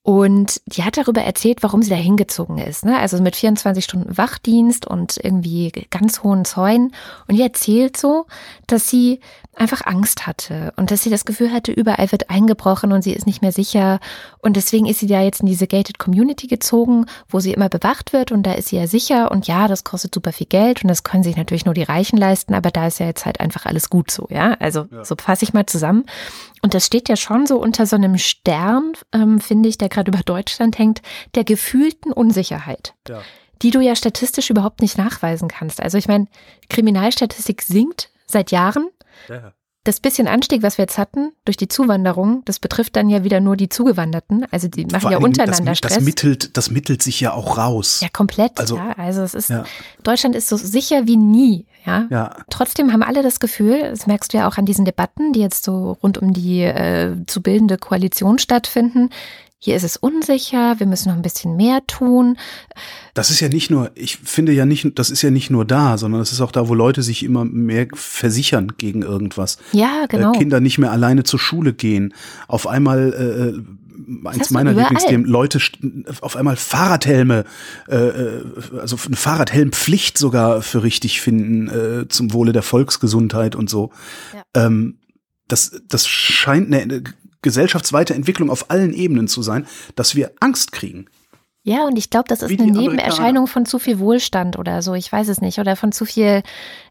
Und 0.05 0.61
die 0.67 0.83
hat 0.83 0.97
darüber 0.97 1.23
erzählt, 1.23 1.63
warum 1.63 1.81
sie 1.81 1.89
da 1.89 1.95
hingezogen 1.95 2.59
ist. 2.59 2.85
Ne? 2.85 2.99
Also 2.99 3.19
mit 3.23 3.35
24 3.35 3.83
Stunden 3.83 4.15
Wachdienst 4.19 4.85
und 4.85 5.17
irgendwie 5.17 5.71
ganz 5.89 6.21
hohen 6.21 6.45
Zäunen. 6.45 6.93
Und 7.27 7.37
die 7.37 7.41
erzählt 7.41 7.97
so, 7.97 8.27
dass 8.67 8.87
sie 8.87 9.19
einfach 9.55 9.81
Angst 9.85 10.27
hatte 10.27 10.73
und 10.75 10.91
dass 10.91 11.01
sie 11.01 11.09
das 11.09 11.25
Gefühl 11.25 11.51
hatte, 11.51 11.71
überall 11.71 12.11
wird 12.11 12.29
eingebrochen 12.29 12.91
und 12.91 13.01
sie 13.01 13.13
ist 13.13 13.25
nicht 13.25 13.41
mehr 13.41 13.51
sicher. 13.51 13.99
Und 14.39 14.57
deswegen 14.57 14.85
ist 14.85 14.99
sie 14.99 15.07
da 15.07 15.21
jetzt 15.21 15.39
in 15.39 15.47
diese 15.47 15.65
gated 15.65 15.97
Community 15.97 16.45
gezogen, 16.45 17.05
wo 17.27 17.39
sie 17.39 17.53
immer 17.53 17.69
bewacht 17.69 18.13
wird 18.13 18.31
und 18.31 18.43
da 18.43 18.53
ist 18.53 18.67
sie 18.67 18.75
ja 18.75 18.85
sicher. 18.85 19.31
Und 19.31 19.47
ja, 19.47 19.67
das 19.67 19.83
kostet 19.83 20.13
super 20.13 20.33
viel 20.33 20.47
Geld 20.47 20.83
und 20.83 20.89
das 20.89 21.03
können 21.03 21.23
sich 21.23 21.37
natürlich 21.37 21.65
nur 21.65 21.73
die 21.73 21.83
Reichen 21.83 22.17
leisten, 22.17 22.53
aber 22.53 22.69
da 22.69 22.87
ist 22.87 22.99
ja 22.99 23.07
jetzt 23.07 23.25
halt 23.25 23.39
einfach 23.39 23.65
alles 23.65 23.89
gut 23.89 24.11
so, 24.11 24.27
ja. 24.29 24.55
Also 24.59 24.87
ja. 24.91 25.03
so 25.03 25.15
fasse 25.19 25.45
ich 25.45 25.53
mal 25.53 25.65
zusammen. 25.65 26.05
Und 26.65 26.73
das 26.73 26.87
steht 26.87 27.09
ja 27.09 27.15
schon 27.15 27.45
so 27.45 27.59
unter 27.59 27.85
so 27.85 27.95
einem 27.95 28.17
Stern, 28.17 28.93
ähm, 29.13 29.39
finde 29.39 29.69
ich, 29.69 29.77
der 29.77 29.87
gerade 29.87 30.09
über 30.09 30.23
Deutschland 30.25 30.79
hängt, 30.79 31.03
der 31.35 31.43
gefühlten 31.43 32.11
Unsicherheit. 32.11 32.95
Ja 33.07 33.21
die 33.61 33.71
du 33.71 33.79
ja 33.79 33.95
statistisch 33.95 34.49
überhaupt 34.49 34.81
nicht 34.81 34.97
nachweisen 34.97 35.47
kannst. 35.47 35.81
Also 35.81 35.97
ich 35.97 36.09
meine, 36.09 36.27
Kriminalstatistik 36.69 37.61
sinkt 37.61 38.09
seit 38.25 38.51
Jahren. 38.51 38.89
Ja. 39.29 39.53
Das 39.85 39.99
bisschen 39.99 40.27
Anstieg, 40.27 40.63
was 40.63 40.79
wir 40.79 40.83
jetzt 40.83 40.97
hatten 40.97 41.31
durch 41.45 41.57
die 41.57 41.67
Zuwanderung, 41.67 42.41
das 42.45 42.57
betrifft 42.57 42.95
dann 42.95 43.07
ja 43.07 43.23
wieder 43.23 43.39
nur 43.39 43.55
die 43.55 43.69
Zugewanderten. 43.69 44.45
Also 44.49 44.67
die 44.67 44.85
machen 44.85 45.01
Vor 45.01 45.11
ja 45.11 45.19
untereinander 45.19 45.71
das, 45.71 45.77
Stress. 45.77 45.93
Das 45.93 46.03
mittelt, 46.03 46.57
das 46.57 46.71
mittelt 46.71 47.03
sich 47.03 47.21
ja 47.21 47.33
auch 47.33 47.59
raus. 47.59 47.99
Ja, 48.01 48.09
komplett. 48.09 48.59
Also, 48.59 48.77
ja. 48.77 48.93
also 48.97 49.21
es 49.21 49.35
ist, 49.35 49.51
ja. 49.51 49.63
Deutschland 50.01 50.35
ist 50.35 50.49
so 50.49 50.57
sicher 50.57 51.05
wie 51.05 51.17
nie. 51.17 51.67
Ja? 51.85 52.07
ja. 52.09 52.35
Trotzdem 52.49 52.93
haben 52.93 53.03
alle 53.03 53.21
das 53.21 53.39
Gefühl, 53.39 53.79
das 53.91 54.07
merkst 54.07 54.33
du 54.33 54.37
ja 54.37 54.47
auch 54.47 54.57
an 54.57 54.65
diesen 54.65 54.85
Debatten, 54.85 55.33
die 55.33 55.41
jetzt 55.41 55.63
so 55.63 55.97
rund 56.01 56.17
um 56.17 56.33
die 56.33 56.63
äh, 56.63 57.15
zu 57.27 57.43
bildende 57.43 57.77
Koalition 57.77 58.39
stattfinden, 58.39 59.11
hier 59.65 59.75
ist 59.75 59.83
es 59.83 59.97
unsicher, 59.97 60.79
wir 60.79 60.85
müssen 60.85 61.09
noch 61.09 61.15
ein 61.15 61.23
bisschen 61.23 61.55
mehr 61.55 61.81
tun. 61.87 62.37
Das 63.15 63.31
ist 63.31 63.39
ja 63.39 63.49
nicht 63.49 63.71
nur, 63.71 63.89
ich 63.95 64.17
finde 64.17 64.51
ja 64.51 64.63
nicht, 64.63 64.99
das 64.99 65.09
ist 65.09 65.23
ja 65.23 65.31
nicht 65.31 65.49
nur 65.49 65.65
da, 65.65 65.97
sondern 65.97 66.21
das 66.21 66.31
ist 66.31 66.39
auch 66.39 66.51
da, 66.51 66.69
wo 66.69 66.75
Leute 66.75 67.01
sich 67.01 67.23
immer 67.23 67.45
mehr 67.45 67.87
versichern 67.95 68.73
gegen 68.77 69.01
irgendwas. 69.01 69.57
Ja, 69.71 70.05
genau. 70.07 70.33
Äh, 70.33 70.37
Kinder 70.37 70.59
nicht 70.59 70.77
mehr 70.77 70.91
alleine 70.91 71.23
zur 71.23 71.39
Schule 71.39 71.73
gehen. 71.73 72.13
Auf 72.47 72.67
einmal 72.67 73.11
äh, 73.13 73.49
äh 73.49 73.63
eins 74.25 74.51
meiner 74.51 74.73
Lieblingsthemen, 74.73 75.25
Leute 75.25 75.59
auf 76.21 76.35
einmal 76.35 76.57
Fahrradhelme, 76.57 77.45
äh, 77.87 77.95
äh, 77.95 78.43
also 78.79 78.97
eine 79.03 79.15
Fahrradhelmpflicht 79.15 80.15
sogar 80.15 80.61
für 80.61 80.83
richtig 80.83 81.21
finden, 81.21 81.69
äh, 81.69 82.07
zum 82.07 82.33
Wohle 82.33 82.51
der 82.51 82.61
Volksgesundheit 82.61 83.55
und 83.55 83.67
so. 83.67 83.91
Ja. 84.31 84.65
Ähm, 84.65 84.99
das, 85.47 85.81
das 85.87 86.07
scheint 86.07 86.71
eine 86.71 87.03
gesellschaftsweite 87.45 88.13
Entwicklung 88.13 88.49
auf 88.49 88.69
allen 88.69 88.91
Ebenen 88.91 89.29
zu 89.29 89.41
sein, 89.41 89.65
dass 89.95 90.15
wir 90.15 90.31
Angst 90.41 90.73
kriegen. 90.73 91.05
Ja, 91.67 91.87
und 91.87 91.97
ich 91.97 92.11
glaube, 92.11 92.25
das 92.27 92.43
ist 92.43 92.59
eine 92.59 92.71
Nebenerscheinung 92.71 93.47
von 93.47 93.65
zu 93.65 93.79
viel 93.79 93.97
Wohlstand 93.97 94.59
oder 94.59 94.83
so. 94.83 94.93
Ich 94.93 95.11
weiß 95.11 95.27
es 95.29 95.41
nicht. 95.41 95.57
Oder 95.57 95.75
von 95.75 95.91
zu 95.91 96.05
viel, 96.05 96.43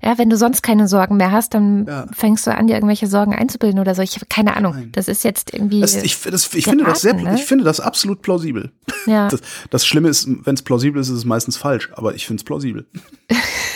ja, 0.03 0.19
wenn 0.19 0.31
du 0.31 0.37
sonst 0.37 0.63
keine 0.63 0.89
Sorgen 0.89 1.17
mehr 1.17 1.31
hast, 1.31 1.55
dann 1.55 1.87
ja. 1.87 2.07
fängst 2.13 2.45
du 2.45 2.53
an, 2.53 2.67
dir 2.67 2.75
irgendwelche 2.75 3.07
Sorgen 3.07 3.33
einzubilden 3.33 3.79
oder 3.79 3.95
so. 3.95 4.03
Ich 4.03 4.17
habe 4.17 4.27
keine 4.27 4.57
Ahnung. 4.57 4.75
Nein. 4.75 4.89
Das 4.91 5.07
ist 5.07 5.23
jetzt 5.23 5.55
irgendwie. 5.55 5.81
Das, 5.81 5.95
ich, 5.95 6.21
das, 6.23 6.53
ich 6.53 6.65
finde 6.65 6.85
das 6.85 7.03
sehr, 7.03 7.15
ne? 7.15 7.37
ich 7.37 7.45
finde 7.45 7.63
das 7.63 7.79
absolut 7.79 8.23
plausibel. 8.23 8.73
Ja. 9.07 9.29
Das, 9.35 9.41
das 9.71 9.87
Schlimme 9.87 10.09
ist, 10.09 10.29
wenn 10.45 10.55
es 10.55 10.63
plausibel 10.63 11.01
ist, 11.01 11.09
ist 11.09 11.19
es 11.19 11.25
meistens 11.25 11.57
falsch. 11.57 11.91
Aber 11.95 12.15
ich 12.15 12.27
finde 12.27 12.41
es 12.41 12.45
plausibel. 12.45 12.87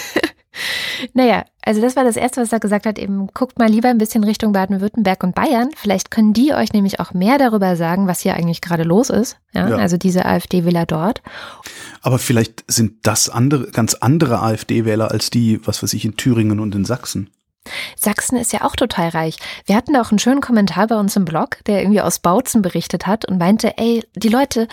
Naja, 1.14 1.44
also 1.64 1.80
das 1.80 1.96
war 1.96 2.04
das 2.04 2.16
Erste, 2.16 2.40
was 2.40 2.52
er 2.52 2.60
gesagt 2.60 2.86
hat, 2.86 2.98
eben 2.98 3.26
guckt 3.34 3.58
mal 3.58 3.68
lieber 3.68 3.88
ein 3.88 3.98
bisschen 3.98 4.24
Richtung 4.24 4.52
Baden-Württemberg 4.52 5.22
und 5.22 5.34
Bayern. 5.34 5.70
Vielleicht 5.76 6.10
können 6.10 6.32
die 6.32 6.54
euch 6.54 6.72
nämlich 6.72 7.00
auch 7.00 7.12
mehr 7.12 7.38
darüber 7.38 7.76
sagen, 7.76 8.06
was 8.06 8.20
hier 8.20 8.34
eigentlich 8.34 8.60
gerade 8.60 8.84
los 8.84 9.10
ist. 9.10 9.36
Ja, 9.52 9.68
ja. 9.68 9.76
Also 9.76 9.96
diese 9.96 10.24
AfD-Wähler 10.24 10.86
dort. 10.86 11.22
Aber 12.02 12.18
vielleicht 12.18 12.64
sind 12.68 13.06
das 13.06 13.28
andere, 13.28 13.70
ganz 13.70 13.94
andere 13.94 14.40
AfD-Wähler 14.40 15.10
als 15.10 15.30
die, 15.30 15.60
was 15.66 15.82
weiß 15.82 15.92
ich, 15.92 16.04
in 16.04 16.16
Thüringen 16.16 16.60
und 16.60 16.74
in 16.74 16.84
Sachsen. 16.84 17.30
Sachsen 17.96 18.36
ist 18.36 18.52
ja 18.52 18.64
auch 18.64 18.76
total 18.76 19.08
reich. 19.10 19.36
Wir 19.66 19.76
hatten 19.76 19.92
da 19.92 20.02
auch 20.02 20.10
einen 20.10 20.18
schönen 20.18 20.40
Kommentar 20.40 20.86
bei 20.86 20.96
uns 20.96 21.16
im 21.16 21.24
Blog, 21.24 21.58
der 21.66 21.80
irgendwie 21.80 22.00
aus 22.00 22.18
Bautzen 22.18 22.62
berichtet 22.62 23.06
hat 23.06 23.26
und 23.26 23.38
meinte, 23.38 23.76
ey, 23.78 24.04
die 24.14 24.28
Leute, 24.28 24.68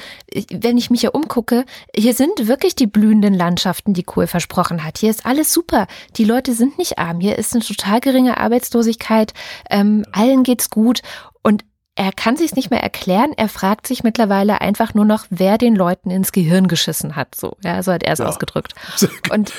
wenn 0.52 0.78
ich 0.78 0.90
mich 0.90 1.02
hier 1.02 1.16
umgucke, 1.16 1.66
hier 1.96 2.14
sind 2.14 2.48
wirklich 2.48 2.76
die 2.76 2.88
blühenden 2.88 3.34
Landschaften, 3.34 3.94
die 3.94 4.04
Kohl 4.04 4.28
versprochen 4.28 4.84
hat. 4.84 4.98
Hier 4.98 5.10
ist 5.10 5.26
alles 5.26 5.54
super. 5.54 5.88
Die 6.18 6.26
Leute 6.26 6.54
sind 6.54 6.78
nicht 6.78 7.00
arm. 7.00 7.20
Hier 7.20 7.38
ist 7.38 7.54
eine 7.54 7.64
total 7.64 8.00
geringe 8.00 8.38
Arbeitslosigkeit. 8.38 9.34
Ähm, 9.70 10.06
allen 10.12 10.44
geht's 10.44 10.70
gut. 10.70 11.02
Er 11.98 12.12
kann 12.12 12.36
sich 12.36 12.56
nicht 12.56 12.72
mehr 12.72 12.84
erklären. 12.84 13.32
Er 13.38 13.48
fragt 13.48 13.88
sich 13.88 14.04
mittlerweile 14.04 14.60
einfach 14.60 14.94
nur 14.94 15.06
noch, 15.06 15.26
wer 15.30 15.58
den 15.58 15.76
Leuten 15.76 16.12
ins 16.12 16.34
Gehirn 16.34 16.68
geschissen 16.68 17.16
hat. 17.16 17.36
So, 17.36 17.56
ja, 17.64 17.82
so 17.82 17.94
hat 17.94 18.04
er 18.04 18.12
es 18.12 18.20
ja. 18.20 18.26
ausgedrückt. 18.26 18.76
Und 19.32 19.54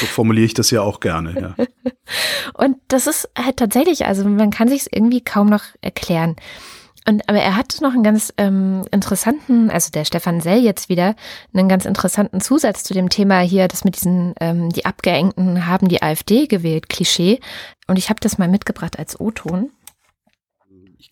so 0.00 0.06
formuliere 0.06 0.46
ich 0.46 0.54
das 0.54 0.70
ja 0.70 0.80
auch 0.80 1.00
gerne. 1.00 1.54
Ja. 1.58 1.66
und 2.54 2.76
das 2.88 3.06
ist 3.06 3.28
halt 3.38 3.58
tatsächlich, 3.58 4.06
also 4.06 4.24
man 4.24 4.50
kann 4.50 4.68
sich 4.68 4.82
es 4.82 4.88
irgendwie 4.90 5.20
kaum 5.22 5.48
noch 5.48 5.64
erklären. 5.82 6.36
Und 7.06 7.28
aber 7.28 7.40
er 7.40 7.56
hat 7.56 7.80
noch 7.80 7.92
einen 7.92 8.04
ganz 8.04 8.32
ähm, 8.36 8.84
interessanten, 8.90 9.70
also 9.70 9.90
der 9.90 10.04
Stefan 10.04 10.40
Sell 10.40 10.62
jetzt 10.62 10.88
wieder, 10.88 11.16
einen 11.52 11.68
ganz 11.68 11.84
interessanten 11.84 12.40
Zusatz 12.40 12.84
zu 12.84 12.94
dem 12.94 13.08
Thema 13.08 13.40
hier, 13.40 13.66
das 13.66 13.84
mit 13.84 13.96
diesen, 13.96 14.34
ähm, 14.40 14.70
die 14.70 14.84
Abgeengten 14.84 15.66
haben 15.66 15.88
die 15.88 16.02
AfD 16.02 16.46
gewählt, 16.46 16.88
Klischee. 16.88 17.40
Und 17.88 17.98
ich 17.98 18.08
habe 18.08 18.20
das 18.20 18.38
mal 18.38 18.48
mitgebracht 18.48 18.98
als 18.98 19.18
O-Ton. 19.18 19.70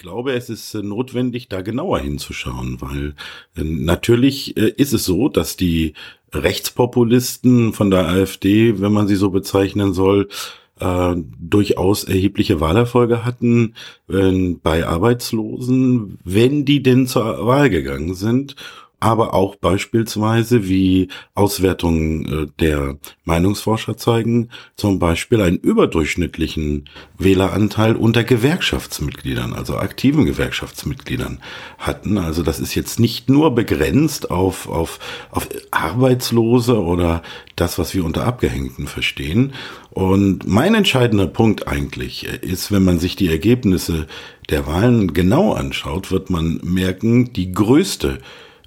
Ich 0.01 0.03
glaube, 0.03 0.33
es 0.33 0.49
ist 0.49 0.75
äh, 0.75 0.83
notwendig, 0.83 1.51
da 1.51 1.61
genauer 1.61 1.99
hinzuschauen, 1.99 2.81
weil 2.81 3.15
äh, 3.55 3.63
natürlich 3.63 4.57
äh, 4.57 4.71
ist 4.71 4.95
es 4.95 5.05
so, 5.05 5.29
dass 5.29 5.59
die 5.59 5.93
Rechtspopulisten 6.33 7.75
von 7.75 7.91
der 7.91 8.09
AfD, 8.09 8.81
wenn 8.81 8.95
man 8.95 9.09
sie 9.09 9.17
so 9.17 9.29
bezeichnen 9.29 9.93
soll, 9.93 10.31
äh, 10.79 11.15
durchaus 11.39 12.05
erhebliche 12.05 12.61
Wahlerfolge 12.61 13.27
hatten 13.27 13.75
äh, 14.09 14.55
bei 14.63 14.87
Arbeitslosen, 14.87 16.19
wenn 16.25 16.65
die 16.65 16.83
denn 16.83 17.07
zur 17.07 17.47
Wahl 17.47 17.69
gegangen 17.69 18.15
sind 18.15 18.57
aber 19.01 19.33
auch 19.33 19.57
beispielsweise, 19.57 20.69
wie 20.69 21.09
Auswertungen 21.35 22.25
äh, 22.27 22.47
der 22.61 22.99
Meinungsforscher 23.25 23.97
zeigen, 23.97 24.51
zum 24.77 24.99
Beispiel 24.99 25.41
einen 25.41 25.57
überdurchschnittlichen 25.57 26.89
Wähleranteil 27.19 27.97
unter 27.97 28.25
Gewerkschaftsmitgliedern, 28.25 29.55
also 29.55 29.77
aktiven 29.77 30.27
Gewerkschaftsmitgliedern 30.27 31.41
hatten. 31.79 32.19
Also 32.19 32.43
das 32.43 32.61
ist 32.61 32.75
jetzt 32.75 33.01
nicht 33.01 33.31
nur 33.31 33.55
begrenzt 33.55 34.31
auf, 34.31 34.69
auf, 34.69 34.99
auf 35.31 35.49
Arbeitslose 35.71 36.79
oder 36.79 37.23
das, 37.57 37.79
was 37.79 37.95
wir 37.95 38.05
unter 38.05 38.27
Abgehängten 38.27 38.87
verstehen. 38.87 39.55
Und 39.91 40.47
mein 40.47 40.75
entscheidender 40.75 41.27
Punkt 41.27 41.67
eigentlich 41.67 42.25
ist, 42.25 42.71
wenn 42.71 42.85
man 42.85 42.99
sich 42.99 43.17
die 43.17 43.29
Ergebnisse 43.29 44.07
der 44.51 44.67
Wahlen 44.67 45.15
genau 45.15 45.53
anschaut, 45.53 46.11
wird 46.11 46.29
man 46.29 46.61
merken, 46.63 47.33
die 47.33 47.53
größte 47.53 48.19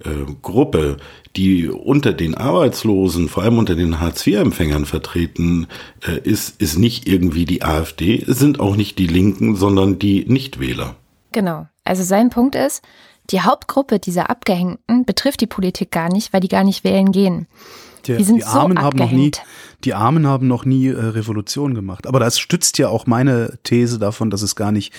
äh, 0.06 0.32
Gruppe, 0.42 0.98
die 1.36 1.68
unter 1.68 2.14
den 2.14 2.36
Arbeitslosen, 2.36 3.30
vor 3.30 3.44
allem 3.44 3.58
unter 3.58 3.76
den 3.76 4.00
Hartz-IV-Empfängern 4.00 4.86
vertreten 4.86 5.68
äh, 6.08 6.20
ist, 6.20 6.62
ist 6.62 6.78
nicht 6.78 7.08
irgendwie 7.08 7.46
die 7.46 7.64
AfD, 7.64 8.24
sind 8.28 8.60
auch 8.60 8.76
nicht 8.76 9.00
die 9.00 9.08
Linken, 9.08 9.56
sondern 9.56 10.00
die 10.00 10.26
Nichtwähler. 10.26 10.96
Genau. 11.32 11.68
Also 11.84 12.04
sein 12.04 12.30
Punkt 12.30 12.56
ist, 12.56 12.84
die 13.30 13.42
Hauptgruppe 13.42 14.00
dieser 14.00 14.30
Abgehängten 14.30 15.06
betrifft 15.06 15.42
die 15.42 15.48
Politik 15.48 15.92
gar 15.92 16.12
nicht, 16.12 16.34
weil 16.34 16.42
die 16.42 16.50
gar 16.50 16.64
nicht 16.64 16.84
wählen 16.84 17.12
gehen. 17.12 17.48
Die, 18.06 18.18
die, 18.18 18.24
sind 18.24 18.38
die 18.38 18.44
Armen 18.44 18.78
so 18.78 18.84
haben 18.84 18.98
noch 18.98 19.12
nie, 19.12 19.32
die 19.86 19.94
Armen 19.94 20.28
haben 20.28 20.48
noch 20.48 20.66
nie 20.66 20.88
äh, 20.88 21.00
Revolution 21.00 21.74
gemacht. 21.74 22.06
Aber 22.06 22.20
das 22.20 22.38
stützt 22.38 22.78
ja 22.78 22.90
auch 22.90 23.08
meine 23.08 23.58
These 23.64 23.98
davon, 23.98 24.30
dass 24.30 24.42
es 24.42 24.56
gar 24.56 24.74
nicht 24.74 24.94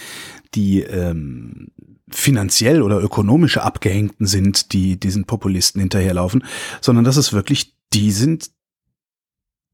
die 0.55 0.80
ähm, 0.80 1.68
finanziell 2.15 2.83
oder 2.83 3.01
ökonomische 3.01 3.62
Abgehängten 3.62 4.27
sind, 4.27 4.73
die 4.73 4.99
diesen 4.99 5.25
Populisten 5.25 5.81
hinterherlaufen, 5.81 6.45
sondern 6.81 7.05
dass 7.05 7.17
es 7.17 7.33
wirklich 7.33 7.75
die 7.93 8.12
sind, 8.12 8.51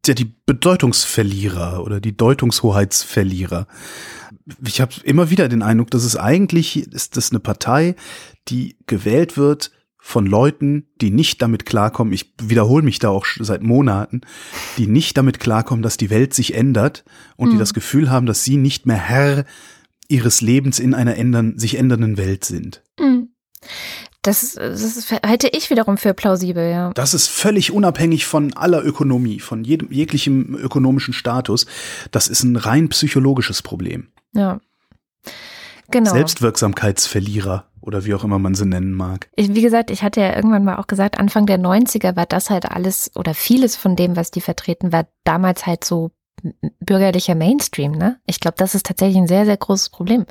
ja, 0.07 0.15
die 0.15 0.33
Bedeutungsverlierer 0.47 1.85
oder 1.85 2.01
die 2.01 2.17
Deutungshoheitsverlierer. 2.17 3.67
Ich 4.67 4.81
habe 4.81 4.95
immer 5.05 5.31
wieder 5.31 5.49
den 5.49 5.63
Eindruck, 5.63 5.91
dass 5.91 6.05
es 6.05 6.17
eigentlich 6.17 6.79
ist 6.79 7.17
das 7.17 7.31
eine 7.31 7.41
Partei, 7.41 7.95
die 8.49 8.77
gewählt 8.87 9.37
wird 9.37 9.71
von 9.99 10.25
Leuten, 10.25 10.87
die 11.03 11.11
nicht 11.11 11.43
damit 11.43 11.67
klarkommen, 11.67 12.15
ich 12.15 12.33
wiederhole 12.41 12.83
mich 12.83 12.99
da 12.99 13.11
auch 13.11 13.27
seit 13.39 13.63
Monaten, 13.63 14.23
die 14.79 14.87
nicht 14.87 15.19
damit 15.19 15.41
klarkommen, 15.41 15.83
dass 15.83 15.99
die 15.99 16.09
Welt 16.09 16.33
sich 16.33 16.55
ändert 16.55 17.05
und 17.37 17.49
mhm. 17.49 17.53
die 17.53 17.59
das 17.59 17.75
Gefühl 17.75 18.11
haben, 18.11 18.25
dass 18.25 18.43
sie 18.43 18.57
nicht 18.57 18.87
mehr 18.87 18.97
Herr 18.97 19.45
ihres 20.11 20.41
Lebens 20.41 20.79
in 20.79 20.95
einer 20.95 21.17
ändern, 21.17 21.59
sich 21.59 21.79
ändernden 21.79 22.17
Welt 22.17 22.45
sind. 22.45 22.83
Mhm. 22.99 23.29
Das, 24.23 24.53
das 24.55 25.11
halte 25.25 25.49
ich 25.49 25.71
wiederum 25.71 25.97
für 25.97 26.13
plausibel, 26.13 26.71
ja. 26.71 26.93
Das 26.93 27.15
ist 27.15 27.29
völlig 27.29 27.73
unabhängig 27.73 28.27
von 28.27 28.55
aller 28.55 28.85
Ökonomie, 28.85 29.41
von 29.41 29.65
jedem, 29.65 29.91
jeglichem 29.91 30.55
ökonomischen 30.57 31.15
Status. 31.15 31.65
Das 32.11 32.29
ist 32.29 32.43
ein 32.43 32.57
rein 32.57 32.91
psychologisches 32.91 33.63
Problem. 33.63 34.09
Ja. 34.35 34.61
Genau. 35.91 36.13
Selbstwirksamkeitsverlierer 36.13 37.71
oder 37.81 38.05
wie 38.05 38.15
auch 38.15 38.23
immer 38.23 38.39
man 38.39 38.55
sie 38.55 38.67
nennen 38.67 38.93
mag. 38.93 39.31
Ich, 39.37 39.55
wie 39.55 39.63
gesagt, 39.63 39.91
ich 39.91 40.03
hatte 40.03 40.21
ja 40.21 40.37
irgendwann 40.37 40.65
mal 40.65 40.77
auch 40.77 40.87
gesagt, 40.87 41.19
Anfang 41.19 41.47
der 41.47 41.59
90er 41.59 42.15
war 42.15 42.27
das 42.27 42.51
halt 42.51 42.71
alles 42.71 43.11
oder 43.17 43.33
vieles 43.33 43.75
von 43.75 43.97
dem, 43.97 44.17
was 44.17 44.31
die 44.31 44.43
vertreten, 44.43 44.93
war 44.93 45.09
damals 45.25 45.67
halt 45.67 45.83
so 45.83 46.11
bürgerlicher 46.81 47.35
Mainstream. 47.35 47.93
Ne? 47.93 48.19
Ich 48.27 48.41
glaube, 48.41 48.57
das 48.59 48.75
ist 48.75 48.87
tatsächlich 48.87 49.19
ein 49.19 49.29
sehr, 49.29 49.45
sehr 49.45 49.57
großes 49.57 49.91
Problem, 49.91 50.27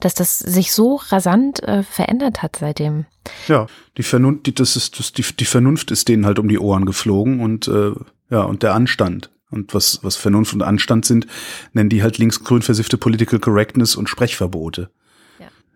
dass 0.00 0.14
das 0.14 0.38
sich 0.38 0.72
so 0.72 0.96
rasant 1.08 1.62
äh, 1.62 1.82
verändert 1.82 2.42
hat 2.42 2.56
seitdem. 2.60 3.06
Ja, 3.48 3.66
die 3.96 4.02
Vernunft, 4.02 4.46
die, 4.46 4.54
das 4.54 4.76
ist, 4.76 4.98
das, 4.98 5.12
die, 5.12 5.22
die 5.22 5.44
Vernunft 5.44 5.90
ist 5.90 6.08
denen 6.08 6.26
halt 6.26 6.38
um 6.38 6.48
die 6.48 6.58
Ohren 6.58 6.86
geflogen 6.86 7.40
und 7.40 7.68
äh, 7.68 7.92
ja, 8.30 8.42
und 8.42 8.62
der 8.62 8.74
Anstand. 8.74 9.30
Und 9.50 9.74
was, 9.74 10.00
was 10.02 10.16
Vernunft 10.16 10.54
und 10.54 10.62
Anstand 10.62 11.04
sind, 11.04 11.26
nennen 11.72 11.88
die 11.88 12.02
halt 12.02 12.18
linksgrün 12.18 12.62
versiffte 12.62 12.98
Political 12.98 13.38
Correctness 13.38 13.94
und 13.94 14.08
Sprechverbote. 14.08 14.90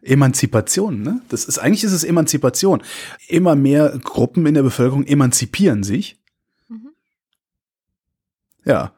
Emanzipation, 0.02 1.02
ne? 1.02 1.20
Das 1.28 1.44
ist 1.44 1.58
eigentlich 1.58 1.84
ist 1.84 1.92
es 1.92 2.04
Emanzipation. 2.04 2.82
Immer 3.28 3.54
mehr 3.54 3.98
Gruppen 4.02 4.46
in 4.46 4.54
der 4.54 4.62
Bevölkerung 4.62 5.04
emanzipieren 5.04 5.82
sich. 5.82 6.18
Mhm. 6.68 6.90
Ja, 8.64 8.92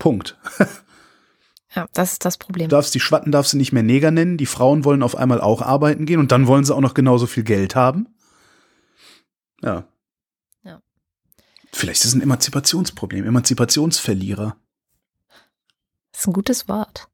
Punkt. 0.00 0.36
Ja, 1.72 1.86
das 1.92 2.14
ist 2.14 2.24
das 2.24 2.36
Problem. 2.36 2.68
Du 2.68 2.74
darfst 2.74 2.92
die 2.94 2.98
Schwatten 2.98 3.30
darfst 3.30 3.52
du 3.52 3.56
nicht 3.56 3.72
mehr 3.72 3.84
Neger 3.84 4.10
nennen. 4.10 4.36
Die 4.36 4.46
Frauen 4.46 4.84
wollen 4.84 5.04
auf 5.04 5.14
einmal 5.14 5.40
auch 5.40 5.62
arbeiten 5.62 6.04
gehen 6.04 6.18
und 6.18 6.32
dann 6.32 6.48
wollen 6.48 6.64
sie 6.64 6.74
auch 6.74 6.80
noch 6.80 6.94
genauso 6.94 7.26
viel 7.26 7.44
Geld 7.44 7.76
haben. 7.76 8.08
Ja. 9.62 9.84
Ja. 10.64 10.80
Vielleicht 11.72 12.00
ist 12.00 12.06
es 12.06 12.14
ein 12.14 12.22
Emanzipationsproblem, 12.22 13.24
Emanzipationsverlierer. 13.24 14.56
Das 16.10 16.22
ist 16.22 16.26
ein 16.26 16.32
gutes 16.32 16.68
Wort. 16.68 17.06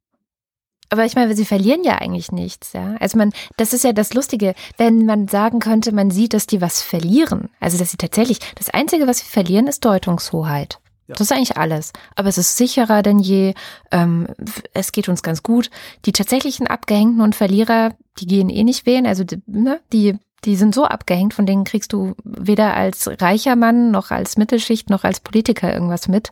Aber 0.89 1.05
ich 1.05 1.17
meine, 1.17 1.35
sie 1.35 1.45
verlieren 1.45 1.85
ja 1.85 1.97
eigentlich 1.97 2.33
nichts, 2.33 2.73
ja. 2.73 2.97
Also 3.01 3.19
man, 3.19 3.33
das 3.57 3.75
ist 3.75 3.85
ja 3.85 3.93
das 3.93 4.15
Lustige, 4.15 4.55
wenn 4.79 5.05
man 5.05 5.29
sagen 5.29 5.59
könnte, 5.59 5.93
man 5.93 6.11
sieht, 6.11 6.33
dass 6.33 6.47
die 6.47 6.63
was 6.63 6.81
verlieren. 6.81 7.51
Also 7.61 7.77
dass 7.77 7.91
sie 7.91 7.97
tatsächlich, 7.99 8.39
das 8.55 8.71
Einzige, 8.71 9.07
was 9.07 9.19
sie 9.19 9.27
verlieren, 9.27 9.67
ist 9.67 9.85
Deutungshoheit. 9.85 10.79
Ja. 11.09 11.15
Das 11.15 11.21
ist 11.23 11.33
eigentlich 11.33 11.57
alles. 11.57 11.93
Aber 12.15 12.29
es 12.29 12.39
ist 12.39 12.57
sicherer 12.57 13.03
denn 13.03 13.19
je. 13.19 13.55
Ähm, 13.91 14.27
es 14.73 14.93
geht 14.93 15.09
uns 15.09 15.23
ganz 15.23 15.43
gut. 15.43 15.71
Die 16.05 16.13
tatsächlichen 16.13 16.67
Abgehängten 16.67 17.21
und 17.21 17.35
Verlierer, 17.35 17.95
die 18.19 18.27
gehen 18.27 18.49
eh 18.49 18.65
nicht 18.65 18.87
wählen. 18.87 19.07
Also 19.07 19.25
ne, 19.47 19.81
die, 19.93 20.19
die 20.45 20.57
sind 20.57 20.75
so 20.75 20.85
abgehängt, 20.85 21.35
von 21.35 21.47
denen 21.47 21.65
kriegst 21.65 21.93
du 21.93 22.15
weder 22.25 22.75
als 22.75 23.09
reicher 23.21 23.57
Mann 23.57 23.91
noch 23.91 24.11
als 24.11 24.37
Mittelschicht 24.37 24.91
noch 24.91 25.05
als 25.05 25.21
Politiker 25.21 25.73
irgendwas 25.73 26.09
mit. 26.09 26.31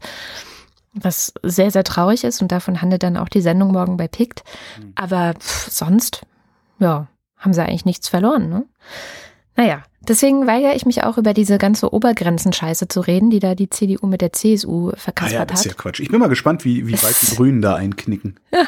Was 0.92 1.34
sehr, 1.42 1.70
sehr 1.70 1.84
traurig 1.84 2.24
ist 2.24 2.40
und 2.42 2.52
davon 2.52 2.80
handelt 2.80 3.02
dann 3.02 3.16
auch 3.16 3.28
die 3.28 3.40
Sendung 3.40 3.72
morgen 3.72 3.96
bei 3.96 4.08
PICT. 4.08 4.44
Mhm. 4.78 4.92
Aber 4.94 5.34
pff, 5.34 5.70
sonst, 5.70 6.22
ja, 6.78 7.08
haben 7.36 7.52
sie 7.52 7.62
eigentlich 7.62 7.84
nichts 7.84 8.08
verloren. 8.08 8.48
Ne? 8.48 8.64
Naja, 9.56 9.82
deswegen 10.08 10.46
weigere 10.46 10.74
ich 10.74 10.84
mich 10.84 11.04
auch 11.04 11.18
über 11.18 11.32
diese 11.32 11.58
ganze 11.58 11.92
Obergrenzenscheiße 11.92 12.88
zu 12.88 13.00
reden, 13.00 13.30
die 13.30 13.38
da 13.38 13.54
die 13.54 13.70
CDU 13.70 14.06
mit 14.06 14.20
der 14.20 14.32
CSU 14.32 14.92
verkaspert 14.96 15.32
ah 15.32 15.42
ja, 15.42 15.46
das 15.46 15.60
ist 15.60 15.66
ja 15.66 15.74
Quatsch. 15.74 16.00
Ich 16.00 16.08
bin 16.08 16.20
mal 16.20 16.28
gespannt, 16.28 16.64
wie, 16.64 16.86
wie 16.86 17.00
weit 17.02 17.16
die 17.22 17.26
Grünen 17.36 17.62
da 17.62 17.74
einknicken. 17.76 18.40
Oh, 18.52 18.64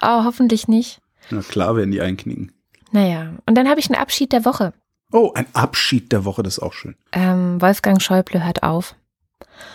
hoffentlich 0.24 0.68
nicht. 0.68 1.00
Na 1.30 1.42
klar 1.42 1.76
werden 1.76 1.90
die 1.90 2.00
einknicken. 2.00 2.52
Naja, 2.90 3.34
und 3.44 3.54
dann 3.54 3.68
habe 3.68 3.80
ich 3.80 3.90
einen 3.90 4.00
Abschied 4.00 4.32
der 4.32 4.44
Woche. 4.44 4.72
Oh, 5.12 5.32
ein 5.34 5.46
Abschied 5.52 6.12
der 6.12 6.24
Woche, 6.24 6.42
das 6.42 6.54
ist 6.54 6.62
auch 6.62 6.72
schön. 6.72 6.96
Ähm, 7.12 7.60
Wolfgang 7.60 8.00
Schäuble 8.00 8.44
hört 8.44 8.62
auf. 8.62 8.94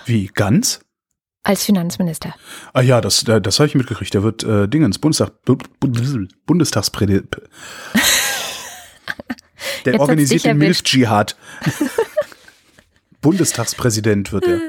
Wie, 0.05 0.27
ganz? 0.27 0.81
Als 1.43 1.65
Finanzminister. 1.65 2.33
Ah 2.71 2.81
ja, 2.81 3.01
das, 3.01 3.23
das 3.25 3.59
habe 3.59 3.67
ich 3.67 3.75
mitgekriegt. 3.75 4.13
Der 4.13 4.23
wird 4.23 4.43
äh, 4.43 4.67
Dingens, 4.67 4.97
Bundestag, 4.97 5.33
Bundestagspräsident. 6.45 7.41
Der 9.85 9.93
Jetzt 9.93 10.01
organisiert 10.01 10.45
den 10.45 10.57
Milf-Dschihad. 10.57 11.35
Bundestagspräsident 13.21 14.33
wird 14.33 14.45
er. 14.45 14.59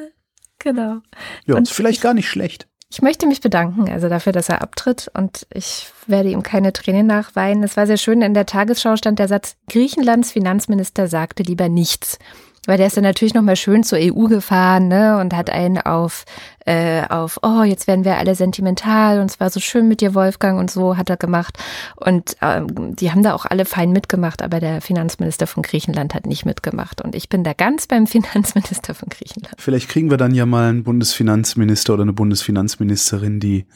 Genau. 0.59 0.99
Ja, 1.47 1.57
und 1.57 1.65
ist 1.65 1.73
vielleicht 1.73 2.01
gar 2.01 2.15
nicht 2.15 2.29
schlecht. 2.29 2.69
Ich 2.91 3.03
möchte 3.03 3.27
mich 3.27 3.41
bedanken, 3.41 3.91
also 3.91 4.09
dafür, 4.09 4.33
dass 4.33 4.49
er 4.49 4.63
abtritt 4.63 5.11
und 5.15 5.49
ich 5.53 5.89
werde 6.07 6.31
ihm 6.31 6.45
keine 6.45 6.73
Tränen 6.73 7.09
nachweinen. 7.09 7.65
Es 7.65 7.77
war 7.77 7.89
sehr 7.89 7.97
schön, 7.97 8.23
in 8.23 8.35
der 8.35 8.47
Tagesschau 8.47 8.97
stand 8.97 9.19
der 9.19 9.27
Satz, 9.27 9.57
Griechenlands 9.69 10.31
Finanzminister 10.31 11.09
sagte 11.09 11.43
lieber 11.43 11.69
nichts. 11.69 12.19
Weil 12.67 12.79
der 12.79 12.87
ist 12.87 12.97
dann 12.97 13.05
natürlich 13.05 13.35
nochmal 13.35 13.57
schön 13.57 13.83
zur 13.83 13.99
EU 14.01 14.27
gefahren, 14.27 14.89
ne? 14.89 15.19
Und 15.19 15.35
hat 15.35 15.51
einen 15.51 15.79
auf, 15.79 16.25
äh, 16.65 17.03
auf, 17.09 17.39
oh, 17.43 17.63
jetzt 17.63 17.87
werden 17.87 18.05
wir 18.05 18.17
alle 18.17 18.35
sentimental 18.35 19.21
und 19.21 19.31
es 19.31 19.41
war 19.41 19.51
so 19.51 19.61
schön 19.61 19.87
mit 19.87 20.01
dir, 20.01 20.15
Wolfgang, 20.15 20.59
und 20.59 20.71
so 20.71 20.97
hat 20.97 21.11
er 21.11 21.17
gemacht. 21.17 21.59
Und 21.97 22.37
ähm, 22.41 22.97
die 22.97 23.11
haben 23.11 23.23
da 23.23 23.35
auch 23.35 23.45
alle 23.45 23.65
fein 23.65 23.93
mitgemacht, 23.93 24.43
aber 24.43 24.61
der 24.61 24.81
Finanzminister 24.81 25.47
von 25.47 25.63
Griechenland 25.63 26.15
hat 26.15 26.27
nicht 26.27 26.47
mitgemacht. 26.47 27.03
Und 27.03 27.15
ich 27.15 27.29
bin 27.29 27.45
da 27.45 27.53
ganz 27.53 27.87
beim 27.95 28.07
Finanzminister 28.07 28.95
von 28.95 29.09
Griechenland. 29.09 29.55
Vielleicht 29.59 29.89
kriegen 29.89 30.11
wir 30.11 30.17
dann 30.17 30.35
ja 30.35 30.47
mal 30.47 30.71
einen 30.71 30.85
Bundesfinanzminister 30.85 31.93
oder 31.95 32.03
eine 32.03 32.13
Bundesfinanzministerin, 32.13 33.41
die 33.41 33.67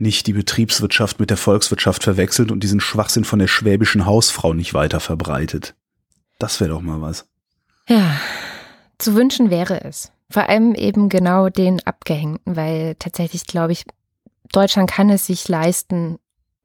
nicht 0.00 0.26
die 0.26 0.32
Betriebswirtschaft 0.32 1.20
mit 1.20 1.30
der 1.30 1.36
Volkswirtschaft 1.36 2.02
verwechselt 2.02 2.50
und 2.50 2.64
diesen 2.64 2.80
Schwachsinn 2.80 3.24
von 3.24 3.38
der 3.38 3.48
schwäbischen 3.48 4.06
Hausfrau 4.06 4.54
nicht 4.54 4.72
weiter 4.72 4.98
verbreitet. 4.98 5.74
Das 6.38 6.58
wäre 6.58 6.70
doch 6.70 6.80
mal 6.80 7.02
was. 7.02 7.29
Ja, 7.90 8.20
zu 8.98 9.14
wünschen 9.14 9.50
wäre 9.50 9.82
es. 9.82 10.12
Vor 10.30 10.48
allem 10.48 10.74
eben 10.76 11.08
genau 11.08 11.48
den 11.48 11.84
Abgehängten, 11.84 12.54
weil 12.54 12.94
tatsächlich 12.94 13.46
glaube 13.46 13.72
ich, 13.72 13.84
Deutschland 14.52 14.88
kann 14.88 15.10
es 15.10 15.26
sich 15.26 15.48
leisten, 15.48 16.18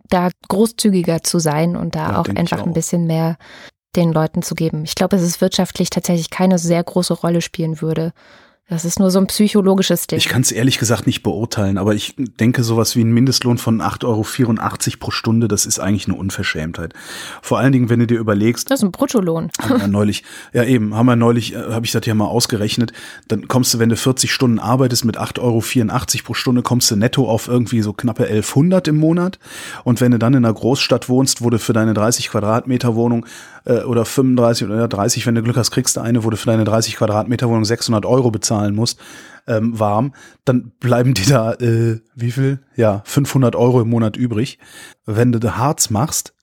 da 0.08 0.30
großzügiger 0.48 1.24
zu 1.24 1.40
sein 1.40 1.76
und 1.76 1.96
da 1.96 2.12
ja, 2.12 2.22
auch 2.22 2.28
einfach 2.28 2.62
auch. 2.62 2.68
ein 2.68 2.74
bisschen 2.74 3.08
mehr 3.08 3.38
den 3.96 4.14
Leuten 4.14 4.44
zu 4.44 4.54
geben. 4.54 4.84
Ich 4.84 4.94
glaube, 4.94 5.16
dass 5.16 5.26
es 5.26 5.42
wirtschaftlich 5.42 5.90
tatsächlich 5.90 6.30
keine 6.30 6.60
sehr 6.60 6.84
große 6.84 7.14
Rolle 7.14 7.42
spielen 7.42 7.82
würde, 7.82 8.14
das 8.68 8.84
ist 8.84 9.00
nur 9.00 9.12
so 9.12 9.20
ein 9.20 9.28
psychologisches 9.28 10.08
Ding. 10.08 10.18
Ich 10.18 10.28
kann 10.28 10.42
es 10.42 10.52
ehrlich 10.52 10.80
gesagt 10.80 11.06
nicht 11.06 11.22
beurteilen, 11.22 11.78
aber 11.78 11.94
ich 11.94 12.16
denke, 12.18 12.64
sowas 12.64 12.96
wie 12.96 13.04
ein 13.04 13.14
Mindestlohn 13.14 13.60
von 13.60 13.80
8,84 13.80 14.06
Euro 14.06 14.98
pro 15.00 15.12
Stunde, 15.12 15.48
das 15.48 15.68
ist 15.68 15.78
eigentlich 15.78 16.08
eine 16.08 16.18
Unverschämtheit. 16.18 16.94
Vor 17.44 17.60
allen 17.60 17.74
Dingen, 17.74 17.90
wenn 17.90 18.00
du 18.00 18.08
dir 18.08 18.18
überlegst. 18.18 18.72
Das 18.72 18.80
ist 18.80 18.84
ein 18.84 18.92
Bruttolohn. 18.92 19.52
Haben 19.62 19.82
wir 19.82 19.88
neulich, 19.88 20.24
ja 20.52 20.64
eben, 20.64 20.96
haben 20.96 21.06
wir 21.06 21.16
neulich, 21.16 21.54
äh, 21.54 21.58
habe 21.58 21.86
ich 21.86 21.92
das 21.92 22.08
ja 22.08 22.16
mal 22.16 22.26
ausgerechnet, 22.26 22.92
dann 23.28 23.48
kommst 23.48 23.72
du, 23.76 23.78
wenn 23.78 23.90
du 23.90 23.98
40 23.98 24.34
Stunden 24.34 24.58
arbeitest 24.58 25.06
mit 25.06 25.20
8,84 25.20 25.42
Euro 25.42 25.64
pro 26.24 26.34
Stunde, 26.34 26.64
kommst 26.64 26.90
du 26.90 26.96
netto 26.96 27.30
auf 27.30 27.48
irgendwie 27.48 27.84
so 27.84 27.94
knappe 27.94 28.24
1100 28.24 28.88
im 28.88 28.98
Monat. 28.98 29.38
Und 29.84 30.02
wenn 30.02 30.12
du 30.12 30.18
dann 30.18 30.34
in 30.34 30.44
einer 30.44 30.54
Großstadt 30.54 31.08
wohnst, 31.08 31.44
wo 31.44 31.52
du 31.52 31.60
für 31.60 31.74
deine 31.74 31.94
30 31.94 32.30
Quadratmeter 32.30 32.96
Wohnung 32.96 33.28
äh, 33.66 33.80
oder 33.80 34.06
35 34.06 34.68
oder 34.68 34.88
30, 34.88 35.26
wenn 35.26 35.36
du 35.36 35.44
Glück 35.44 35.58
hast, 35.58 35.72
kriegst 35.72 35.98
du 35.98 36.02
eine, 36.02 36.24
wo 36.24 36.30
du 36.30 36.38
für 36.38 36.48
deine 36.48 36.64
30 36.64 36.96
Quadratmeter 36.96 37.50
Wohnung 37.50 37.66
600 37.66 38.06
Euro 38.06 38.32
bezahlen 38.32 38.76
musst, 38.76 39.00
ähm, 39.48 39.78
warm, 39.80 40.14
dann 40.46 40.72
bleiben 40.80 41.14
die 41.14 41.26
da, 41.26 41.54
äh, 41.54 42.00
wie 42.16 42.32
viel? 42.32 42.60
Ja, 42.76 43.02
500 43.06 43.56
Euro 43.56 43.82
im 43.82 43.90
Monat 43.90 44.18
übrig. 44.18 44.60
Wenn 45.06 45.32
du 45.32 45.58
Harz 45.58 45.90
machst, 45.90 46.34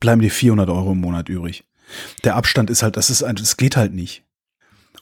bleiben 0.00 0.22
dir 0.22 0.30
400 0.30 0.68
Euro 0.70 0.92
im 0.92 1.00
Monat 1.00 1.28
übrig. 1.28 1.64
Der 2.24 2.36
Abstand 2.36 2.70
ist 2.70 2.82
halt, 2.82 2.96
das 2.96 3.10
ist, 3.10 3.22
das 3.22 3.56
geht 3.56 3.76
halt 3.76 3.94
nicht. 3.94 4.24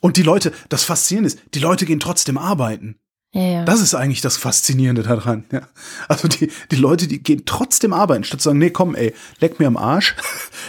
Und 0.00 0.16
die 0.16 0.22
Leute, 0.22 0.52
das 0.68 0.84
Faszinierende 0.84 1.28
ist, 1.28 1.40
die 1.54 1.58
Leute 1.58 1.86
gehen 1.86 2.00
trotzdem 2.00 2.38
arbeiten. 2.38 2.98
Ja. 3.36 3.64
Das 3.66 3.82
ist 3.82 3.94
eigentlich 3.94 4.22
das 4.22 4.38
Faszinierende 4.38 5.02
daran. 5.02 5.44
Ja. 5.52 5.60
Also 6.08 6.26
die, 6.26 6.50
die 6.70 6.76
Leute, 6.76 7.06
die 7.06 7.22
gehen 7.22 7.42
trotzdem 7.44 7.92
arbeiten, 7.92 8.24
statt 8.24 8.40
zu 8.40 8.48
sagen, 8.48 8.58
nee, 8.58 8.70
komm, 8.70 8.94
ey, 8.94 9.12
leck 9.40 9.60
mir 9.60 9.66
am 9.66 9.76
Arsch. 9.76 10.16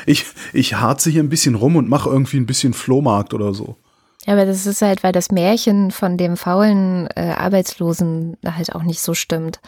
Ich, 0.06 0.26
ich 0.54 0.76
harze 0.76 1.10
hier 1.10 1.22
ein 1.22 1.28
bisschen 1.28 1.56
rum 1.56 1.76
und 1.76 1.90
mache 1.90 2.10
irgendwie 2.10 2.38
ein 2.38 2.46
bisschen 2.46 2.74
Flohmarkt 2.74 3.34
oder 3.34 3.54
so. 3.54 3.76
Ja, 4.28 4.34
aber 4.34 4.46
das 4.46 4.66
ist 4.66 4.82
halt, 4.82 5.04
weil 5.04 5.14
das 5.14 5.32
Märchen 5.32 5.90
von 5.90 6.18
dem 6.18 6.36
faulen 6.36 7.08
äh, 7.16 7.32
Arbeitslosen 7.38 8.36
halt 8.46 8.76
auch 8.76 8.84
nicht 8.84 9.00
so 9.00 9.14
stimmt. 9.14 9.62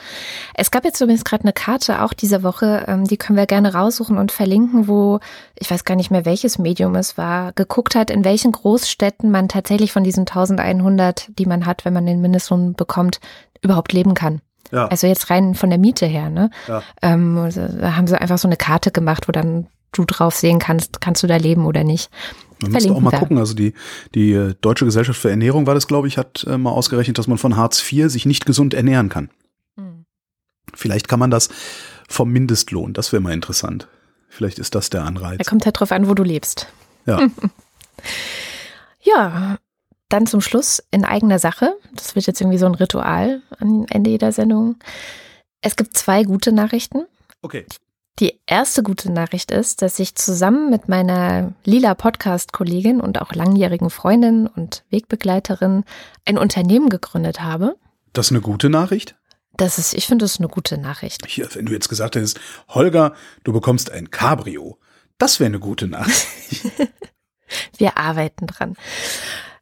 Es 0.53 0.69
gab 0.69 0.83
jetzt 0.83 0.99
übrigens 0.99 1.23
gerade 1.23 1.43
eine 1.43 1.53
Karte 1.53 2.03
auch 2.03 2.11
diese 2.11 2.43
Woche, 2.43 2.83
ähm, 2.89 3.05
die 3.05 3.15
können 3.15 3.37
wir 3.37 3.45
gerne 3.45 3.73
raussuchen 3.73 4.17
und 4.17 4.33
verlinken, 4.33 4.89
wo, 4.89 5.21
ich 5.55 5.71
weiß 5.71 5.85
gar 5.85 5.95
nicht 5.95 6.11
mehr 6.11 6.25
welches 6.25 6.59
Medium 6.59 6.95
es 6.95 7.17
war, 7.17 7.53
geguckt 7.53 7.95
hat, 7.95 8.09
in 8.09 8.25
welchen 8.25 8.51
Großstädten 8.51 9.31
man 9.31 9.47
tatsächlich 9.47 9.93
von 9.93 10.03
diesen 10.03 10.27
1100, 10.27 11.29
die 11.39 11.45
man 11.45 11.65
hat, 11.65 11.85
wenn 11.85 11.93
man 11.93 12.05
den 12.05 12.19
Mindestlohn 12.19 12.73
bekommt, 12.73 13.21
überhaupt 13.61 13.93
leben 13.93 14.13
kann. 14.13 14.41
Ja. 14.73 14.87
Also 14.87 15.07
jetzt 15.07 15.29
rein 15.29 15.55
von 15.55 15.69
der 15.69 15.79
Miete 15.79 16.05
her, 16.05 16.29
ne? 16.29 16.49
Ja. 16.67 16.83
Ähm, 17.01 17.37
also 17.37 17.65
da 17.65 17.95
haben 17.95 18.07
sie 18.07 18.19
einfach 18.19 18.37
so 18.37 18.49
eine 18.49 18.57
Karte 18.57 18.91
gemacht, 18.91 19.29
wo 19.29 19.31
dann 19.31 19.67
du 19.93 20.03
drauf 20.03 20.35
sehen 20.35 20.59
kannst, 20.59 20.99
kannst 20.99 21.23
du 21.23 21.27
da 21.27 21.37
leben 21.37 21.65
oder 21.65 21.85
nicht. 21.85 22.11
Man 22.61 22.71
müsste 22.71 22.93
auch 22.93 22.99
mal 22.99 23.17
gucken. 23.17 23.37
Also 23.37 23.53
die, 23.53 23.73
die 24.15 24.33
äh, 24.33 24.55
Deutsche 24.61 24.85
Gesellschaft 24.85 25.19
für 25.19 25.29
Ernährung 25.29 25.67
war 25.67 25.73
das, 25.73 25.87
glaube 25.87 26.07
ich, 26.07 26.17
hat 26.17 26.45
äh, 26.47 26.57
mal 26.57 26.71
ausgerechnet, 26.71 27.17
dass 27.17 27.27
man 27.27 27.37
von 27.37 27.55
Hartz 27.55 27.79
IV 27.91 28.09
sich 28.09 28.25
nicht 28.25 28.45
gesund 28.45 28.73
ernähren 28.73 29.09
kann. 29.09 29.29
Mhm. 29.75 30.05
Vielleicht 30.73 31.07
kann 31.07 31.19
man 31.19 31.31
das 31.31 31.49
vom 32.07 32.31
Mindestlohn. 32.31 32.93
Das 32.93 33.11
wäre 33.11 33.21
mal 33.21 33.33
interessant. 33.33 33.87
Vielleicht 34.27 34.59
ist 34.59 34.75
das 34.75 34.89
der 34.89 35.03
Anreiz. 35.03 35.37
Da 35.37 35.43
kommt 35.49 35.65
halt 35.65 35.79
drauf 35.79 35.91
an, 35.91 36.07
wo 36.07 36.13
du 36.13 36.23
lebst. 36.23 36.67
Ja. 37.05 37.27
ja, 39.01 39.57
dann 40.09 40.27
zum 40.27 40.41
Schluss 40.41 40.83
in 40.91 41.05
eigener 41.05 41.39
Sache. 41.39 41.75
Das 41.93 42.15
wird 42.15 42.27
jetzt 42.27 42.41
irgendwie 42.41 42.57
so 42.57 42.65
ein 42.65 42.75
Ritual 42.75 43.41
am 43.59 43.85
Ende 43.89 44.09
jeder 44.09 44.31
Sendung. 44.31 44.75
Es 45.61 45.75
gibt 45.75 45.95
zwei 45.97 46.23
gute 46.23 46.51
Nachrichten. 46.51 47.05
Okay. 47.41 47.65
Die 48.19 48.37
erste 48.45 48.83
gute 48.83 49.09
Nachricht 49.09 49.49
ist, 49.49 49.81
dass 49.81 49.97
ich 49.97 50.13
zusammen 50.15 50.69
mit 50.69 50.89
meiner 50.89 51.53
lila 51.63 51.93
Podcast-Kollegin 51.93 52.99
und 52.99 53.21
auch 53.21 53.33
langjährigen 53.33 53.89
Freundin 53.89 54.45
und 54.47 54.83
Wegbegleiterin 54.89 55.85
ein 56.25 56.37
Unternehmen 56.37 56.89
gegründet 56.89 57.39
habe. 57.39 57.77
Das 58.11 58.27
ist 58.27 58.31
eine 58.33 58.41
gute 58.41 58.69
Nachricht? 58.69 59.15
Das 59.55 59.77
ist, 59.77 59.93
ich 59.93 60.05
finde, 60.05 60.25
das 60.25 60.33
ist 60.33 60.39
eine 60.39 60.49
gute 60.49 60.77
Nachricht. 60.77 61.25
Hier, 61.27 61.47
wenn 61.53 61.65
du 61.65 61.71
jetzt 61.71 61.87
gesagt 61.87 62.17
hättest, 62.17 62.41
Holger, 62.67 63.13
du 63.45 63.53
bekommst 63.53 63.89
ein 63.89 64.11
Cabrio, 64.11 64.77
das 65.17 65.39
wäre 65.39 65.47
eine 65.47 65.59
gute 65.59 65.87
Nachricht. 65.87 66.27
Wir 67.77 67.97
arbeiten 67.97 68.47
dran. 68.47 68.75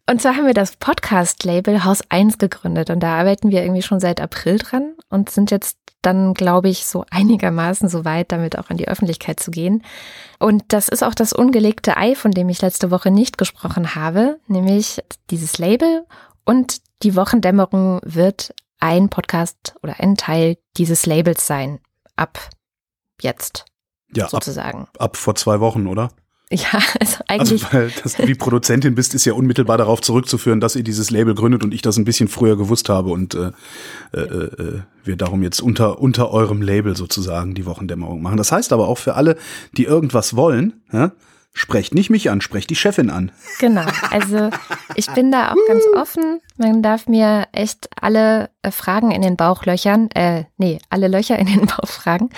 Und 0.10 0.22
zwar 0.22 0.36
haben 0.36 0.46
wir 0.46 0.54
das 0.54 0.78
Podcast-Label 0.78 1.84
Haus 1.84 2.02
1 2.10 2.38
gegründet 2.38 2.90
und 2.90 3.02
da 3.02 3.18
arbeiten 3.18 3.52
wir 3.52 3.62
irgendwie 3.62 3.82
schon 3.82 4.00
seit 4.00 4.22
April 4.22 4.58
dran 4.58 4.94
und 5.10 5.30
sind 5.30 5.52
jetzt 5.52 5.78
dann, 6.08 6.34
glaube 6.34 6.70
ich, 6.70 6.86
so 6.86 7.04
einigermaßen 7.12 7.90
so 7.90 8.06
weit, 8.06 8.32
damit 8.32 8.58
auch 8.58 8.70
an 8.70 8.78
die 8.78 8.88
Öffentlichkeit 8.88 9.40
zu 9.40 9.52
gehen. 9.52 9.84
Und 10.40 10.64
das 10.70 10.88
ist 10.88 11.04
auch 11.04 11.14
das 11.14 11.34
ungelegte 11.34 11.98
Ei, 11.98 12.16
von 12.16 12.32
dem 12.32 12.48
ich 12.48 12.62
letzte 12.62 12.90
Woche 12.90 13.12
nicht 13.12 13.38
gesprochen 13.38 13.94
habe, 13.94 14.40
nämlich 14.48 15.04
dieses 15.30 15.58
Label 15.58 16.06
und 16.46 16.78
die 17.04 17.16
Wochendämmerung 17.16 18.00
wird 18.04 18.56
ein 18.80 19.10
Podcast 19.10 19.76
oder 19.84 20.00
ein 20.00 20.16
Teil 20.16 20.58
dieses 20.78 21.06
Labels 21.06 21.46
sein. 21.46 21.80
Ab 22.16 22.40
jetzt. 23.22 23.66
Ja, 24.16 24.30
sozusagen. 24.30 24.84
Ab, 24.84 24.98
ab 24.98 25.18
vor 25.18 25.36
zwei 25.36 25.60
Wochen, 25.60 25.88
oder? 25.88 26.10
Ja, 26.52 26.80
also 27.00 27.18
eigentlich. 27.28 27.64
Also, 27.64 27.74
weil 27.74 27.92
dass 28.04 28.16
du 28.16 28.26
die 28.26 28.36
Produzentin 28.36 28.96
bist, 28.96 29.14
ist 29.14 29.26
ja 29.26 29.34
unmittelbar 29.34 29.78
darauf 29.78 30.02
zurückzuführen, 30.02 30.60
dass 30.60 30.76
ihr 30.76 30.84
dieses 30.84 31.12
Label 31.12 31.36
gründet 31.36 31.64
und 31.64 31.74
ich 31.74 31.82
das 31.82 31.98
ein 31.98 32.06
bisschen 32.06 32.28
früher 32.28 32.58
gewusst 32.58 32.90
habe 32.90 33.10
und 33.10 33.36
äh, 33.36 33.52
äh, 34.14 34.20
äh, 34.20 34.80
wir 35.04 35.16
darum 35.18 35.44
jetzt 35.44 35.62
unter, 35.62 36.00
unter 36.00 36.32
eurem 36.32 36.62
Label 36.62 36.96
sozusagen 36.96 37.54
die 37.54 37.66
Wochendämmerung 37.66 38.22
machen. 38.22 38.38
Das 38.38 38.52
heißt 38.52 38.72
aber 38.72 38.88
auch 38.88 38.98
für 38.98 39.16
alle, 39.16 39.38
die 39.76 39.84
irgendwas 39.84 40.36
wollen, 40.36 40.82
ja, 40.92 41.12
Sprecht 41.58 41.96
nicht 41.96 42.12
mich 42.12 42.30
an, 42.30 42.40
sprecht 42.40 42.70
die 42.70 42.76
Chefin 42.76 43.10
an. 43.10 43.32
Genau, 43.58 43.86
also 44.12 44.52
ich 44.94 45.08
bin 45.14 45.32
da 45.32 45.52
auch 45.52 45.68
ganz 45.68 45.84
offen. 45.96 46.40
Man 46.58 46.84
darf 46.84 47.08
mir 47.08 47.48
echt 47.52 47.90
alle 48.00 48.52
äh, 48.62 48.70
Fragen 48.70 49.10
in 49.10 49.24
den 49.24 49.38
Bauch 49.38 49.66
löchern, 49.66 50.12
äh, 50.12 50.44
nee, 50.58 50.78
alle 50.92 51.08
Löcher 51.08 51.40
in 51.40 51.48
den 51.48 51.66
Bauch 51.66 51.88
fragen. 51.88 52.30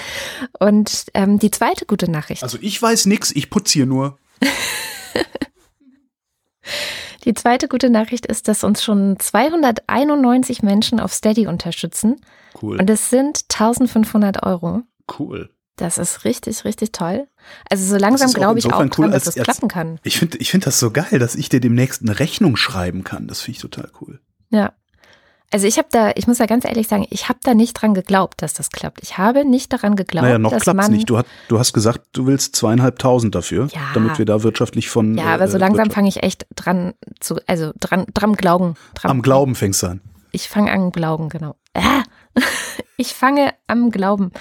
Und 0.58 1.08
ähm, 1.16 1.38
die 1.38 1.52
zweite 1.52 1.86
gute 1.86 2.10
Nachricht. 2.10 2.44
Also 2.44 2.58
ich 2.62 2.82
weiß 2.82 3.08
nix, 3.08 3.34
ich 3.34 3.50
putziere 3.50 3.88
nur. 3.88 4.18
die 7.26 7.34
zweite 7.34 7.68
gute 7.68 7.90
Nachricht 7.90 8.26
ist, 8.26 8.48
dass 8.48 8.64
uns 8.64 8.82
schon 8.82 9.20
291 9.20 10.64
Menschen 10.64 11.02
auf 11.02 11.12
Steady 11.12 11.46
unterstützen. 11.46 12.22
Cool. 12.62 12.80
Und 12.80 12.90
es 12.90 13.10
sind 13.10 13.44
1500 13.50 14.44
Euro. 14.44 14.84
Cool. 15.20 15.50
Das 15.80 15.98
ist 15.98 16.26
richtig, 16.26 16.66
richtig 16.66 16.92
toll. 16.92 17.28
Also 17.70 17.86
so 17.86 17.96
langsam 17.96 18.34
glaube 18.34 18.60
ich 18.60 18.66
auch 18.66 18.80
dran, 18.80 18.92
cool, 18.98 19.12
dass 19.12 19.24
das 19.24 19.36
klappen 19.36 19.70
kann. 19.70 19.98
Ich 20.04 20.20
finde 20.20 20.38
ich 20.40 20.52
finde 20.52 20.66
das 20.66 20.78
so 20.78 20.92
geil, 20.92 21.20
dass 21.20 21.36
ich 21.36 21.48
dir 21.48 21.62
demnächst 21.62 22.02
eine 22.02 22.20
Rechnung 22.20 22.58
schreiben 22.58 23.06
kann. 23.06 23.28
Das 23.28 23.40
finde 23.40 23.56
ich 23.56 23.62
total 23.62 23.90
cool. 24.02 24.20
Ja. 24.50 24.74
Also 25.52 25.68
ich 25.68 25.78
habe 25.78 25.88
da, 25.90 26.12
ich 26.16 26.28
muss 26.28 26.38
ja 26.38 26.48
ganz 26.48 26.66
ehrlich 26.66 26.90
sagen, 26.90 27.08
ich 27.10 27.30
habe 27.30 27.40
da 27.42 27.54
nicht 27.54 27.74
dran 27.74 27.94
geglaubt, 27.94 28.42
dass 28.42 28.54
das 28.54 28.70
klappt. 28.70 29.00
Ich 29.02 29.18
habe 29.18 29.46
nicht 29.46 29.72
daran 29.72 29.96
geglaubt, 29.96 30.26
naja, 30.26 30.38
noch 30.38 30.52
dass 30.52 30.64
klappt's 30.64 30.90
man 30.90 30.92
nicht. 30.92 31.10
Du, 31.10 31.18
hat, 31.18 31.26
du 31.48 31.58
hast 31.58 31.72
gesagt, 31.72 32.02
du 32.12 32.28
willst 32.28 32.58
zweieinhalbtausend 32.58 33.34
dafür, 33.34 33.68
ja, 33.72 33.80
damit 33.94 34.20
wir 34.20 34.26
da 34.26 34.44
wirtschaftlich 34.44 34.90
von. 34.90 35.18
Ja, 35.18 35.34
aber 35.34 35.46
äh, 35.46 35.48
so 35.48 35.58
langsam 35.58 35.90
fange 35.92 36.10
ich 36.10 36.22
echt 36.24 36.46
dran 36.56 36.94
zu, 37.22 37.38
also 37.48 37.72
dran, 37.80 38.06
dran 38.14 38.34
glauben. 38.34 38.76
Dran, 38.96 39.12
am 39.12 39.22
Glauben 39.22 39.56
fängst 39.56 39.82
du 39.82 39.88
an. 39.88 40.02
Ich 40.32 40.50
fange 40.50 40.72
an 40.72 40.92
Glauben, 40.92 41.30
genau. 41.30 41.56
Ah, 41.74 42.04
ich 42.98 43.14
fange 43.14 43.54
am 43.66 43.90
Glauben. 43.92 44.32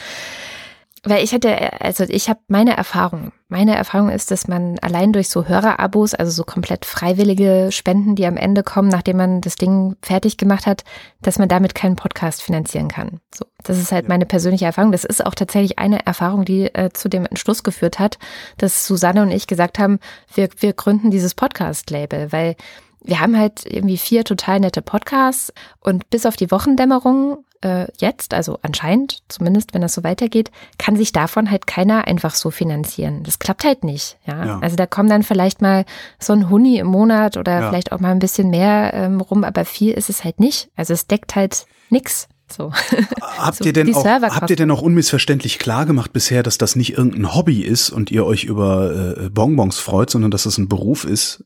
Weil 1.05 1.23
ich 1.23 1.33
hatte, 1.33 1.81
also 1.81 2.05
ich 2.05 2.29
habe 2.29 2.41
meine 2.49 2.77
Erfahrung. 2.77 3.33
Meine 3.49 3.75
Erfahrung 3.75 4.11
ist, 4.11 4.31
dass 4.31 4.47
man 4.47 4.79
allein 4.81 5.13
durch 5.13 5.29
so 5.29 5.47
Hörerabos, 5.47 6.15
also 6.15 6.31
so 6.31 6.45
komplett 6.45 6.85
freiwillige 6.85 7.69
Spenden, 7.71 8.15
die 8.15 8.27
am 8.27 8.37
Ende 8.37 8.63
kommen, 8.63 8.89
nachdem 8.89 9.17
man 9.17 9.41
das 9.41 9.57
Ding 9.57 9.97
fertig 10.03 10.37
gemacht 10.37 10.67
hat, 10.67 10.85
dass 11.23 11.39
man 11.39 11.49
damit 11.49 11.75
keinen 11.75 11.97
Podcast 11.97 12.43
finanzieren 12.43 12.89
kann. 12.89 13.21
So, 13.35 13.47
das 13.63 13.79
ist 13.79 13.93
halt 13.93 14.05
ja. 14.05 14.09
meine 14.09 14.27
persönliche 14.27 14.67
Erfahrung. 14.67 14.93
Das 14.93 15.05
ist 15.05 15.25
auch 15.25 15.35
tatsächlich 15.35 15.79
eine 15.79 16.05
Erfahrung, 16.05 16.45
die 16.45 16.67
äh, 16.75 16.91
zu 16.93 17.09
dem 17.09 17.25
Entschluss 17.25 17.63
geführt 17.63 17.99
hat, 17.99 18.19
dass 18.59 18.87
Susanne 18.87 19.23
und 19.23 19.31
ich 19.31 19.47
gesagt 19.47 19.79
haben, 19.79 19.99
wir, 20.35 20.49
wir 20.59 20.73
gründen 20.75 21.11
dieses 21.11 21.35
Podcast-Label, 21.35 22.33
weil 22.33 22.57
wir 23.03 23.21
haben 23.21 23.39
halt 23.39 23.65
irgendwie 23.65 23.97
vier 23.97 24.25
total 24.25 24.61
nette 24.61 24.83
Podcasts 24.83 25.53
und 25.81 26.11
bis 26.11 26.27
auf 26.27 26.37
die 26.37 26.51
Wochendämmerung 26.51 27.45
äh, 27.63 27.87
jetzt, 27.99 28.35
also 28.35 28.59
anscheinend, 28.63 29.23
zumindest 29.29 29.75
wenn 29.75 29.83
das 29.83 29.95
so 29.95 30.05
weitergeht, 30.05 30.51
kann 30.79 30.97
sich 30.97 31.13
davon 31.13 31.51
halt 31.51 31.67
keiner 31.67 32.07
einfach 32.07 32.35
so 32.35 32.51
finanzieren. 32.51 33.23
Das 33.25 33.39
klappt 33.39 33.65
halt 33.65 33.85
nicht. 33.85 34.19
Ja? 34.27 34.45
ja. 34.45 34.59
Also 34.61 34.77
da 34.77 34.87
kommen 34.87 35.09
dann 35.09 35.23
vielleicht 35.23 35.61
mal 35.63 35.85
so 36.19 36.33
ein 36.33 36.51
Huni 36.51 36.79
im 36.79 36.87
Monat 36.87 37.37
oder 37.37 37.61
ja. 37.61 37.69
vielleicht 37.69 37.93
auch 37.93 38.01
mal 38.01 38.11
ein 38.11 38.19
bisschen 38.19 38.51
mehr 38.51 38.93
ähm, 38.95 39.21
rum, 39.21 39.45
aber 39.45 39.65
viel 39.65 39.93
ist 39.93 40.09
es 40.09 40.25
halt 40.25 40.41
nicht. 40.41 40.71
Also 40.77 40.93
es 40.93 41.07
deckt 41.07 41.37
halt 41.37 41.67
nix. 41.91 42.29
So. 42.51 42.73
Habt, 43.21 43.59
so, 43.59 43.65
ihr 43.65 43.73
denn 43.73 43.95
auch, 43.95 44.05
habt 44.05 44.49
ihr 44.49 44.57
denn 44.57 44.71
auch 44.71 44.81
unmissverständlich 44.81 45.59
klar 45.59 45.85
gemacht 45.85 46.13
bisher, 46.13 46.43
dass 46.43 46.57
das 46.57 46.77
nicht 46.77 46.97
irgendein 46.97 47.35
Hobby 47.35 47.61
ist 47.61 47.91
und 47.91 48.11
ihr 48.11 48.25
euch 48.25 48.45
über 48.45 49.17
äh, 49.19 49.29
Bonbons 49.29 49.79
freut, 49.79 50.09
sondern 50.11 50.31
dass 50.31 50.47
es 50.47 50.57
ein 50.57 50.69
Beruf 50.69 51.05
ist, 51.05 51.45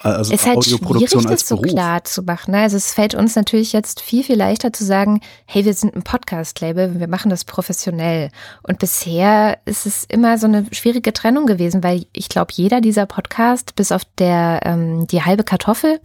also 0.00 0.32
es 0.32 0.40
ist 0.40 0.46
halt 0.46 0.58
Audioproduktion 0.58 1.22
schwierig, 1.22 1.38
das 1.38 1.48
so 1.48 1.56
klar 1.56 2.04
zu 2.04 2.22
machen. 2.22 2.52
Ne? 2.52 2.58
Also 2.58 2.76
es 2.76 2.92
fällt 2.92 3.14
uns 3.14 3.34
natürlich 3.34 3.72
jetzt 3.72 4.00
viel, 4.00 4.22
viel 4.22 4.36
leichter 4.36 4.72
zu 4.72 4.84
sagen, 4.84 5.20
hey, 5.46 5.64
wir 5.64 5.74
sind 5.74 5.96
ein 5.96 6.02
Podcast-Label, 6.02 7.00
wir 7.00 7.08
machen 7.08 7.30
das 7.30 7.44
professionell. 7.44 8.30
Und 8.62 8.78
bisher 8.78 9.58
ist 9.64 9.86
es 9.86 10.04
immer 10.04 10.38
so 10.38 10.46
eine 10.46 10.66
schwierige 10.72 11.12
Trennung 11.12 11.46
gewesen, 11.46 11.82
weil 11.82 12.06
ich 12.12 12.28
glaube, 12.28 12.52
jeder 12.54 12.80
dieser 12.80 13.06
Podcast, 13.06 13.74
bis 13.74 13.90
auf 13.90 14.02
der 14.18 14.60
ähm, 14.64 15.06
die 15.06 15.22
halbe 15.22 15.44
Kartoffel, 15.44 16.00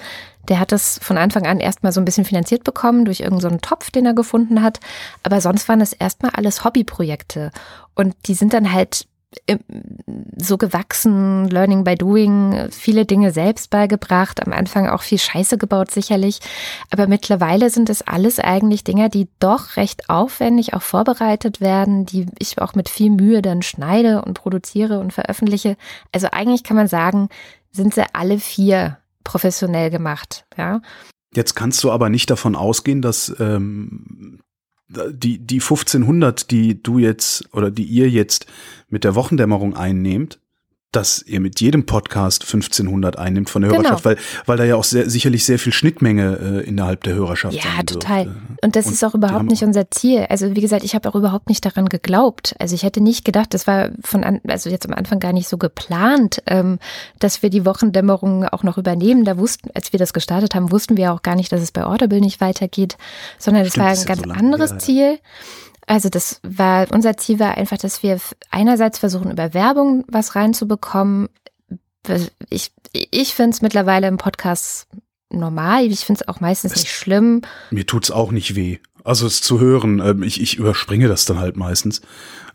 der 0.47 0.59
hat 0.59 0.71
das 0.71 0.99
von 1.01 1.17
Anfang 1.17 1.45
an 1.45 1.59
erstmal 1.59 1.91
so 1.91 2.01
ein 2.01 2.05
bisschen 2.05 2.25
finanziert 2.25 2.63
bekommen 2.63 3.05
durch 3.05 3.19
irgendeinen 3.19 3.59
so 3.59 3.69
Topf, 3.69 3.91
den 3.91 4.05
er 4.05 4.13
gefunden 4.13 4.61
hat. 4.61 4.79
Aber 5.23 5.39
sonst 5.41 5.67
waren 5.69 5.79
das 5.79 5.93
erstmal 5.93 6.31
alles 6.31 6.63
Hobbyprojekte. 6.63 7.51
Und 7.93 8.15
die 8.25 8.33
sind 8.33 8.53
dann 8.53 8.71
halt 8.71 9.05
so 10.37 10.57
gewachsen, 10.57 11.47
Learning 11.49 11.83
by 11.85 11.95
Doing, 11.95 12.67
viele 12.69 13.05
Dinge 13.05 13.31
selbst 13.31 13.69
beigebracht, 13.69 14.45
am 14.45 14.51
Anfang 14.51 14.89
auch 14.89 15.03
viel 15.03 15.19
Scheiße 15.19 15.57
gebaut 15.57 15.89
sicherlich, 15.89 16.39
aber 16.89 17.07
mittlerweile 17.07 17.69
sind 17.69 17.89
es 17.89 18.01
alles 18.01 18.39
eigentlich 18.39 18.83
Dinge, 18.83 19.09
die 19.09 19.29
doch 19.39 19.77
recht 19.77 20.09
aufwendig 20.09 20.73
auch 20.73 20.81
vorbereitet 20.81 21.61
werden, 21.61 22.05
die 22.05 22.25
ich 22.39 22.59
auch 22.59 22.75
mit 22.75 22.89
viel 22.89 23.09
Mühe 23.09 23.41
dann 23.41 23.61
schneide 23.61 24.21
und 24.23 24.33
produziere 24.33 24.99
und 24.99 25.13
veröffentliche. 25.13 25.77
Also 26.11 26.27
eigentlich 26.31 26.63
kann 26.63 26.75
man 26.75 26.87
sagen, 26.87 27.29
sind 27.71 27.93
sie 27.93 28.03
alle 28.13 28.37
vier 28.37 28.97
professionell 29.23 29.89
gemacht, 29.89 30.45
ja. 30.57 30.81
Jetzt 31.33 31.55
kannst 31.55 31.81
du 31.85 31.91
aber 31.91 32.09
nicht 32.09 32.29
davon 32.29 32.57
ausgehen, 32.57 33.01
dass 33.01 33.33
ähm, 33.39 34.41
die, 35.11 35.39
die 35.39 35.59
1500, 35.59 36.51
die 36.51 36.81
du 36.81 36.99
jetzt 36.99 37.47
oder 37.53 37.71
die 37.71 37.83
ihr 37.83 38.09
jetzt 38.09 38.45
mit 38.89 39.03
der 39.03 39.15
Wochendämmerung 39.15 39.75
einnehmt, 39.75 40.39
dass 40.91 41.21
ihr 41.21 41.39
mit 41.39 41.61
jedem 41.61 41.85
Podcast 41.85 42.43
1500 42.43 43.17
einnimmt 43.17 43.49
von 43.49 43.61
der 43.61 43.71
genau. 43.71 43.83
Hörerschaft, 43.83 44.03
weil, 44.03 44.17
weil 44.45 44.57
da 44.57 44.65
ja 44.65 44.75
auch 44.75 44.83
sehr, 44.83 45.09
sicherlich 45.09 45.45
sehr 45.45 45.57
viel 45.57 45.71
Schnittmenge 45.71 46.63
äh, 46.65 46.67
innerhalb 46.67 47.03
der 47.03 47.15
Hörerschaft 47.15 47.55
ja, 47.55 47.63
sein 47.63 47.85
total. 47.85 48.25
Dürfte. 48.25 48.41
Und 48.61 48.75
das 48.75 48.87
und 48.87 48.93
ist 48.93 49.03
auch 49.05 49.15
überhaupt 49.15 49.45
nicht 49.45 49.63
unser 49.63 49.89
Ziel. 49.89 50.25
Also 50.29 50.53
wie 50.53 50.59
gesagt, 50.59 50.83
ich 50.83 50.93
habe 50.93 51.07
auch 51.07 51.15
überhaupt 51.15 51.47
nicht 51.47 51.65
daran 51.65 51.87
geglaubt. 51.87 52.55
Also 52.59 52.75
ich 52.75 52.83
hätte 52.83 52.99
nicht 52.99 53.23
gedacht, 53.23 53.53
das 53.53 53.67
war 53.67 53.91
von 54.01 54.25
an, 54.25 54.41
also 54.47 54.69
jetzt 54.69 54.85
am 54.85 54.93
Anfang 54.93 55.19
gar 55.19 55.31
nicht 55.31 55.47
so 55.47 55.57
geplant, 55.57 56.43
ähm, 56.47 56.77
dass 57.19 57.41
wir 57.41 57.49
die 57.49 57.65
Wochendämmerung 57.65 58.45
auch 58.45 58.63
noch 58.63 58.77
übernehmen. 58.77 59.23
Da 59.23 59.37
wussten, 59.37 59.69
als 59.73 59.93
wir 59.93 59.99
das 59.99 60.11
gestartet 60.11 60.55
haben, 60.55 60.71
wussten 60.71 60.97
wir 60.97 61.13
auch 61.13 61.21
gar 61.21 61.35
nicht, 61.35 61.53
dass 61.53 61.61
es 61.61 61.71
bei 61.71 61.85
Audible 61.85 62.19
nicht 62.19 62.41
weitergeht, 62.41 62.97
sondern 63.39 63.65
es 63.65 63.77
war 63.77 63.87
ein 63.87 64.05
ganz 64.05 64.23
so 64.23 64.29
anderes 64.29 64.77
Ziel. 64.79 65.19
Also 65.91 66.07
das 66.07 66.39
war, 66.43 66.87
unser 66.93 67.17
Ziel 67.17 67.37
war 67.37 67.57
einfach, 67.57 67.77
dass 67.77 68.01
wir 68.01 68.17
einerseits 68.49 68.97
versuchen, 68.97 69.29
über 69.29 69.53
Werbung 69.53 70.05
was 70.07 70.37
reinzubekommen. 70.37 71.27
Ich, 72.49 72.71
ich 72.93 73.33
finde 73.33 73.49
es 73.49 73.61
mittlerweile 73.61 74.07
im 74.07 74.15
Podcast 74.15 74.87
normal. 75.29 75.83
Ich 75.87 76.05
finde 76.05 76.21
es 76.21 76.27
auch 76.29 76.39
meistens 76.39 76.71
es, 76.71 76.83
nicht 76.83 76.93
schlimm. 76.93 77.41
Mir 77.71 77.85
tut 77.85 78.05
es 78.05 78.11
auch 78.11 78.31
nicht 78.31 78.55
weh. 78.55 78.77
Also 79.03 79.27
es 79.27 79.41
zu 79.41 79.59
hören, 79.59 79.99
ähm, 79.99 80.23
ich, 80.23 80.39
ich 80.39 80.57
überspringe 80.57 81.09
das 81.09 81.25
dann 81.25 81.39
halt 81.39 81.57
meistens. 81.57 81.99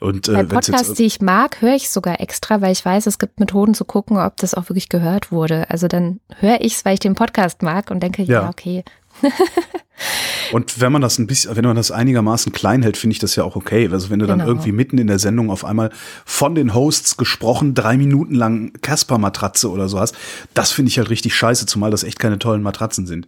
Und, 0.01 0.29
äh, 0.29 0.33
Bei 0.33 0.45
Podcasts, 0.45 0.89
jetzt, 0.89 0.99
die 0.99 1.05
ich 1.05 1.21
mag, 1.21 1.61
höre 1.61 1.75
ich 1.75 1.91
sogar 1.91 2.23
extra, 2.23 2.63
weil 2.63 2.73
ich 2.73 2.83
weiß, 2.83 3.05
es 3.05 3.19
gibt 3.19 3.39
Methoden 3.39 3.75
zu 3.75 3.85
gucken, 3.85 4.17
ob 4.17 4.39
das 4.39 4.55
auch 4.55 4.71
wirklich 4.71 4.89
gehört 4.89 5.31
wurde. 5.31 5.69
Also 5.69 5.89
dann 5.89 6.21
höre 6.39 6.63
ich 6.63 6.77
es, 6.77 6.87
weil 6.87 6.95
ich 6.95 7.01
den 7.01 7.15
Podcast 7.15 7.61
mag 7.61 7.91
und 7.91 8.01
denke, 8.03 8.23
ja, 8.23 8.45
ja 8.45 8.49
okay, 8.49 8.83
Und 10.53 10.81
wenn 10.81 10.93
man 10.93 11.03
das 11.03 11.19
ein 11.19 11.27
bisschen, 11.27 11.57
wenn 11.57 11.65
man 11.65 11.77
das 11.77 11.91
einigermaßen 11.91 12.53
klein 12.53 12.83
hält, 12.83 12.97
finde 12.97 13.13
ich 13.13 13.19
das 13.19 13.35
ja 13.37 13.45
auch 13.45 13.57
okay. 13.57 13.89
Also 13.91 14.11
wenn 14.11 14.19
du 14.19 14.27
dann 14.27 14.39
genau. 14.39 14.51
irgendwie 14.51 14.73
mitten 14.73 14.99
in 14.99 15.07
der 15.07 15.19
Sendung 15.19 15.51
auf 15.51 15.65
einmal 15.65 15.91
von 16.25 16.55
den 16.55 16.75
Hosts 16.75 17.17
gesprochen 17.17 17.75
drei 17.75 17.97
Minuten 17.97 18.35
lang 18.35 18.73
Casper-Matratze 18.83 19.71
oder 19.71 19.89
so 19.89 19.99
hast, 19.99 20.15
das 20.55 20.73
finde 20.73 20.91
ich 20.91 20.99
halt 20.99 21.11
richtig 21.11 21.35
scheiße, 21.35 21.67
zumal 21.67 21.91
das 21.91 22.05
echt 22.05 22.19
keine 22.19 22.39
tollen 22.39 22.63
Matratzen 22.63 23.07
sind. 23.07 23.27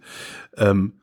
Ähm, 0.57 0.93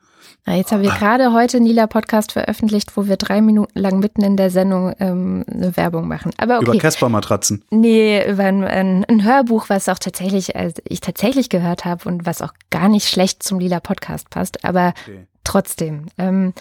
ja, 0.46 0.54
jetzt 0.54 0.70
haben 0.70 0.82
wir 0.82 0.92
ah. 0.92 0.96
gerade 0.96 1.32
heute 1.32 1.56
einen 1.56 1.66
lila 1.66 1.86
Podcast 1.86 2.32
veröffentlicht, 2.32 2.96
wo 2.96 3.06
wir 3.06 3.16
drei 3.16 3.40
Minuten 3.40 3.78
lang 3.78 3.98
mitten 3.98 4.22
in 4.22 4.36
der 4.36 4.50
Sendung 4.50 4.94
ähm, 5.00 5.44
eine 5.50 5.76
Werbung 5.76 6.06
machen. 6.06 6.32
Aber 6.38 6.58
okay. 6.58 6.70
Über 6.70 6.78
Casper-Matratzen? 6.78 7.64
Nee, 7.70 8.30
über 8.30 8.44
ein, 8.44 8.62
ein, 8.62 9.04
ein, 9.04 9.24
Hörbuch, 9.24 9.68
was 9.68 9.88
auch 9.88 9.98
tatsächlich, 9.98 10.54
also 10.54 10.80
ich 10.84 11.00
tatsächlich 11.00 11.48
gehört 11.48 11.84
habe 11.84 12.08
und 12.08 12.26
was 12.26 12.42
auch 12.42 12.52
gar 12.70 12.88
nicht 12.88 13.08
schlecht 13.08 13.42
zum 13.42 13.58
lila 13.58 13.80
Podcast 13.80 14.30
passt. 14.30 14.64
Aber 14.64 14.94
okay. 15.02 15.26
trotzdem. 15.42 16.06
Ähm, 16.16 16.52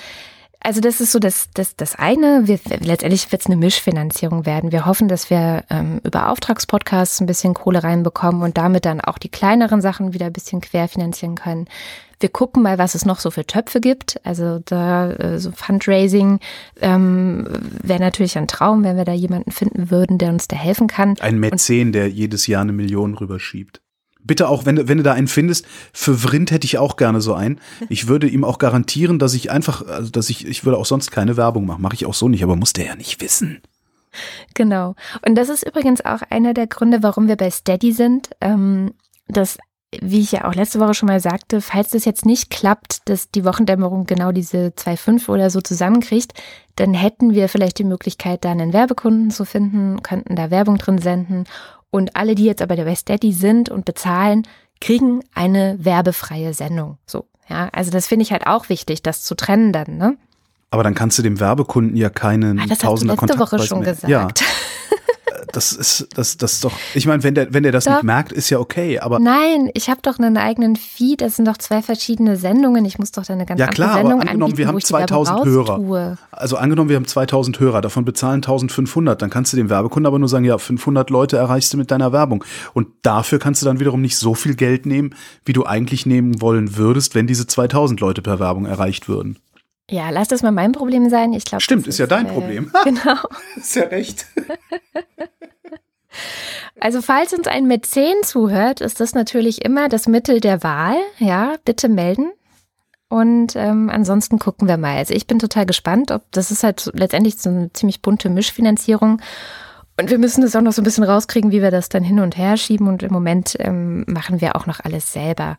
also 0.65 0.81
das 0.81 0.99
ist 0.99 1.11
so 1.11 1.19
das, 1.19 1.49
das, 1.53 1.75
das 1.75 1.95
eine. 1.95 2.47
Wir, 2.47 2.59
letztendlich 2.81 3.31
wird 3.31 3.41
es 3.41 3.45
eine 3.45 3.55
Mischfinanzierung 3.55 4.45
werden. 4.45 4.71
Wir 4.71 4.85
hoffen, 4.85 5.07
dass 5.07 5.29
wir 5.29 5.63
ähm, 5.69 6.01
über 6.03 6.29
Auftragspodcasts 6.29 7.21
ein 7.21 7.27
bisschen 7.27 7.53
Kohle 7.53 7.83
reinbekommen 7.83 8.41
und 8.41 8.57
damit 8.57 8.85
dann 8.85 8.99
auch 8.99 9.19
die 9.19 9.29
kleineren 9.29 9.81
Sachen 9.81 10.13
wieder 10.13 10.25
ein 10.25 10.33
bisschen 10.33 10.61
querfinanzieren 10.61 11.35
können. 11.35 11.67
Wir 12.19 12.29
gucken 12.29 12.63
mal, 12.63 12.77
was 12.79 12.95
es 12.95 13.05
noch 13.05 13.19
so 13.19 13.29
für 13.29 13.45
Töpfe 13.45 13.79
gibt. 13.79 14.19
Also 14.23 14.59
da 14.65 15.11
äh, 15.11 15.37
so 15.37 15.51
Fundraising 15.51 16.39
ähm, 16.81 17.47
wäre 17.83 17.99
natürlich 17.99 18.37
ein 18.37 18.47
Traum, 18.47 18.83
wenn 18.83 18.97
wir 18.97 19.05
da 19.05 19.13
jemanden 19.13 19.51
finden 19.51 19.91
würden, 19.91 20.17
der 20.17 20.29
uns 20.29 20.47
da 20.47 20.55
helfen 20.55 20.87
kann. 20.87 21.15
Ein 21.19 21.39
Mäzen, 21.39 21.91
der 21.91 22.09
jedes 22.09 22.47
Jahr 22.47 22.61
eine 22.61 22.73
Million 22.73 23.13
rüberschiebt. 23.13 23.81
Bitte 24.25 24.49
auch, 24.49 24.65
wenn, 24.65 24.87
wenn 24.87 24.97
du 24.97 25.03
da 25.03 25.13
einen 25.13 25.27
findest, 25.27 25.65
für 25.93 26.15
Vrind 26.15 26.51
hätte 26.51 26.65
ich 26.65 26.77
auch 26.77 26.97
gerne 26.97 27.21
so 27.21 27.33
einen. 27.33 27.59
Ich 27.89 28.07
würde 28.07 28.27
ihm 28.27 28.43
auch 28.43 28.57
garantieren, 28.57 29.19
dass 29.19 29.33
ich 29.33 29.51
einfach, 29.51 29.85
also 29.85 30.09
dass 30.09 30.29
ich, 30.29 30.47
ich 30.47 30.65
würde 30.65 30.77
auch 30.77 30.85
sonst 30.85 31.11
keine 31.11 31.37
Werbung 31.37 31.65
machen. 31.65 31.81
Mache 31.81 31.95
ich 31.95 32.05
auch 32.05 32.13
so 32.13 32.27
nicht, 32.27 32.43
aber 32.43 32.55
muss 32.55 32.73
der 32.73 32.85
ja 32.85 32.95
nicht 32.95 33.21
wissen. 33.21 33.61
Genau. 34.53 34.95
Und 35.25 35.35
das 35.35 35.49
ist 35.49 35.65
übrigens 35.65 36.03
auch 36.03 36.21
einer 36.29 36.53
der 36.53 36.67
Gründe, 36.67 37.03
warum 37.03 37.27
wir 37.27 37.35
bei 37.35 37.49
Steady 37.49 37.91
sind. 37.91 38.29
Ähm, 38.41 38.93
dass 39.27 39.57
wie 40.01 40.19
ich 40.19 40.31
ja 40.31 40.45
auch 40.45 40.55
letzte 40.55 40.79
Woche 40.79 40.93
schon 40.93 41.07
mal 41.07 41.19
sagte, 41.19 41.61
falls 41.61 41.89
das 41.89 42.05
jetzt 42.05 42.25
nicht 42.25 42.49
klappt, 42.49 43.07
dass 43.07 43.31
die 43.31 43.45
Wochendämmerung 43.45 44.05
genau 44.05 44.31
diese 44.31 44.67
2,5 44.69 45.29
oder 45.29 45.49
so 45.49 45.61
zusammenkriegt, 45.61 46.33
dann 46.75 46.93
hätten 46.93 47.33
wir 47.33 47.49
vielleicht 47.49 47.79
die 47.79 47.85
Möglichkeit, 47.85 48.43
da 48.45 48.51
einen 48.51 48.73
Werbekunden 48.73 49.31
zu 49.31 49.45
finden, 49.45 50.01
könnten 50.03 50.35
da 50.35 50.51
Werbung 50.51 50.77
drin 50.77 50.97
senden. 50.97 51.45
Und 51.95 52.13
alle, 52.17 52.35
die 52.35 52.43
jetzt 52.43 52.61
aber 52.61 52.75
bei 52.75 52.93
Steady 52.93 53.31
sind 53.31 53.69
und 53.69 53.85
bezahlen, 53.85 54.45
kriegen 54.81 55.21
eine 55.33 55.77
werbefreie 55.79 56.53
Sendung. 56.53 56.97
So, 57.05 57.23
ja, 57.47 57.69
also 57.71 57.89
das 57.89 58.05
finde 58.05 58.23
ich 58.23 58.33
halt 58.33 58.47
auch 58.47 58.67
wichtig, 58.67 59.01
das 59.01 59.23
zu 59.23 59.33
trennen 59.33 59.71
dann, 59.71 59.95
ne? 59.95 60.17
Aber 60.71 60.83
dann 60.83 60.93
kannst 60.93 61.17
du 61.17 61.23
dem 61.23 61.39
Werbekunden 61.39 61.95
ja 61.95 62.09
keinen 62.09 62.59
ah, 62.59 62.65
das 62.67 62.79
Tausender 62.79 63.13
hast 63.13 63.21
du 63.21 63.27
letzte 63.27 63.39
Woche 63.39 63.65
schon 63.65 63.79
mehr. 63.79 63.93
gesagt. 63.93 64.11
Ja. 64.11 64.27
das 65.55 65.73
ist, 65.73 66.07
das, 66.15 66.37
das 66.37 66.59
doch, 66.61 66.73
ich 66.93 67.05
meine, 67.05 67.23
wenn 67.23 67.35
der, 67.35 67.53
wenn 67.53 67.63
der 67.63 67.71
das 67.71 67.85
doch. 67.85 67.93
nicht 67.93 68.03
merkt, 68.03 68.31
ist 68.31 68.49
ja 68.49 68.59
okay, 68.59 68.99
aber. 68.99 69.19
Nein, 69.19 69.69
ich 69.73 69.89
habe 69.89 70.01
doch 70.01 70.19
einen 70.19 70.37
eigenen 70.37 70.75
Feed, 70.75 71.21
das 71.21 71.37
sind 71.37 71.47
doch 71.47 71.57
zwei 71.57 71.81
verschiedene 71.81 72.35
Sendungen, 72.37 72.85
ich 72.85 72.99
muss 72.99 73.11
doch 73.11 73.25
da 73.25 73.33
eine 73.33 73.45
ganz 73.45 73.59
ja, 73.59 73.67
klar, 73.67 73.91
andere 73.91 74.01
Sendung 74.01 74.21
aber 74.21 74.29
angenommen, 74.29 74.51
anbieten, 74.51 74.57
wir 74.57 74.67
haben 74.67 74.81
2000 74.81 75.45
Hörer. 75.45 75.75
Tue. 75.77 76.17
Also 76.31 76.57
angenommen, 76.57 76.89
wir 76.89 76.97
haben 76.97 77.07
2000 77.07 77.59
Hörer, 77.59 77.81
davon 77.81 78.05
bezahlen 78.05 78.35
1500, 78.35 79.21
dann 79.21 79.29
kannst 79.29 79.53
du 79.53 79.57
dem 79.57 79.69
Werbekunden 79.69 80.07
aber 80.07 80.19
nur 80.19 80.29
sagen, 80.29 80.45
ja, 80.45 80.57
500 80.57 81.09
Leute 81.09 81.37
erreichst 81.37 81.73
du 81.73 81.77
mit 81.77 81.91
deiner 81.91 82.11
Werbung. 82.11 82.43
Und 82.73 82.87
dafür 83.03 83.39
kannst 83.39 83.61
du 83.61 83.65
dann 83.65 83.79
wiederum 83.79 84.01
nicht 84.01 84.17
so 84.17 84.33
viel 84.33 84.55
Geld 84.55 84.85
nehmen, 84.85 85.15
wie 85.45 85.53
du 85.53 85.65
eigentlich 85.65 86.05
nehmen 86.05 86.41
wollen 86.41 86.75
würdest, 86.75 87.15
wenn 87.15 87.27
diese 87.27 87.47
2000 87.47 87.99
Leute 87.99 88.21
per 88.21 88.39
Werbung 88.39 88.65
erreicht 88.65 89.07
würden. 89.07 89.37
Ja, 89.89 90.09
lass 90.09 90.27
das 90.27 90.41
mal 90.41 90.51
mein 90.51 90.71
Problem 90.71 91.09
sein. 91.09 91.33
Ich 91.33 91.45
glaube, 91.45 91.61
Stimmt, 91.61 91.87
ist, 91.87 91.99
ja 91.99 92.07
dein 92.07 92.25
äh, 92.25 92.31
Problem. 92.31 92.71
Genau. 92.83 93.17
ist 93.55 93.75
ja 93.75 93.83
recht. 93.83 94.25
Also 96.79 97.01
falls 97.01 97.33
uns 97.33 97.47
ein 97.47 97.67
Mäzen 97.67 98.15
zuhört, 98.23 98.79
ist 98.81 98.99
das 98.99 99.13
natürlich 99.13 99.63
immer 99.63 99.89
das 99.89 100.07
Mittel 100.07 100.39
der 100.39 100.63
Wahl. 100.63 100.95
Ja, 101.19 101.55
bitte 101.65 101.89
melden. 101.89 102.31
Und 103.07 103.55
ähm, 103.55 103.89
ansonsten 103.89 104.39
gucken 104.39 104.67
wir 104.67 104.77
mal. 104.77 104.97
Also 104.97 105.13
ich 105.13 105.27
bin 105.27 105.39
total 105.39 105.65
gespannt, 105.65 106.11
ob 106.11 106.23
das 106.31 106.51
ist 106.51 106.63
halt 106.63 106.89
letztendlich 106.93 107.37
so 107.37 107.49
eine 107.49 107.71
ziemlich 107.73 108.01
bunte 108.01 108.29
Mischfinanzierung. 108.29 109.21
Und 109.97 110.09
wir 110.09 110.17
müssen 110.17 110.41
das 110.41 110.55
auch 110.55 110.61
noch 110.61 110.73
so 110.73 110.81
ein 110.81 110.85
bisschen 110.85 111.03
rauskriegen, 111.05 111.51
wie 111.51 111.61
wir 111.61 111.71
das 111.71 111.87
dann 111.87 112.03
hin 112.03 112.19
und 112.19 112.37
her 112.37 112.57
schieben. 112.57 112.87
Und 112.87 113.03
im 113.03 113.13
Moment 113.13 113.55
ähm, 113.59 114.03
machen 114.07 114.41
wir 114.41 114.55
auch 114.55 114.65
noch 114.65 114.79
alles 114.81 115.13
selber. 115.13 115.57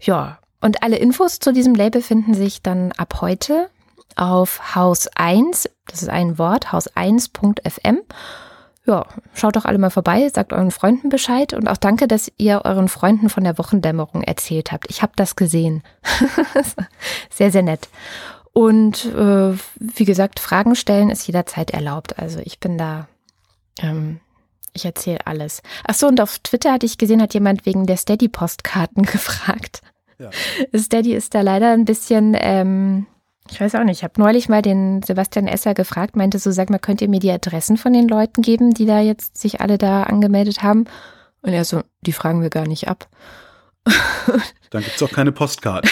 Ja, 0.00 0.38
und 0.62 0.82
alle 0.82 0.96
Infos 0.96 1.38
zu 1.38 1.52
diesem 1.52 1.74
Label 1.74 2.02
finden 2.02 2.34
sich 2.34 2.62
dann 2.62 2.92
ab 2.92 3.20
heute 3.20 3.68
auf 4.16 4.74
Haus 4.74 5.08
1, 5.14 5.68
das 5.86 6.02
ist 6.02 6.08
ein 6.08 6.38
Wort, 6.38 6.68
haus1.fm. 6.68 8.00
Ja, 8.84 9.06
schaut 9.34 9.56
doch 9.56 9.64
alle 9.64 9.78
mal 9.78 9.90
vorbei, 9.90 10.28
sagt 10.28 10.52
euren 10.52 10.72
Freunden 10.72 11.08
Bescheid 11.08 11.52
und 11.54 11.68
auch 11.68 11.76
danke, 11.76 12.08
dass 12.08 12.32
ihr 12.36 12.62
euren 12.64 12.88
Freunden 12.88 13.28
von 13.28 13.44
der 13.44 13.56
Wochendämmerung 13.58 14.22
erzählt 14.22 14.72
habt. 14.72 14.90
Ich 14.90 15.02
habe 15.02 15.12
das 15.14 15.36
gesehen. 15.36 15.82
sehr, 17.30 17.52
sehr 17.52 17.62
nett. 17.62 17.88
Und 18.52 19.04
äh, 19.06 19.54
wie 19.78 20.04
gesagt, 20.04 20.40
Fragen 20.40 20.74
stellen 20.74 21.10
ist 21.10 21.26
jederzeit 21.26 21.70
erlaubt. 21.70 22.18
Also 22.18 22.40
ich 22.40 22.58
bin 22.58 22.76
da 22.76 23.06
ähm, 23.80 24.20
ich 24.74 24.84
erzähle 24.84 25.26
alles. 25.26 25.62
Ach 25.84 25.94
so, 25.94 26.08
und 26.08 26.20
auf 26.20 26.38
Twitter 26.38 26.72
hatte 26.72 26.86
ich 26.86 26.98
gesehen, 26.98 27.20
hat 27.20 27.34
jemand 27.34 27.66
wegen 27.66 27.86
der 27.86 27.96
Steady-Postkarten 27.96 29.02
gefragt. 29.04 29.82
Ja. 30.22 30.30
Steady 30.78 31.14
ist 31.14 31.34
da 31.34 31.40
leider 31.40 31.72
ein 31.72 31.84
bisschen, 31.84 32.36
ähm, 32.38 33.06
ich 33.50 33.60
weiß 33.60 33.74
auch 33.74 33.84
nicht, 33.84 33.98
ich 33.98 34.04
habe 34.04 34.20
neulich 34.20 34.48
mal 34.48 34.62
den 34.62 35.02
Sebastian 35.02 35.48
Esser 35.48 35.74
gefragt, 35.74 36.16
meinte 36.16 36.38
so, 36.38 36.50
sag 36.50 36.70
mal, 36.70 36.78
könnt 36.78 37.02
ihr 37.02 37.08
mir 37.08 37.20
die 37.20 37.30
Adressen 37.30 37.76
von 37.76 37.92
den 37.92 38.08
Leuten 38.08 38.42
geben, 38.42 38.72
die 38.72 38.86
da 38.86 39.00
jetzt 39.00 39.36
sich 39.36 39.60
alle 39.60 39.78
da 39.78 40.04
angemeldet 40.04 40.62
haben? 40.62 40.84
Und 41.42 41.52
er 41.52 41.64
so, 41.64 41.82
die 42.02 42.12
fragen 42.12 42.40
wir 42.40 42.50
gar 42.50 42.66
nicht 42.66 42.88
ab. 42.88 43.08
Dann 44.70 44.82
gibt 44.84 44.94
es 44.94 45.02
auch 45.02 45.10
keine 45.10 45.32
Postkarten. 45.32 45.90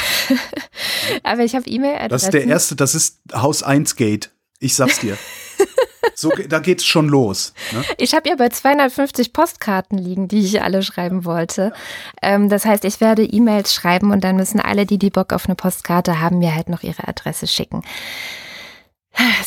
Aber 1.24 1.43
ich 1.43 1.57
habe 1.57 1.68
E-Mail-Adressen. 1.68 2.11
Das 2.11 2.22
ist 2.22 2.33
der 2.33 2.45
erste, 2.47 2.76
das 2.76 2.95
ist 2.95 3.20
Haus 3.35 3.64
1 3.64 3.97
Gate. 3.97 4.31
Ich 4.61 4.76
sag's 4.76 5.01
dir. 5.01 5.18
So, 6.20 6.30
da 6.48 6.58
geht's 6.58 6.84
schon 6.84 7.08
los. 7.08 7.54
Ne? 7.72 7.82
Ich 7.96 8.14
habe 8.14 8.28
ja 8.28 8.36
bei 8.36 8.50
250 8.50 9.32
Postkarten 9.32 9.96
liegen, 9.96 10.28
die 10.28 10.40
ich 10.40 10.60
alle 10.60 10.82
schreiben 10.82 11.24
wollte. 11.24 11.72
Ähm, 12.20 12.50
das 12.50 12.66
heißt, 12.66 12.84
ich 12.84 13.00
werde 13.00 13.24
E-Mails 13.24 13.72
schreiben 13.72 14.10
und 14.10 14.22
dann 14.22 14.36
müssen 14.36 14.60
alle, 14.60 14.84
die 14.84 14.98
die 14.98 15.08
Bock 15.08 15.32
auf 15.32 15.46
eine 15.46 15.54
Postkarte 15.54 16.20
haben, 16.20 16.38
mir 16.38 16.54
halt 16.54 16.68
noch 16.68 16.82
ihre 16.82 17.08
Adresse 17.08 17.46
schicken. 17.46 17.82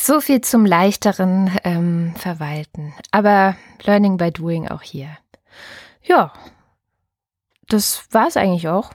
So 0.00 0.20
viel 0.20 0.40
zum 0.40 0.66
leichteren 0.66 1.52
ähm, 1.62 2.12
Verwalten. 2.16 2.92
Aber 3.12 3.54
Learning 3.84 4.16
by 4.16 4.32
Doing 4.32 4.66
auch 4.66 4.82
hier. 4.82 5.16
Ja, 6.02 6.32
das 7.68 8.02
war's 8.10 8.36
eigentlich 8.36 8.66
auch. 8.66 8.90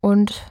Und 0.00 0.42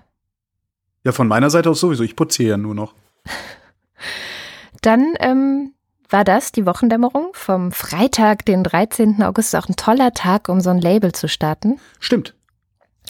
ja, 1.03 1.13
von 1.13 1.27
meiner 1.27 1.49
Seite 1.49 1.71
aus 1.71 1.79
sowieso. 1.79 2.03
Ich 2.03 2.15
putze 2.15 2.43
hier 2.43 2.51
ja 2.51 2.57
nur 2.57 2.75
noch. 2.75 2.93
Dann 4.81 5.15
ähm, 5.19 5.73
war 6.14 6.24
das 6.24 6.51
die 6.51 6.68
Wochendämmerung 6.68 7.32
vom 7.34 7.72
Freitag, 7.72 8.45
den 8.45 8.64
13. 8.64 9.24
August. 9.24 9.55
Auch 9.55 9.68
ein 9.68 9.76
toller 9.76 10.14
Tag, 10.14 10.47
um 10.47 10.61
so 10.61 10.70
ein 10.70 10.78
Label 10.78 11.11
zu 11.11 11.28
starten. 11.28 11.80
Stimmt. 11.99 12.36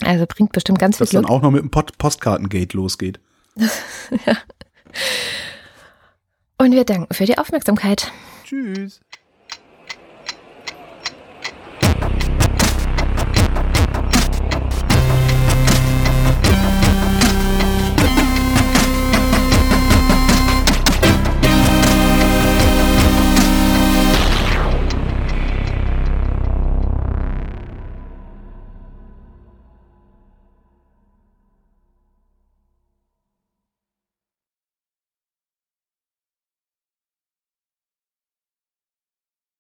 Also 0.01 0.25
bringt 0.25 0.53
bestimmt 0.53 0.79
ganz 0.79 0.97
Dass 0.97 1.09
viel 1.09 1.19
Glück. 1.19 1.27
dann 1.27 1.37
auch 1.37 1.41
noch 1.41 1.51
mit 1.51 1.61
dem 1.61 1.69
Post 1.69 1.97
Postkartengate 1.97 2.75
losgeht. 2.75 3.19
ja. 3.55 4.37
Und 6.57 6.71
wir 6.71 6.85
danken 6.85 7.13
für 7.13 7.25
die 7.25 7.37
Aufmerksamkeit. 7.37 8.11
Tschüss. 8.45 9.01